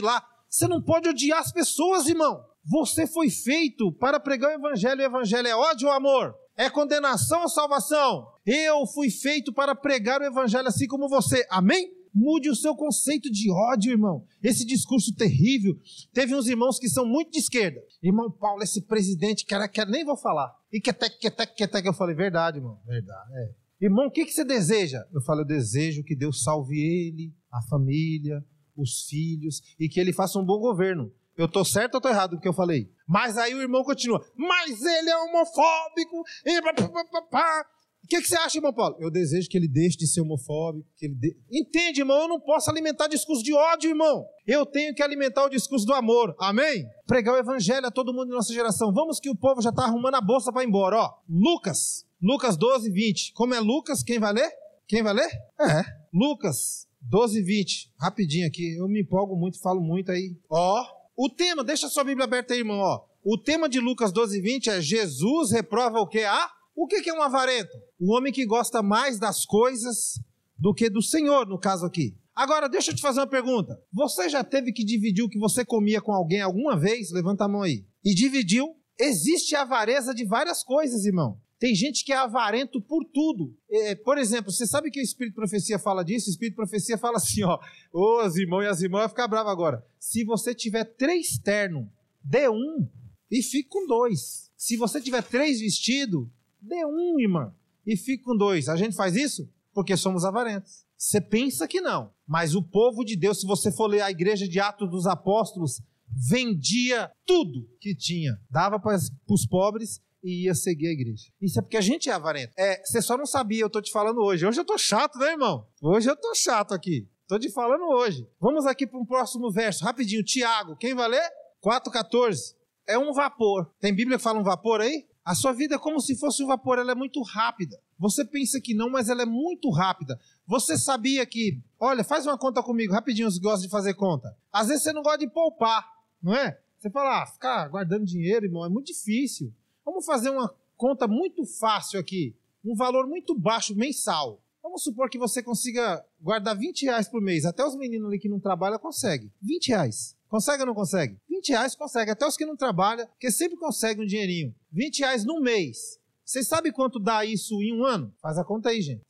lá. 0.00 0.24
Você 0.48 0.66
não 0.66 0.80
pode 0.80 1.06
odiar 1.06 1.40
as 1.40 1.52
pessoas, 1.52 2.06
irmão. 2.08 2.47
Você 2.68 3.06
foi 3.06 3.30
feito 3.30 3.90
para 3.92 4.20
pregar 4.20 4.50
o 4.50 4.54
evangelho. 4.54 5.00
O 5.00 5.04
evangelho 5.04 5.48
é 5.48 5.56
ódio 5.56 5.88
ou 5.88 5.94
amor? 5.94 6.34
É 6.56 6.68
condenação 6.68 7.42
ou 7.42 7.48
salvação? 7.48 8.26
Eu 8.44 8.86
fui 8.86 9.10
feito 9.10 9.52
para 9.52 9.74
pregar 9.74 10.20
o 10.20 10.24
evangelho 10.24 10.68
assim 10.68 10.86
como 10.86 11.08
você. 11.08 11.46
Amém? 11.50 11.90
Mude 12.12 12.50
o 12.50 12.54
seu 12.54 12.74
conceito 12.74 13.30
de 13.30 13.50
ódio, 13.50 13.92
irmão. 13.92 14.24
Esse 14.42 14.66
discurso 14.66 15.14
terrível. 15.14 15.78
Teve 16.12 16.34
uns 16.34 16.46
irmãos 16.46 16.78
que 16.78 16.88
são 16.88 17.06
muito 17.06 17.30
de 17.30 17.38
esquerda. 17.38 17.80
Irmão 18.02 18.30
Paulo, 18.30 18.62
esse 18.62 18.82
presidente, 18.82 19.46
que 19.46 19.54
era, 19.54 19.70
nem 19.88 20.04
vou 20.04 20.16
falar. 20.16 20.52
E 20.70 20.80
que 20.80 20.90
até, 20.90 21.08
que 21.08 21.28
até, 21.28 21.46
que 21.46 21.64
até 21.64 21.80
que 21.80 21.88
eu 21.88 21.94
falei, 21.94 22.14
verdade, 22.14 22.58
irmão. 22.58 22.78
Verdade, 22.84 23.30
é. 23.34 23.86
Irmão, 23.86 24.08
o 24.08 24.10
que, 24.10 24.24
que 24.24 24.32
você 24.32 24.44
deseja? 24.44 25.04
Eu 25.12 25.22
falo, 25.22 25.42
eu 25.42 25.46
desejo 25.46 26.02
que 26.02 26.16
Deus 26.16 26.42
salve 26.42 26.76
ele, 26.76 27.32
a 27.52 27.62
família, 27.62 28.44
os 28.76 29.04
filhos 29.08 29.62
e 29.78 29.88
que 29.88 30.00
ele 30.00 30.12
faça 30.12 30.38
um 30.38 30.44
bom 30.44 30.58
governo. 30.58 31.12
Eu 31.38 31.46
tô 31.46 31.64
certo 31.64 31.94
ou 31.94 32.00
tô 32.00 32.08
errado 32.08 32.32
no 32.32 32.40
que 32.40 32.48
eu 32.48 32.52
falei? 32.52 32.90
Mas 33.06 33.38
aí 33.38 33.54
o 33.54 33.62
irmão 33.62 33.84
continua, 33.84 34.20
mas 34.36 34.82
ele 34.84 35.08
é 35.08 35.16
homofóbico, 35.16 36.24
e 36.44 36.60
pá, 36.60 36.74
pá, 36.74 37.04
pá, 37.04 37.22
pá. 37.22 37.66
que, 38.08 38.20
que 38.20 38.28
você 38.28 38.36
acha, 38.36 38.58
irmão 38.58 38.72
Paulo? 38.72 38.96
Eu 38.98 39.08
desejo 39.08 39.48
que 39.48 39.56
ele 39.56 39.68
deixe 39.68 39.96
de 39.96 40.08
ser 40.08 40.20
homofóbico. 40.20 40.84
Que 40.96 41.06
ele 41.06 41.14
de... 41.14 41.36
Entende, 41.48 42.00
irmão? 42.00 42.22
Eu 42.22 42.28
não 42.28 42.40
posso 42.40 42.68
alimentar 42.68 43.06
discurso 43.06 43.44
de 43.44 43.54
ódio, 43.54 43.88
irmão. 43.88 44.26
Eu 44.44 44.66
tenho 44.66 44.92
que 44.92 45.02
alimentar 45.02 45.44
o 45.44 45.48
discurso 45.48 45.86
do 45.86 45.94
amor. 45.94 46.34
Amém? 46.40 46.84
Pregar 47.06 47.34
o 47.36 47.38
evangelho 47.38 47.86
a 47.86 47.90
todo 47.90 48.12
mundo 48.12 48.30
da 48.30 48.34
nossa 48.36 48.52
geração. 48.52 48.92
Vamos 48.92 49.20
que 49.20 49.30
o 49.30 49.36
povo 49.36 49.62
já 49.62 49.70
está 49.70 49.84
arrumando 49.84 50.16
a 50.16 50.20
bolsa 50.20 50.52
para 50.52 50.64
ir 50.64 50.66
embora. 50.66 50.96
Ó, 50.96 51.14
Lucas. 51.28 52.04
Lucas 52.20 52.56
12, 52.56 52.90
20. 52.90 53.32
Como 53.32 53.54
é 53.54 53.60
Lucas? 53.60 54.02
Quem 54.02 54.18
vai 54.18 54.32
ler? 54.32 54.50
Quem 54.88 55.04
vai 55.04 55.12
ler? 55.14 55.30
É. 55.60 55.84
Lucas 56.12 56.88
12, 57.00 57.42
20. 57.42 57.92
Rapidinho 58.00 58.46
aqui. 58.46 58.76
Eu 58.76 58.88
me 58.88 59.02
empolgo 59.02 59.36
muito, 59.36 59.60
falo 59.60 59.80
muito 59.80 60.10
aí. 60.10 60.36
Ó, 60.50 60.97
o 61.20 61.28
tema, 61.28 61.64
deixa 61.64 61.88
sua 61.88 62.04
Bíblia 62.04 62.26
aberta 62.26 62.54
aí, 62.54 62.60
irmão. 62.60 62.78
Ó. 62.78 63.00
O 63.24 63.36
tema 63.36 63.68
de 63.68 63.80
Lucas 63.80 64.12
12, 64.12 64.40
20 64.40 64.70
é 64.70 64.80
Jesus 64.80 65.50
reprova 65.50 65.98
o 65.98 66.06
que? 66.06 66.22
Ah, 66.22 66.48
o 66.76 66.86
que 66.86 67.10
é 67.10 67.12
um 67.12 67.20
avarento? 67.20 67.76
O 67.98 68.14
homem 68.14 68.32
que 68.32 68.46
gosta 68.46 68.84
mais 68.84 69.18
das 69.18 69.44
coisas 69.44 70.20
do 70.56 70.72
que 70.72 70.88
do 70.88 71.02
Senhor, 71.02 71.44
no 71.44 71.58
caso 71.58 71.84
aqui. 71.84 72.16
Agora, 72.36 72.68
deixa 72.68 72.92
eu 72.92 72.94
te 72.94 73.02
fazer 73.02 73.18
uma 73.18 73.26
pergunta. 73.26 73.82
Você 73.92 74.28
já 74.28 74.44
teve 74.44 74.72
que 74.72 74.84
dividir 74.84 75.24
o 75.24 75.28
que 75.28 75.40
você 75.40 75.64
comia 75.64 76.00
com 76.00 76.12
alguém 76.12 76.40
alguma 76.40 76.78
vez? 76.78 77.10
Levanta 77.10 77.46
a 77.46 77.48
mão 77.48 77.62
aí. 77.62 77.84
E 78.04 78.14
dividiu? 78.14 78.76
Existe 78.96 79.56
avareza 79.56 80.14
de 80.14 80.24
várias 80.24 80.62
coisas, 80.62 81.04
irmão. 81.04 81.40
Tem 81.58 81.74
gente 81.74 82.04
que 82.04 82.12
é 82.12 82.16
avarento 82.16 82.80
por 82.80 83.04
tudo. 83.04 83.56
É, 83.70 83.94
por 83.96 84.16
exemplo, 84.16 84.52
você 84.52 84.66
sabe 84.66 84.90
que 84.90 85.00
o 85.00 85.02
Espírito 85.02 85.34
Profecia 85.34 85.78
fala 85.78 86.04
disso? 86.04 86.28
O 86.28 86.30
Espírito 86.30 86.54
Profecia 86.54 86.96
fala 86.96 87.16
assim, 87.16 87.42
ó. 87.42 87.58
Ô, 87.92 88.20
as 88.20 88.36
irmãos 88.36 88.62
e 88.62 88.66
as 88.66 88.80
irmãs 88.80 89.00
vão 89.00 89.08
ficar 89.08 89.26
bravas 89.26 89.52
agora. 89.52 89.84
Se 89.98 90.24
você 90.24 90.54
tiver 90.54 90.84
três 90.84 91.38
ternos, 91.38 91.88
dê 92.22 92.48
um 92.48 92.88
e 93.30 93.42
fique 93.42 93.68
com 93.68 93.86
dois. 93.86 94.50
Se 94.56 94.76
você 94.76 95.00
tiver 95.00 95.22
três 95.22 95.60
vestidos, 95.60 96.28
dê 96.60 96.84
um, 96.84 97.18
irmã, 97.18 97.52
e 97.86 97.96
fique 97.96 98.22
com 98.22 98.36
dois. 98.36 98.68
A 98.68 98.76
gente 98.76 98.94
faz 98.94 99.16
isso 99.16 99.48
porque 99.72 99.96
somos 99.96 100.24
avarentos. 100.24 100.84
Você 100.96 101.20
pensa 101.20 101.68
que 101.68 101.80
não, 101.80 102.12
mas 102.26 102.54
o 102.54 102.62
povo 102.62 103.04
de 103.04 103.16
Deus, 103.16 103.40
se 103.40 103.46
você 103.46 103.70
for 103.70 103.86
ler 103.86 104.00
a 104.00 104.10
igreja 104.10 104.48
de 104.48 104.58
Atos 104.58 104.90
dos 104.90 105.06
Apóstolos, 105.06 105.80
vendia 106.08 107.10
tudo 107.24 107.68
que 107.80 107.94
tinha, 107.94 108.36
dava 108.50 108.80
para 108.80 108.98
os 109.28 109.46
pobres 109.46 110.00
e 110.22 110.44
ia 110.44 110.54
seguir 110.54 110.88
a 110.88 110.92
igreja. 110.92 111.24
Isso 111.40 111.58
é 111.58 111.62
porque 111.62 111.76
a 111.76 111.80
gente 111.80 112.08
é 112.08 112.12
avarento. 112.12 112.52
É, 112.56 112.82
você 112.84 113.00
só 113.00 113.16
não 113.16 113.26
sabia, 113.26 113.62
eu 113.62 113.70
tô 113.70 113.80
te 113.80 113.90
falando 113.90 114.20
hoje. 114.20 114.46
Hoje 114.46 114.60
eu 114.60 114.64
tô 114.64 114.76
chato, 114.76 115.18
né, 115.18 115.32
irmão? 115.32 115.66
Hoje 115.82 116.10
eu 116.10 116.16
tô 116.16 116.34
chato 116.34 116.74
aqui. 116.74 117.08
Tô 117.26 117.38
te 117.38 117.50
falando 117.50 117.84
hoje. 117.84 118.26
Vamos 118.40 118.66
aqui 118.66 118.86
para 118.86 118.98
um 118.98 119.04
próximo 119.04 119.50
verso, 119.52 119.84
rapidinho. 119.84 120.24
Tiago, 120.24 120.76
quem 120.76 120.94
vai 120.94 121.08
ler? 121.08 121.30
4,14 121.64 122.56
é 122.88 122.98
um 122.98 123.12
vapor. 123.12 123.70
Tem 123.78 123.94
Bíblia 123.94 124.16
que 124.16 124.24
fala 124.24 124.40
um 124.40 124.44
vapor 124.44 124.80
aí? 124.80 125.06
A 125.22 125.34
sua 125.34 125.52
vida 125.52 125.74
é 125.74 125.78
como 125.78 126.00
se 126.00 126.16
fosse 126.18 126.42
um 126.42 126.46
vapor, 126.46 126.78
ela 126.78 126.92
é 126.92 126.94
muito 126.94 127.20
rápida. 127.20 127.78
Você 127.98 128.24
pensa 128.24 128.58
que 128.62 128.72
não, 128.72 128.88
mas 128.88 129.10
ela 129.10 129.22
é 129.22 129.26
muito 129.26 129.68
rápida. 129.68 130.18
Você 130.46 130.78
sabia 130.78 131.26
que, 131.26 131.60
olha, 131.78 132.02
faz 132.02 132.26
uma 132.26 132.38
conta 132.38 132.62
comigo, 132.62 132.94
rapidinho, 132.94 133.30
você 133.30 133.38
gosta 133.38 133.60
de 133.66 133.70
fazer 133.70 133.92
conta. 133.92 134.34
Às 134.50 134.68
vezes 134.68 134.84
você 134.84 134.92
não 134.94 135.02
gosta 135.02 135.18
de 135.18 135.28
poupar, 135.28 135.86
não 136.22 136.34
é? 136.34 136.58
Você 136.78 136.88
fala, 136.88 137.22
ah, 137.22 137.26
ficar 137.26 137.68
guardando 137.68 138.06
dinheiro, 138.06 138.46
irmão, 138.46 138.64
é 138.64 138.70
muito 138.70 138.86
difícil. 138.86 139.52
Vamos 139.88 140.04
fazer 140.04 140.28
uma 140.28 140.54
conta 140.76 141.08
muito 141.08 141.46
fácil 141.46 141.98
aqui, 141.98 142.36
um 142.62 142.74
valor 142.74 143.06
muito 143.06 143.34
baixo 143.34 143.74
mensal. 143.74 144.38
Vamos 144.62 144.82
supor 144.82 145.08
que 145.08 145.16
você 145.16 145.42
consiga 145.42 146.04
guardar 146.20 146.54
20 146.54 146.82
reais 146.82 147.08
por 147.08 147.22
mês. 147.22 147.46
Até 147.46 147.64
os 147.64 147.74
meninos 147.74 148.06
ali 148.06 148.18
que 148.18 148.28
não 148.28 148.38
trabalham 148.38 148.78
conseguem. 148.78 149.32
20 149.40 149.68
reais. 149.68 150.14
Consegue 150.28 150.60
ou 150.60 150.66
não 150.66 150.74
consegue? 150.74 151.16
20 151.26 151.48
reais 151.48 151.74
consegue. 151.74 152.10
Até 152.10 152.26
os 152.26 152.36
que 152.36 152.44
não 152.44 152.54
trabalham, 152.54 153.06
porque 153.06 153.30
sempre 153.30 153.56
conseguem 153.56 154.04
um 154.04 154.06
dinheirinho. 154.06 154.54
20 154.70 154.98
reais 154.98 155.24
no 155.24 155.40
mês. 155.40 155.98
Você 156.22 156.44
sabe 156.44 156.70
quanto 156.70 157.00
dá 157.00 157.24
isso 157.24 157.54
em 157.62 157.72
um 157.72 157.82
ano? 157.82 158.14
Faz 158.20 158.36
a 158.36 158.44
conta 158.44 158.68
aí, 158.68 158.82
gente. 158.82 159.06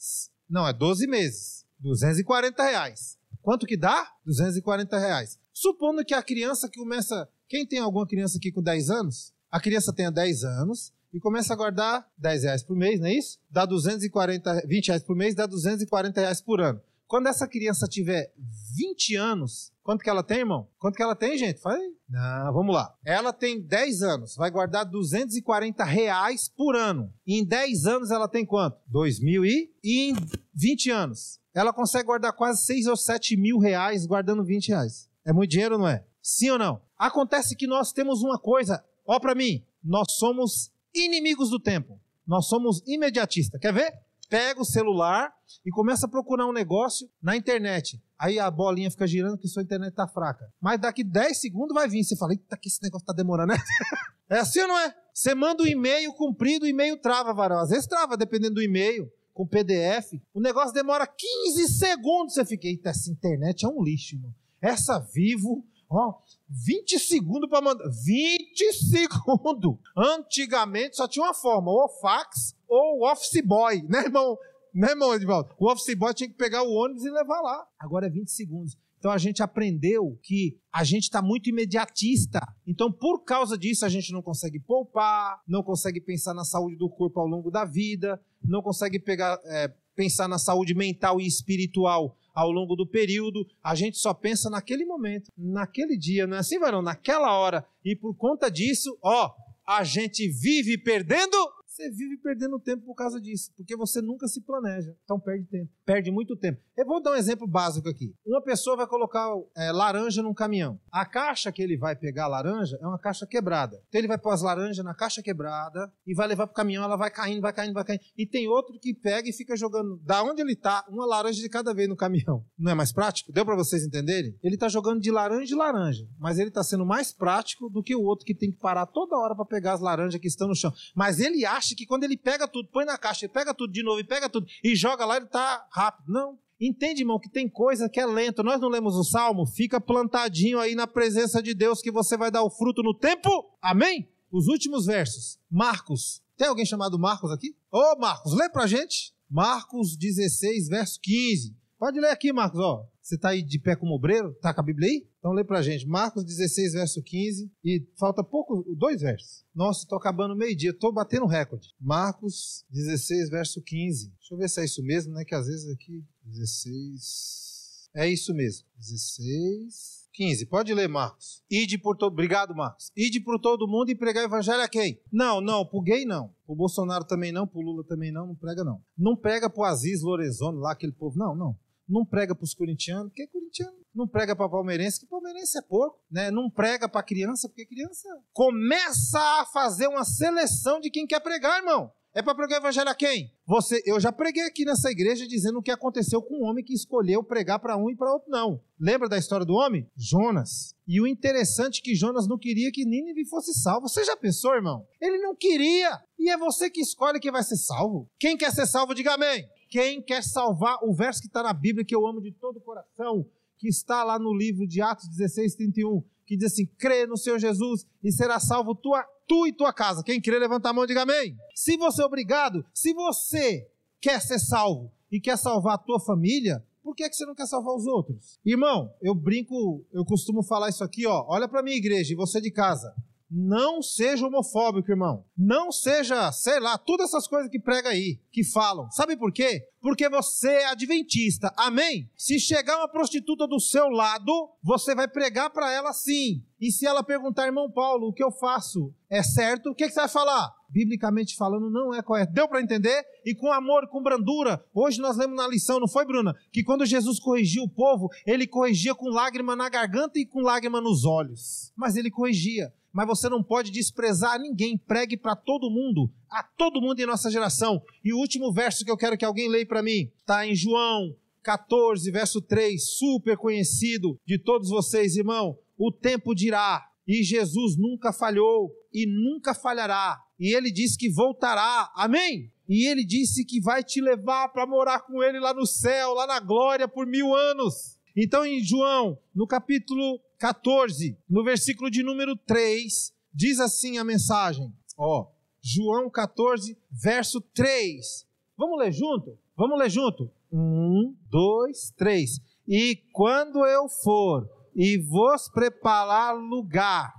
Não, 0.48 0.64
é 0.64 0.72
12 0.72 1.08
meses. 1.08 1.66
240 1.80 2.62
reais. 2.62 3.18
Quanto 3.42 3.66
que 3.66 3.76
dá? 3.76 4.08
240 4.24 4.96
reais. 4.96 5.40
Supondo 5.52 6.04
que 6.04 6.14
a 6.14 6.22
criança 6.22 6.68
que 6.68 6.78
começa. 6.78 7.28
Quem 7.48 7.66
tem 7.66 7.80
alguma 7.80 8.06
criança 8.06 8.38
aqui 8.38 8.52
com 8.52 8.62
10 8.62 8.90
anos? 8.90 9.36
A 9.50 9.60
criança 9.60 9.92
tenha 9.92 10.10
10 10.10 10.44
anos 10.44 10.92
e 11.12 11.18
começa 11.18 11.54
a 11.54 11.56
guardar 11.56 12.06
10 12.18 12.42
reais 12.42 12.62
por 12.62 12.76
mês, 12.76 13.00
não 13.00 13.06
é 13.06 13.14
isso? 13.14 13.38
Dá 13.50 13.64
240, 13.64 14.66
20 14.66 14.88
reais 14.88 15.02
por 15.02 15.16
mês, 15.16 15.34
dá 15.34 15.46
240 15.46 16.20
reais 16.20 16.40
por 16.40 16.60
ano. 16.60 16.80
Quando 17.06 17.28
essa 17.28 17.48
criança 17.48 17.86
tiver 17.86 18.30
20 18.76 19.16
anos, 19.16 19.72
quanto 19.82 20.02
que 20.02 20.10
ela 20.10 20.22
tem, 20.22 20.40
irmão? 20.40 20.68
Quanto 20.78 20.94
que 20.94 21.02
ela 21.02 21.16
tem, 21.16 21.38
gente? 21.38 21.58
Fala 21.58 21.76
aí. 21.76 21.94
Não, 22.06 22.52
vamos 22.52 22.74
lá. 22.74 22.94
Ela 23.02 23.32
tem 23.32 23.58
10 23.58 24.02
anos, 24.02 24.36
vai 24.36 24.50
guardar 24.50 24.84
240 24.84 25.82
reais 25.84 26.50
por 26.54 26.76
ano. 26.76 27.10
E 27.26 27.40
em 27.40 27.44
10 27.46 27.86
anos 27.86 28.10
ela 28.10 28.28
tem 28.28 28.44
quanto? 28.44 28.76
2 28.86 29.20
mil 29.20 29.46
e... 29.46 29.72
E 29.82 30.10
em 30.10 30.16
20 30.54 30.90
anos? 30.90 31.40
Ela 31.54 31.72
consegue 31.72 32.04
guardar 32.04 32.34
quase 32.34 32.62
6 32.64 32.86
ou 32.88 32.96
7 32.96 33.34
mil 33.38 33.58
reais 33.58 34.04
guardando 34.04 34.44
20 34.44 34.68
reais. 34.68 35.08
É 35.24 35.32
muito 35.32 35.50
dinheiro, 35.50 35.78
não 35.78 35.88
é? 35.88 36.04
Sim 36.20 36.50
ou 36.50 36.58
não? 36.58 36.82
Acontece 36.98 37.56
que 37.56 37.66
nós 37.66 37.90
temos 37.90 38.22
uma 38.22 38.38
coisa, 38.38 38.84
ó 39.08 39.18
para 39.18 39.34
mim, 39.34 39.64
nós 39.82 40.12
somos 40.12 40.70
inimigos 40.94 41.50
do 41.50 41.58
tempo. 41.58 41.98
Nós 42.24 42.46
somos 42.46 42.82
imediatistas. 42.86 43.60
Quer 43.60 43.72
ver? 43.72 43.92
pega 44.28 44.60
o 44.60 44.64
celular 44.64 45.32
e 45.64 45.70
começa 45.70 46.06
a 46.06 46.08
procurar 46.08 46.46
um 46.46 46.52
negócio 46.52 47.08
na 47.22 47.36
internet. 47.36 48.00
Aí 48.18 48.38
a 48.38 48.50
bolinha 48.50 48.90
fica 48.90 49.06
girando 49.06 49.36
porque 49.36 49.48
sua 49.48 49.62
internet 49.62 49.94
tá 49.94 50.06
fraca. 50.06 50.52
Mas 50.60 50.80
daqui 50.80 51.02
10 51.02 51.40
segundos 51.40 51.74
vai 51.74 51.88
vir. 51.88 52.04
Você 52.04 52.16
fala, 52.16 52.32
eita, 52.32 52.56
que 52.56 52.68
esse 52.68 52.82
negócio 52.82 53.06
tá 53.06 53.12
demorando, 53.12 53.52
né? 53.52 53.58
é 54.28 54.38
assim 54.38 54.60
ou 54.60 54.68
não 54.68 54.78
é? 54.78 54.94
Você 55.12 55.34
manda 55.34 55.62
um 55.62 55.66
e-mail 55.66 56.12
comprido, 56.12 56.64
o 56.64 56.68
e-mail 56.68 56.96
trava, 56.98 57.32
varão. 57.32 57.58
Às 57.58 57.70
vezes 57.70 57.86
trava, 57.86 58.16
dependendo 58.16 58.54
do 58.54 58.62
e-mail, 58.62 59.10
com 59.32 59.46
PDF. 59.46 60.20
O 60.34 60.40
negócio 60.40 60.72
demora 60.72 61.06
15 61.06 61.68
segundos. 61.68 62.34
Você 62.34 62.44
fica, 62.44 62.66
eita, 62.66 62.90
essa 62.90 63.10
internet 63.10 63.64
é 63.64 63.68
um 63.68 63.82
lixo, 63.82 64.18
mano. 64.18 64.34
Essa 64.60 64.98
Vivo, 64.98 65.64
ó, 65.88 66.14
20 66.48 66.98
segundos 66.98 67.48
para 67.48 67.60
mandar. 67.60 67.84
20 67.88 68.72
segundos! 68.72 69.78
Antigamente 69.96 70.96
só 70.96 71.06
tinha 71.06 71.24
uma 71.24 71.34
forma, 71.34 71.70
ou 71.70 71.88
fax 72.00 72.56
ou 72.66 73.06
office 73.06 73.42
boy, 73.44 73.82
né, 73.82 74.00
irmão? 74.00 74.38
Né, 74.74 74.90
irmão 74.90 75.14
Edvaldo? 75.14 75.54
O 75.58 75.70
office 75.70 75.94
boy 75.94 76.12
tinha 76.14 76.28
que 76.28 76.36
pegar 76.36 76.62
o 76.62 76.72
ônibus 76.72 77.04
e 77.04 77.10
levar 77.10 77.40
lá. 77.40 77.66
Agora 77.78 78.06
é 78.06 78.10
20 78.10 78.30
segundos. 78.30 78.76
Então 78.98 79.10
a 79.10 79.18
gente 79.18 79.42
aprendeu 79.42 80.18
que 80.22 80.58
a 80.72 80.82
gente 80.82 81.04
está 81.04 81.22
muito 81.22 81.48
imediatista. 81.48 82.40
Então, 82.66 82.90
por 82.90 83.20
causa 83.20 83.56
disso, 83.56 83.86
a 83.86 83.88
gente 83.88 84.12
não 84.12 84.20
consegue 84.20 84.58
poupar, 84.58 85.40
não 85.46 85.62
consegue 85.62 86.00
pensar 86.00 86.34
na 86.34 86.44
saúde 86.44 86.76
do 86.76 86.88
corpo 86.90 87.20
ao 87.20 87.26
longo 87.26 87.50
da 87.50 87.64
vida, 87.64 88.20
não 88.42 88.60
consegue 88.60 88.98
pegar, 88.98 89.40
é, 89.44 89.72
pensar 89.94 90.28
na 90.28 90.38
saúde 90.38 90.74
mental 90.74 91.20
e 91.20 91.26
espiritual 91.26 92.16
ao 92.38 92.52
longo 92.52 92.76
do 92.76 92.86
período. 92.86 93.44
A 93.60 93.74
gente 93.74 93.98
só 93.98 94.14
pensa 94.14 94.48
naquele 94.48 94.84
momento, 94.84 95.32
naquele 95.36 95.98
dia, 95.98 96.24
não 96.24 96.36
é 96.36 96.40
assim, 96.40 96.56
varão? 96.56 96.80
Naquela 96.80 97.36
hora. 97.36 97.66
E 97.84 97.96
por 97.96 98.14
conta 98.14 98.48
disso, 98.48 98.96
ó, 99.02 99.34
a 99.66 99.82
gente 99.82 100.28
vive 100.28 100.78
perdendo 100.78 101.36
você 101.78 101.90
vive 101.90 102.16
perdendo 102.18 102.58
tempo 102.58 102.84
por 102.84 102.94
causa 102.94 103.20
disso, 103.20 103.52
porque 103.56 103.76
você 103.76 104.02
nunca 104.02 104.26
se 104.26 104.40
planeja. 104.40 104.96
Então 105.04 105.20
perde 105.20 105.46
tempo, 105.46 105.70
perde 105.86 106.10
muito 106.10 106.36
tempo. 106.36 106.60
Eu 106.76 106.84
vou 106.84 107.00
dar 107.00 107.12
um 107.12 107.14
exemplo 107.14 107.46
básico 107.46 107.88
aqui. 107.88 108.14
Uma 108.26 108.42
pessoa 108.42 108.76
vai 108.76 108.86
colocar 108.86 109.28
é, 109.56 109.70
laranja 109.70 110.22
num 110.22 110.34
caminhão. 110.34 110.80
A 110.90 111.06
caixa 111.06 111.52
que 111.52 111.62
ele 111.62 111.76
vai 111.76 111.94
pegar 111.94 112.24
a 112.24 112.28
laranja 112.28 112.76
é 112.82 112.86
uma 112.86 112.98
caixa 112.98 113.26
quebrada. 113.26 113.80
Então 113.88 114.00
ele 114.00 114.08
vai 114.08 114.18
pôr 114.18 114.30
as 114.30 114.42
laranjas 114.42 114.84
na 114.84 114.94
caixa 114.94 115.22
quebrada 115.22 115.92
e 116.04 116.14
vai 116.14 116.26
levar 116.26 116.46
para 116.48 116.52
o 116.52 116.56
caminhão, 116.56 116.82
ela 116.82 116.96
vai 116.96 117.10
caindo, 117.10 117.40
vai 117.40 117.52
caindo, 117.52 117.74
vai 117.74 117.84
caindo. 117.84 118.02
E 118.16 118.26
tem 118.26 118.48
outro 118.48 118.78
que 118.80 118.92
pega 118.92 119.28
e 119.28 119.32
fica 119.32 119.56
jogando, 119.56 120.00
da 120.02 120.22
onde 120.24 120.42
ele 120.42 120.54
está, 120.54 120.84
uma 120.88 121.06
laranja 121.06 121.40
de 121.40 121.48
cada 121.48 121.72
vez 121.72 121.88
no 121.88 121.96
caminhão. 121.96 122.44
Não 122.58 122.72
é 122.72 122.74
mais 122.74 122.92
prático? 122.92 123.32
Deu 123.32 123.44
para 123.44 123.54
vocês 123.54 123.84
entenderem? 123.84 124.36
Ele 124.42 124.54
está 124.54 124.68
jogando 124.68 125.00
de 125.00 125.10
laranja 125.12 125.54
em 125.54 125.58
laranja, 125.58 126.08
mas 126.18 126.38
ele 126.38 126.48
está 126.48 126.64
sendo 126.64 126.84
mais 126.84 127.12
prático 127.12 127.70
do 127.70 127.82
que 127.82 127.94
o 127.94 128.02
outro 128.02 128.26
que 128.26 128.34
tem 128.34 128.50
que 128.50 128.58
parar 128.58 128.86
toda 128.86 129.16
hora 129.16 129.34
para 129.34 129.44
pegar 129.44 129.74
as 129.74 129.80
laranjas 129.80 130.20
que 130.20 130.26
estão 130.26 130.48
no 130.48 130.56
chão. 130.56 130.72
Mas 130.94 131.20
ele 131.20 131.44
acha 131.44 131.67
acha 131.68 131.74
que 131.74 131.86
quando 131.86 132.04
ele 132.04 132.16
pega 132.16 132.48
tudo, 132.48 132.68
põe 132.68 132.84
na 132.84 132.96
caixa, 132.96 133.26
ele 133.26 133.32
pega 133.32 133.52
tudo 133.52 133.72
de 133.72 133.82
novo 133.82 134.00
e 134.00 134.04
pega 134.04 134.28
tudo 134.28 134.46
e 134.62 134.74
joga 134.74 135.04
lá, 135.04 135.16
ele 135.16 135.26
está 135.26 135.66
rápido. 135.70 136.12
Não. 136.12 136.38
Entende, 136.60 137.02
irmão, 137.02 137.20
que 137.20 137.30
tem 137.30 137.48
coisa 137.48 137.88
que 137.88 138.00
é 138.00 138.06
lento. 138.06 138.42
Nós 138.42 138.60
não 138.60 138.68
lemos 138.68 138.96
o 138.96 139.04
salmo? 139.04 139.46
Fica 139.46 139.80
plantadinho 139.80 140.58
aí 140.58 140.74
na 140.74 140.88
presença 140.88 141.40
de 141.40 141.54
Deus 141.54 141.80
que 141.80 141.92
você 141.92 142.16
vai 142.16 142.32
dar 142.32 142.42
o 142.42 142.50
fruto 142.50 142.82
no 142.82 142.92
tempo. 142.94 143.28
Amém? 143.62 144.08
Os 144.32 144.48
últimos 144.48 144.86
versos. 144.86 145.38
Marcos. 145.48 146.20
Tem 146.36 146.48
alguém 146.48 146.66
chamado 146.66 146.98
Marcos 146.98 147.30
aqui? 147.30 147.54
Ô, 147.70 147.96
Marcos, 147.98 148.32
lê 148.32 148.48
pra 148.48 148.66
gente. 148.66 149.14
Marcos 149.30 149.96
16, 149.96 150.68
verso 150.68 150.98
15. 151.00 151.54
Pode 151.78 152.00
ler 152.00 152.10
aqui, 152.10 152.32
Marcos, 152.32 152.58
ó. 152.58 152.84
Você 153.00 153.14
está 153.14 153.28
aí 153.28 153.42
de 153.42 153.58
pé 153.58 153.76
como 153.76 153.94
obreiro? 153.94 154.32
Está 154.32 154.52
com 154.52 154.60
a 154.60 154.64
Bíblia 154.64 154.88
aí? 154.88 155.06
Então 155.28 155.36
lê 155.36 155.44
para 155.44 155.58
a 155.58 155.62
gente. 155.62 155.86
Marcos 155.86 156.24
16, 156.24 156.72
verso 156.72 157.02
15. 157.02 157.52
E 157.62 157.86
falta 157.98 158.24
pouco, 158.24 158.64
dois 158.74 159.02
versos. 159.02 159.44
Nossa, 159.54 159.82
estou 159.82 159.98
acabando 159.98 160.34
meio-dia. 160.34 160.70
Estou 160.70 160.90
batendo 160.90 161.26
recorde. 161.26 161.68
Marcos 161.78 162.64
16, 162.70 163.28
verso 163.28 163.60
15. 163.60 164.08
Deixa 164.08 164.34
eu 164.34 164.38
ver 164.38 164.48
se 164.48 164.62
é 164.62 164.64
isso 164.64 164.82
mesmo, 164.82 165.12
né? 165.12 165.26
Que 165.26 165.34
às 165.34 165.46
vezes 165.46 165.68
aqui. 165.68 166.02
16. 166.24 167.90
É 167.94 168.08
isso 168.08 168.32
mesmo. 168.32 168.66
16. 168.78 170.08
15. 170.14 170.46
Pode 170.46 170.72
ler, 170.72 170.88
Marcos. 170.88 171.42
Ide 171.50 171.76
por 171.76 171.94
todo. 171.94 172.14
Obrigado, 172.14 172.54
Marcos. 172.54 172.90
Ide 172.96 173.20
por 173.20 173.38
todo 173.38 173.68
mundo 173.68 173.90
e 173.90 173.94
pregar 173.94 174.24
evangelho 174.24 174.62
a 174.62 174.68
quem? 174.68 174.98
Não, 175.12 175.42
não, 175.42 175.66
pro 175.66 175.82
gay 175.82 176.06
não. 176.06 176.34
O 176.46 176.56
Bolsonaro 176.56 177.04
também 177.04 177.32
não, 177.32 177.46
pro 177.46 177.60
Lula 177.60 177.84
também 177.84 178.10
não, 178.10 178.28
não 178.28 178.34
prega 178.34 178.64
não. 178.64 178.82
Não 178.96 179.14
prega 179.14 179.50
pro 179.50 179.64
Aziz 179.64 180.00
Lorenzoni 180.00 180.58
lá, 180.58 180.72
aquele 180.72 180.92
povo. 180.92 181.18
Não, 181.18 181.36
não. 181.36 181.54
Não 181.86 182.04
prega 182.04 182.34
pros 182.34 182.54
corintianos, 182.54 183.08
porque 183.08 183.22
é 183.22 183.26
corintiano. 183.26 183.78
Não 183.98 184.06
prega 184.06 184.36
para 184.36 184.48
palmeirense, 184.48 185.00
que 185.00 185.06
palmeirense 185.06 185.58
é 185.58 185.60
porco, 185.60 185.98
né? 186.08 186.30
Não 186.30 186.48
prega 186.48 186.88
para 186.88 187.02
criança, 187.02 187.48
porque 187.48 187.66
criança 187.66 188.08
começa 188.32 189.18
a 189.18 189.46
fazer 189.46 189.88
uma 189.88 190.04
seleção 190.04 190.78
de 190.78 190.88
quem 190.88 191.04
quer 191.04 191.18
pregar, 191.18 191.58
irmão. 191.58 191.90
É 192.14 192.22
para 192.22 192.32
pregar 192.32 192.60
o 192.60 192.62
evangelho 192.62 192.88
a 192.88 192.94
quem? 192.94 193.32
Você, 193.44 193.82
eu 193.84 193.98
já 193.98 194.12
preguei 194.12 194.44
aqui 194.44 194.64
nessa 194.64 194.88
igreja 194.88 195.26
dizendo 195.26 195.58
o 195.58 195.62
que 195.62 195.72
aconteceu 195.72 196.22
com 196.22 196.36
um 196.36 196.48
homem 196.48 196.64
que 196.64 196.72
escolheu 196.72 197.24
pregar 197.24 197.58
para 197.58 197.76
um 197.76 197.90
e 197.90 197.96
para 197.96 198.12
outro 198.12 198.30
não. 198.30 198.60
Lembra 198.78 199.08
da 199.08 199.18
história 199.18 199.44
do 199.44 199.54
homem? 199.54 199.84
Jonas. 199.96 200.76
E 200.86 201.00
o 201.00 201.06
interessante 201.06 201.80
é 201.80 201.82
que 201.82 201.96
Jonas 201.96 202.28
não 202.28 202.38
queria 202.38 202.70
que 202.70 202.84
Nínive 202.84 203.24
fosse 203.24 203.52
salvo. 203.52 203.88
Você 203.88 204.04
já 204.04 204.16
pensou, 204.16 204.54
irmão? 204.54 204.86
Ele 205.00 205.18
não 205.18 205.34
queria. 205.34 206.00
E 206.16 206.30
é 206.30 206.38
você 206.38 206.70
que 206.70 206.80
escolhe 206.80 207.18
quem 207.18 207.32
vai 207.32 207.42
ser 207.42 207.56
salvo. 207.56 208.08
Quem 208.16 208.36
quer 208.36 208.52
ser 208.52 208.66
salvo, 208.66 208.94
diga 208.94 209.14
amém. 209.14 209.48
Quem 209.68 210.00
quer 210.00 210.22
salvar 210.22 210.78
o 210.82 210.94
verso 210.94 211.20
que 211.20 211.26
está 211.26 211.42
na 211.42 211.52
Bíblia 211.52 211.84
que 211.84 211.94
eu 211.94 212.06
amo 212.06 212.22
de 212.22 212.32
todo 212.32 212.56
o 212.56 212.60
coração, 212.60 213.26
que 213.58 213.68
está 213.68 214.04
lá 214.04 214.18
no 214.18 214.34
livro 214.34 214.66
de 214.66 214.80
Atos 214.80 215.08
16, 215.08 215.56
31, 215.56 216.02
que 216.26 216.36
diz 216.36 216.52
assim: 216.52 216.66
crê 216.78 217.06
no 217.06 217.16
Senhor 217.16 217.38
Jesus 217.38 217.84
e 218.02 218.12
será 218.12 218.38
salvo 218.38 218.74
tua 218.74 219.04
tu 219.26 219.46
e 219.46 219.52
tua 219.52 219.72
casa. 219.72 220.02
Quem 220.02 220.20
crê, 220.20 220.38
levanta 220.38 220.70
a 220.70 220.72
mão 220.72 220.84
e 220.84 220.86
diga 220.86 221.02
amém. 221.02 221.36
Se 221.54 221.76
você 221.76 222.02
é 222.02 222.06
obrigado, 222.06 222.64
se 222.72 222.94
você 222.94 223.68
quer 224.00 224.20
ser 224.20 224.38
salvo 224.38 224.90
e 225.12 225.20
quer 225.20 225.36
salvar 225.36 225.74
a 225.74 225.78
tua 225.78 226.00
família, 226.00 226.64
por 226.82 226.94
que, 226.94 227.04
é 227.04 227.08
que 227.08 227.14
você 227.14 227.26
não 227.26 227.34
quer 227.34 227.46
salvar 227.46 227.74
os 227.74 227.86
outros? 227.86 228.38
Irmão, 228.44 228.90
eu 229.02 229.14
brinco, 229.14 229.84
eu 229.92 230.04
costumo 230.04 230.42
falar 230.42 230.70
isso 230.70 230.82
aqui, 230.82 231.06
ó. 231.06 231.26
Olha 231.28 231.46
para 231.46 231.62
minha 231.62 231.76
igreja 231.76 232.14
e 232.14 232.16
você 232.16 232.40
de 232.40 232.50
casa. 232.50 232.94
Não 233.30 233.82
seja 233.82 234.26
homofóbico, 234.26 234.90
irmão. 234.90 235.24
Não 235.36 235.70
seja, 235.70 236.32
sei 236.32 236.58
lá, 236.60 236.78
todas 236.78 237.08
essas 237.08 237.28
coisas 237.28 237.50
que 237.50 237.60
prega 237.60 237.90
aí, 237.90 238.18
que 238.32 238.42
falam. 238.42 238.90
Sabe 238.90 239.16
por 239.16 239.32
quê? 239.32 239.68
Porque 239.80 240.08
você 240.08 240.48
é 240.48 240.66
adventista. 240.66 241.52
Amém? 241.56 242.10
Se 242.16 242.40
chegar 242.40 242.78
uma 242.78 242.88
prostituta 242.88 243.46
do 243.46 243.60
seu 243.60 243.88
lado, 243.88 244.32
você 244.62 244.94
vai 244.94 245.06
pregar 245.06 245.50
para 245.50 245.70
ela 245.70 245.92
sim. 245.92 246.42
E 246.60 246.72
se 246.72 246.86
ela 246.86 247.04
perguntar, 247.04 247.46
irmão 247.46 247.70
Paulo, 247.70 248.08
o 248.08 248.12
que 248.12 248.22
eu 248.22 248.32
faço 248.32 248.92
é 249.08 249.22
certo? 249.22 249.70
O 249.70 249.74
que, 249.74 249.86
que 249.86 249.92
você 249.92 250.00
vai 250.00 250.08
falar? 250.08 250.52
Biblicamente 250.68 251.36
falando, 251.36 251.70
não 251.70 251.94
é 251.94 252.02
correto. 252.02 252.32
Deu 252.32 252.48
para 252.48 252.60
entender? 252.60 253.04
E 253.24 253.34
com 253.34 253.52
amor, 253.52 253.88
com 253.88 254.02
brandura. 254.02 254.64
Hoje 254.74 255.00
nós 255.00 255.16
lemos 255.16 255.36
na 255.36 255.46
lição, 255.46 255.78
não 255.78 255.88
foi, 255.88 256.04
Bruna? 256.04 256.34
Que 256.52 256.64
quando 256.64 256.84
Jesus 256.84 257.20
corrigia 257.20 257.62
o 257.62 257.68
povo, 257.68 258.08
ele 258.26 258.46
corrigia 258.46 258.94
com 258.94 259.08
lágrima 259.08 259.54
na 259.54 259.68
garganta 259.68 260.18
e 260.18 260.26
com 260.26 260.40
lágrima 260.40 260.80
nos 260.80 261.04
olhos. 261.04 261.72
Mas 261.76 261.96
ele 261.96 262.10
corrigia 262.10 262.72
mas 262.90 263.06
você 263.06 263.28
não 263.28 263.44
pode 263.44 263.70
desprezar 263.70 264.40
ninguém. 264.40 264.76
Pregue 264.76 265.16
para 265.16 265.36
todo 265.36 265.70
mundo, 265.70 266.10
a 266.28 266.42
todo 266.42 266.80
mundo 266.80 266.98
em 266.98 267.06
nossa 267.06 267.30
geração. 267.30 267.80
E 268.04 268.12
o 268.12 268.18
último 268.18 268.52
verso 268.52 268.84
que 268.84 268.90
eu 268.90 268.96
quero 268.96 269.16
que 269.16 269.24
alguém 269.24 269.48
leia 269.48 269.64
para 269.64 269.82
mim 269.84 270.10
está 270.18 270.44
em 270.44 270.54
João 270.54 271.14
14, 271.42 272.10
verso 272.10 272.40
3, 272.40 272.82
super 272.98 273.36
conhecido 273.36 274.18
de 274.26 274.38
todos 274.38 274.68
vocês, 274.68 275.16
irmão. 275.16 275.56
O 275.78 275.92
tempo 275.92 276.34
dirá, 276.34 276.84
e 277.06 277.22
Jesus 277.22 277.76
nunca 277.78 278.12
falhou 278.12 278.70
e 278.92 279.06
nunca 279.06 279.54
falhará. 279.54 280.20
E 280.38 280.54
ele 280.54 280.70
disse 280.70 280.98
que 280.98 281.08
voltará. 281.08 281.90
Amém? 281.94 282.52
E 282.68 282.86
ele 282.86 283.02
disse 283.02 283.44
que 283.44 283.60
vai 283.60 283.82
te 283.82 284.00
levar 284.00 284.48
para 284.48 284.66
morar 284.66 285.00
com 285.00 285.22
ele 285.22 285.40
lá 285.40 285.54
no 285.54 285.64
céu, 285.64 286.12
lá 286.12 286.26
na 286.26 286.38
glória 286.38 286.86
por 286.86 287.06
mil 287.06 287.34
anos. 287.34 287.98
Então, 288.14 288.44
em 288.44 288.62
João, 288.62 289.18
no 289.34 289.46
capítulo 289.46 290.20
14, 290.38 291.16
no 291.30 291.42
versículo 291.42 291.90
de 291.90 292.02
número 292.02 292.36
3, 292.36 293.14
diz 293.32 293.58
assim 293.58 293.96
a 293.96 294.04
mensagem. 294.04 294.70
Ó, 294.96 295.28
João 295.62 296.10
14, 296.10 296.76
verso 296.90 297.40
3. 297.40 298.26
Vamos 298.56 298.78
ler 298.78 298.92
junto? 298.92 299.38
Vamos 299.56 299.78
ler 299.78 299.88
junto? 299.88 300.30
Um, 300.52 301.14
dois, 301.30 301.90
três. 301.96 302.40
E 302.66 302.96
quando 303.12 303.64
eu 303.64 303.88
for 303.88 304.57
e 304.80 304.96
vos 304.96 305.48
preparar 305.48 306.36
lugar, 306.36 307.12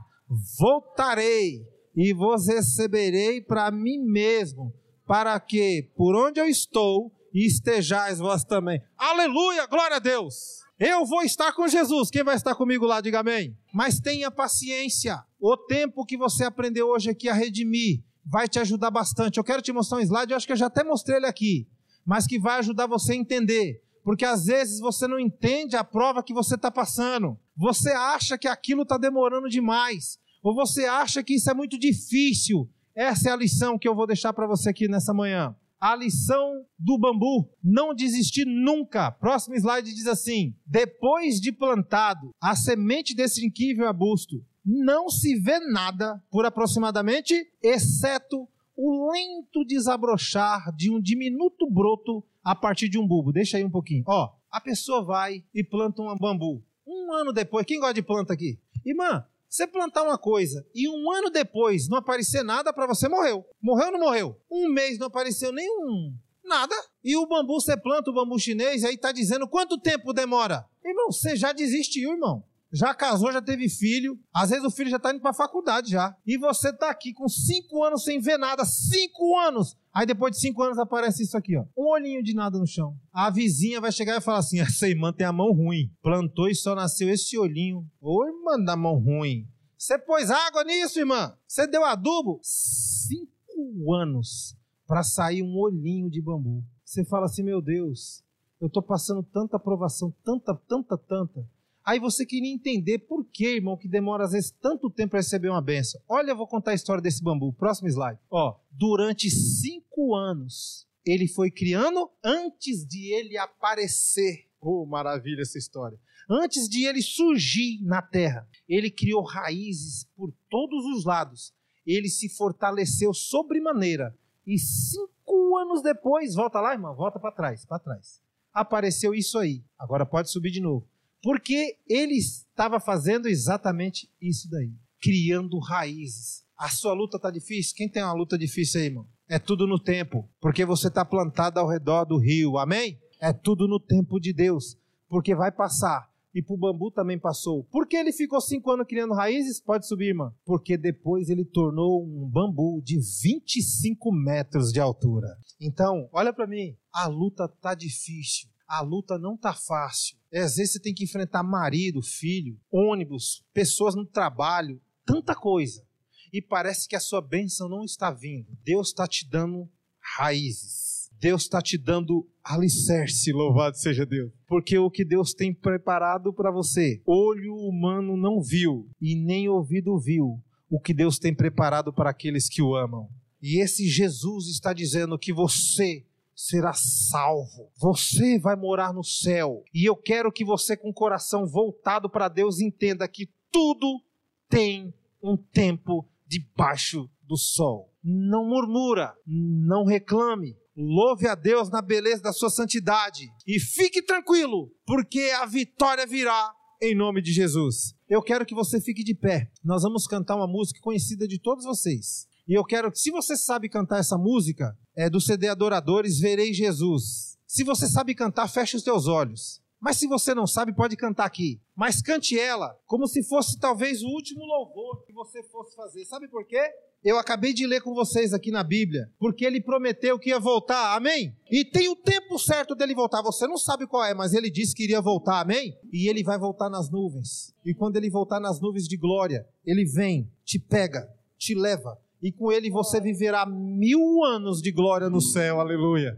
voltarei 0.58 1.62
e 1.94 2.14
vos 2.14 2.48
receberei 2.48 3.42
para 3.42 3.70
mim 3.70 4.00
mesmo, 4.00 4.74
para 5.06 5.38
que 5.42 5.92
por 5.98 6.16
onde 6.16 6.40
eu 6.40 6.48
estou 6.48 7.12
estejais 7.34 8.18
vós 8.18 8.46
também. 8.46 8.82
Aleluia, 8.98 9.66
glória 9.66 9.98
a 9.98 10.00
Deus. 10.00 10.60
Eu 10.80 11.06
vou 11.06 11.22
estar 11.24 11.52
com 11.52 11.68
Jesus. 11.68 12.10
Quem 12.10 12.24
vai 12.24 12.38
estar 12.38 12.56
comigo 12.56 12.86
lá? 12.86 13.02
Diga 13.02 13.20
amém. 13.20 13.58
Mas 13.74 14.00
tenha 14.00 14.32
paciência. 14.32 15.22
O 15.38 15.58
tempo 15.58 16.06
que 16.06 16.16
você 16.16 16.46
aprendeu 16.46 16.88
hoje 16.88 17.10
aqui 17.10 17.28
a 17.28 17.34
redimir 17.34 18.02
vai 18.26 18.48
te 18.48 18.58
ajudar 18.60 18.90
bastante. 18.90 19.38
Eu 19.38 19.44
quero 19.44 19.62
te 19.62 19.74
mostrar 19.74 19.98
um 19.98 20.02
slide, 20.02 20.32
eu 20.32 20.38
acho 20.38 20.48
que 20.48 20.54
eu 20.54 20.58
já 20.58 20.68
até 20.68 20.82
mostrei 20.82 21.18
ele 21.18 21.26
aqui, 21.26 21.68
mas 22.06 22.26
que 22.26 22.40
vai 22.40 22.60
ajudar 22.60 22.88
você 22.88 23.12
a 23.12 23.18
entender. 23.18 23.84
Porque 24.04 24.26
às 24.26 24.46
vezes 24.46 24.80
você 24.80 25.08
não 25.08 25.20
entende 25.20 25.76
a 25.76 25.84
prova 25.84 26.24
que 26.24 26.34
você 26.34 26.56
está 26.56 26.72
passando. 26.72 27.38
Você 27.60 27.90
acha 27.90 28.38
que 28.38 28.48
aquilo 28.48 28.84
está 28.84 28.98
demorando 28.98 29.50
demais. 29.50 30.18
Ou 30.42 30.56
você 30.56 30.86
acha 30.86 31.22
que 31.22 31.36
isso 31.36 31.52
é 31.52 31.54
muito 31.54 31.78
difícil. 31.78 32.70
Essa 32.96 33.30
é 33.30 33.32
a 33.34 33.36
lição 33.36 33.78
que 33.78 33.88
eu 33.88 33.94
vou 33.94 34.08
deixar 34.08 34.32
para 34.32 34.48
você 34.48 34.70
aqui 34.70 34.88
nessa 34.88 35.14
manhã 35.14 35.54
a 35.80 35.96
lição 35.96 36.66
do 36.78 36.98
bambu, 36.98 37.50
não 37.64 37.94
desistir 37.94 38.46
nunca. 38.46 39.12
Próximo 39.12 39.56
slide 39.56 39.94
diz 39.94 40.08
assim: 40.08 40.54
depois 40.66 41.40
de 41.40 41.52
plantado 41.52 42.32
a 42.42 42.56
semente 42.56 43.16
desse 43.16 43.46
incrível 43.46 43.88
arbusto, 43.88 44.44
não 44.66 45.10
se 45.10 45.36
vê 45.40 45.60
nada 45.60 46.22
por 46.30 46.46
aproximadamente, 46.46 47.34
exceto 47.64 48.48
o 48.76 49.12
lento 49.12 49.66
desabrochar 49.66 50.74
de 50.76 50.92
um 50.92 51.02
diminuto 51.02 51.70
broto 51.70 52.24
a 52.44 52.56
partir 52.56 52.90
de 52.90 52.98
um 52.98 53.08
bulbo. 53.08 53.32
Deixa 53.32 53.58
aí 53.58 53.64
um 53.64 53.72
pouquinho. 53.72 54.04
Ó, 54.08 54.30
a 54.52 54.60
pessoa 54.60 55.04
vai 55.04 55.44
e 55.54 55.64
planta 55.64 56.02
um 56.02 56.16
bambu. 56.16 56.64
Um 56.92 57.14
ano 57.14 57.32
depois, 57.32 57.68
quem 57.68 57.80
gosta 57.80 57.94
de 57.94 58.02
planta 58.02 58.34
aqui? 58.34 58.58
Irmã, 58.84 59.24
você 59.48 59.68
plantar 59.68 60.02
uma 60.02 60.18
coisa 60.18 60.66
e 60.74 60.90
um 60.90 61.12
ano 61.12 61.30
depois 61.30 61.88
não 61.88 62.00
aparecer 62.00 62.44
nada 62.44 62.74
para 62.74 62.88
você, 62.88 63.08
morreu. 63.08 63.46
Morreu 63.62 63.86
ou 63.88 63.92
não 63.92 64.00
morreu? 64.00 64.36
Um 64.50 64.68
mês 64.74 64.98
não 64.98 65.06
apareceu 65.06 65.52
nenhum. 65.52 66.12
Nada. 66.44 66.76
E 67.04 67.16
o 67.16 67.28
bambu, 67.28 67.62
você 67.62 67.78
planta 67.78 68.10
o 68.10 68.14
bambu 68.14 68.40
chinês, 68.40 68.84
aí 68.84 68.98
tá 68.98 69.12
dizendo 69.12 69.48
quanto 69.48 69.80
tempo 69.80 70.14
demora? 70.14 70.66
Irmão, 70.84 71.12
você 71.12 71.36
já 71.36 71.52
desistiu, 71.52 72.14
irmão 72.14 72.44
já 72.72 72.94
casou, 72.94 73.32
já 73.32 73.42
teve 73.42 73.68
filho, 73.68 74.20
às 74.34 74.50
vezes 74.50 74.64
o 74.64 74.72
filho 74.72 74.90
já 74.90 74.98
está 74.98 75.12
indo 75.12 75.22
para 75.22 75.34
faculdade 75.34 75.92
já. 75.92 76.16
E 76.26 76.38
você 76.38 76.70
está 76.70 76.90
aqui 76.90 77.14
com 77.14 77.28
cinco 77.28 77.84
anos 77.84 78.04
sem 78.04 78.20
ver 78.20 78.38
nada, 78.38 78.64
cinco 78.64 79.38
anos. 79.38 79.76
Aí 79.94 80.06
depois 80.06 80.32
de 80.32 80.40
cinco 80.40 80.62
anos 80.62 80.78
aparece 80.78 81.24
isso 81.24 81.36
aqui, 81.36 81.58
ó, 81.58 81.66
um 81.76 81.90
olhinho 81.90 82.24
de 82.24 82.34
nada 82.34 82.60
no 82.60 82.68
chão. 82.68 82.96
A 83.12 83.30
vizinha 83.30 83.82
vai 83.82 83.92
chegar 83.92 84.18
e 84.18 84.22
falar 84.22 84.40
assim: 84.40 84.60
essa 84.60 84.88
irmã 84.88 85.12
tem 85.12 85.26
a 85.26 85.34
mão 85.34 85.52
ruim, 85.52 85.92
plantou 86.02 86.48
e 86.48 86.56
só 86.56 86.76
nasceu 86.76 87.10
esse 87.10 87.38
olhinho. 87.38 87.86
Ô 88.00 88.26
irmã 88.26 88.64
da 88.64 88.76
mão 88.76 89.00
ruim, 89.00 89.48
você 89.78 89.98
pôs 89.98 90.30
água 90.30 90.64
nisso, 90.64 91.00
irmã? 91.00 91.36
Você 91.48 91.66
deu 91.66 91.84
adubo? 91.84 92.40
Cinco 92.44 93.94
anos 93.96 94.56
para 94.86 95.04
sair 95.04 95.42
um 95.42 95.58
olhinho 95.58 96.10
de 96.10 96.22
bambu. 96.22 96.64
Você 96.84 97.06
fala 97.06 97.26
assim, 97.26 97.44
meu 97.44 97.62
Deus, 97.62 98.24
eu 98.60 98.68
estou 98.68 98.82
passando 98.82 99.22
tanta 99.22 99.58
aprovação, 99.58 100.14
tanta, 100.24 100.56
tanta, 100.68 100.98
tanta 100.98 101.48
Aí 101.86 102.00
você 102.00 102.26
queria 102.26 102.54
entender 102.54 103.00
por 103.00 103.26
que, 103.26 103.56
irmão, 103.56 103.78
que 103.78 103.88
demora 103.88 104.26
às 104.26 104.32
vezes 104.32 104.52
tanto 104.52 104.90
tempo 104.90 105.12
para 105.12 105.20
receber 105.20 105.50
uma 105.50 105.62
benção. 105.62 106.02
Olha, 106.08 106.32
eu 106.32 106.38
vou 106.38 106.48
contar 106.48 106.72
a 106.72 106.76
história 106.76 107.02
desse 107.02 107.24
bambu. 107.24 107.54
Próximo 107.54 107.88
slide. 107.88 108.20
Ó, 108.30 108.56
durante 108.72 109.30
cinco 109.30 110.16
anos 110.16 110.88
ele 111.06 111.28
foi 111.28 111.50
criando 111.50 112.10
antes 112.24 112.86
de 112.86 113.14
ele 113.14 113.38
aparecer. 113.38 114.48
Oh, 114.62 114.86
maravilha 114.86 115.42
essa 115.42 115.58
história. 115.58 115.98
Antes 116.30 116.70
de 116.70 116.86
ele 116.86 117.02
surgir 117.02 117.82
na 117.82 118.02
terra, 118.02 118.48
ele 118.68 118.92
criou 118.92 119.24
raízes 119.24 120.04
por 120.16 120.32
todos 120.50 120.86
os 120.86 121.06
lados. 121.06 121.54
Ele 121.86 122.08
se 122.08 122.30
fortaleceu 122.30 123.14
sobremaneira. 123.14 124.16
E 124.46 124.60
cinco 124.60 125.58
anos 125.58 125.82
depois, 125.82 126.36
volta 126.36 126.60
lá, 126.60 126.74
irmão, 126.74 126.96
volta 126.96 127.20
para 127.20 127.32
trás, 127.32 127.66
para 127.66 127.80
trás. 127.80 128.22
Apareceu 128.54 129.14
isso 129.16 129.40
aí. 129.40 129.64
Agora 129.78 130.06
pode 130.06 130.30
subir 130.30 130.52
de 130.52 130.62
novo. 130.62 130.88
Porque 131.22 131.78
ele 131.88 132.16
estava 132.16 132.80
fazendo 132.80 133.28
exatamente 133.28 134.10
isso 134.22 134.50
daí, 134.50 134.72
criando 135.02 135.60
raízes. 135.60 136.44
A 136.58 136.70
sua 136.70 136.94
luta 136.94 137.18
está 137.18 137.30
difícil? 137.30 137.76
Quem 137.76 137.90
tem 137.90 138.04
uma 138.04 138.14
luta 138.14 138.38
difícil 138.38 138.80
aí, 138.80 138.88
irmão? 138.88 139.08
É 139.28 139.38
tudo 139.38 139.68
no 139.68 139.80
tempo, 139.80 140.28
porque 140.42 140.66
você 140.66 140.88
está 140.88 141.06
plantado 141.06 141.60
ao 141.60 141.70
redor 141.70 142.06
do 142.06 142.18
rio, 142.18 142.58
amém? 142.58 143.00
É 143.20 143.32
tudo 143.32 143.68
no 143.68 143.80
tempo 143.80 144.20
de 144.20 144.34
Deus, 144.34 144.78
porque 145.08 145.36
vai 145.36 145.52
passar. 145.52 146.10
E 146.34 146.42
para 146.42 146.54
o 146.54 146.58
bambu 146.58 146.92
também 146.92 147.18
passou. 147.18 147.64
Por 147.66 147.88
que 147.88 147.98
ele 147.98 148.12
ficou 148.12 148.40
cinco 148.40 148.72
anos 148.72 148.86
criando 148.88 149.16
raízes? 149.16 149.60
Pode 149.60 149.88
subir, 149.88 150.10
irmão. 150.10 150.32
Porque 150.46 150.78
depois 150.78 151.28
ele 151.28 151.44
tornou 151.44 152.04
um 152.04 152.30
bambu 152.30 152.82
de 152.84 152.98
25 152.98 154.12
metros 154.12 154.72
de 154.72 154.80
altura. 154.80 155.28
Então, 155.60 156.08
olha 156.14 156.32
para 156.32 156.46
mim, 156.46 156.78
a 156.94 157.08
luta 157.08 157.48
tá 157.48 157.74
difícil 157.74 158.48
a 158.70 158.82
luta 158.82 159.18
não 159.18 159.36
tá 159.36 159.54
fácil. 159.54 160.16
É, 160.32 160.42
às 160.42 160.56
vezes 160.56 160.74
você 160.74 160.80
tem 160.80 160.94
que 160.94 161.04
enfrentar 161.04 161.42
marido, 161.42 162.02
filho, 162.04 162.60
ônibus, 162.72 163.44
pessoas 163.52 163.96
no 163.96 164.06
trabalho, 164.06 164.80
tanta 165.04 165.34
coisa. 165.34 165.84
E 166.32 166.40
parece 166.40 166.88
que 166.88 166.96
a 166.96 167.00
sua 167.00 167.20
bênção 167.20 167.68
não 167.68 167.84
está 167.84 168.12
vindo. 168.12 168.56
Deus 168.64 168.90
está 168.90 169.08
te 169.08 169.28
dando 169.28 169.68
raízes. 170.00 171.10
Deus 171.20 171.42
está 171.42 171.62
te 171.62 171.78
dando 171.78 172.26
alicerce, 172.42 173.34
louvado 173.34 173.78
seja 173.78 174.06
Deus. 174.06 174.32
Porque 174.48 174.78
o 174.78 174.90
que 174.90 175.04
Deus 175.04 175.34
tem 175.34 175.54
preparado 175.54 176.32
para 176.32 176.50
você, 176.50 177.02
olho 177.06 177.56
humano 177.56 178.16
não 178.16 178.42
viu 178.42 178.90
e 179.02 179.16
nem 179.16 179.50
ouvido 179.50 180.00
viu 180.00 180.42
o 180.70 180.80
que 180.80 180.94
Deus 180.94 181.20
tem 181.20 181.36
preparado 181.36 181.92
para 181.92 182.12
aqueles 182.12 182.48
que 182.48 182.62
o 182.62 182.74
amam. 182.74 183.10
E 183.42 183.62
esse 183.62 183.88
Jesus 183.88 184.48
está 184.48 184.72
dizendo 184.72 185.18
que 185.18 185.34
você 185.34 186.06
será 186.40 186.72
salvo. 186.74 187.70
Você 187.78 188.40
vai 188.40 188.56
morar 188.56 188.94
no 188.94 189.04
céu. 189.04 189.66
E 189.74 189.84
eu 189.84 189.96
quero 189.96 190.32
que 190.32 190.46
você, 190.46 190.78
com 190.78 190.90
o 190.90 190.94
coração 190.94 191.46
voltado 191.46 192.10
para 192.10 192.30
Deus, 192.30 192.62
entenda 192.62 193.06
que 193.10 193.30
tudo 193.52 194.02
tem 194.48 194.94
um 195.22 195.36
tempo 195.36 196.08
debaixo 196.26 197.10
do 197.24 197.36
sol. 197.36 197.94
Não 198.02 198.46
murmura, 198.46 199.14
não 199.28 199.84
reclame. 199.84 200.56
Louve 200.78 201.28
a 201.28 201.36
Deus 201.36 201.70
na 201.70 201.82
beleza 201.82 202.24
da 202.24 202.32
sua 202.32 202.50
santidade. 202.50 203.28
E 203.46 203.60
fique 203.60 204.02
tranquilo, 204.02 204.72
porque 204.86 205.32
a 205.42 205.46
vitória 205.46 206.08
virá 206.08 206.54
em 206.82 206.96
nome 206.96 207.22
de 207.22 207.34
Jesus. 207.34 207.94
Eu 208.08 208.22
quero 208.22 208.46
que 208.46 208.56
você 208.56 208.80
fique 208.80 209.04
de 209.04 209.14
pé. 209.14 209.52
Nós 209.62 209.84
vamos 209.84 210.08
cantar 210.08 210.38
uma 210.38 210.48
música 210.48 210.80
conhecida 210.82 211.28
de 211.28 211.38
todos 211.38 211.66
vocês. 211.66 212.29
E 212.50 212.56
eu 212.56 212.66
quero 212.66 212.92
que, 212.92 212.98
se 212.98 213.12
você 213.12 213.38
sabe 213.38 213.70
cantar 213.70 214.00
essa 214.00 214.18
música, 214.18 214.76
é 214.96 215.08
do 215.08 215.22
CD 215.22 215.48
Adoradores, 215.48 216.20
Verei 216.20 216.52
Jesus. 216.52 217.38
Se 217.46 217.64
você 217.64 217.88
sabe 217.88 218.16
cantar, 218.16 218.48
feche 218.48 218.76
os 218.76 218.82
teus 218.82 219.06
olhos. 219.06 219.62
Mas 219.80 219.98
se 219.98 220.08
você 220.08 220.34
não 220.34 220.48
sabe, 220.48 220.74
pode 220.74 220.98
cantar 220.98 221.26
aqui. 221.26 221.62
Mas 221.76 222.02
cante 222.02 222.40
ela 222.40 222.76
como 222.88 223.06
se 223.06 223.22
fosse 223.22 223.60
talvez 223.60 224.02
o 224.02 224.08
último 224.08 224.44
louvor 224.44 225.06
que 225.06 225.14
você 225.14 225.44
fosse 225.44 225.76
fazer. 225.76 226.04
Sabe 226.06 226.28
por 226.28 226.44
quê? 226.44 226.60
Eu 227.04 227.20
acabei 227.20 227.54
de 227.54 227.68
ler 227.68 227.82
com 227.82 227.94
vocês 227.94 228.34
aqui 228.34 228.50
na 228.50 228.64
Bíblia, 228.64 229.12
porque 229.20 229.46
ele 229.46 229.62
prometeu 229.62 230.18
que 230.18 230.30
ia 230.30 230.40
voltar, 230.40 230.96
amém? 230.96 231.38
E 231.52 231.64
tem 231.64 231.88
o 231.88 231.96
tempo 231.96 232.40
certo 232.40 232.74
dele 232.74 232.96
voltar, 232.96 233.22
você 233.22 233.46
não 233.46 233.58
sabe 233.58 233.86
qual 233.86 234.04
é, 234.04 234.16
mas 234.16 234.34
ele 234.34 234.50
disse 234.50 234.74
que 234.74 234.86
iria 234.86 235.00
voltar, 235.00 235.40
amém? 235.40 235.78
E 235.94 236.10
ele 236.10 236.24
vai 236.24 236.40
voltar 236.40 236.68
nas 236.68 236.90
nuvens. 236.90 237.54
E 237.64 237.76
quando 237.76 237.96
ele 237.96 238.10
voltar 238.10 238.40
nas 238.40 238.60
nuvens 238.60 238.86
de 238.86 238.98
glória, 238.98 239.48
ele 239.64 239.86
vem, 239.86 240.30
te 240.44 240.58
pega, 240.58 241.08
te 241.38 241.54
leva 241.54 241.96
e 242.22 242.32
com 242.32 242.52
ele 242.52 242.70
você 242.70 243.00
viverá 243.00 243.46
mil 243.46 244.24
anos 244.24 244.62
de 244.62 244.72
glória 244.72 245.10
no 245.10 245.22
céu, 245.22 245.60
aleluia. 245.60 246.18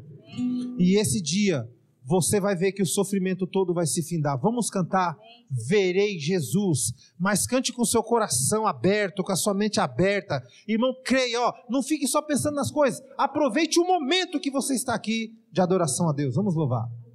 E 0.77 0.99
esse 0.99 1.21
dia 1.21 1.69
você 2.03 2.39
vai 2.39 2.55
ver 2.55 2.71
que 2.71 2.81
o 2.81 2.85
sofrimento 2.85 3.45
todo 3.45 3.73
vai 3.73 3.85
se 3.85 4.01
findar. 4.01 4.39
Vamos 4.39 4.69
cantar 4.69 5.17
Verei 5.51 6.17
Jesus, 6.17 6.93
mas 7.19 7.45
cante 7.45 7.73
com 7.73 7.83
seu 7.83 8.01
coração 8.01 8.65
aberto, 8.65 9.21
com 9.21 9.33
a 9.33 9.35
sua 9.35 9.53
mente 9.53 9.81
aberta. 9.81 10.41
Irmão, 10.65 10.95
creia, 11.03 11.41
ó, 11.41 11.53
não 11.69 11.83
fique 11.83 12.07
só 12.07 12.21
pensando 12.21 12.55
nas 12.55 12.71
coisas. 12.71 13.03
Aproveite 13.17 13.77
o 13.77 13.85
momento 13.85 14.39
que 14.39 14.49
você 14.49 14.73
está 14.73 14.95
aqui 14.95 15.35
de 15.51 15.59
adoração 15.59 16.09
a 16.09 16.13
Deus. 16.13 16.35
Vamos 16.35 16.55
louvar. 16.55 16.87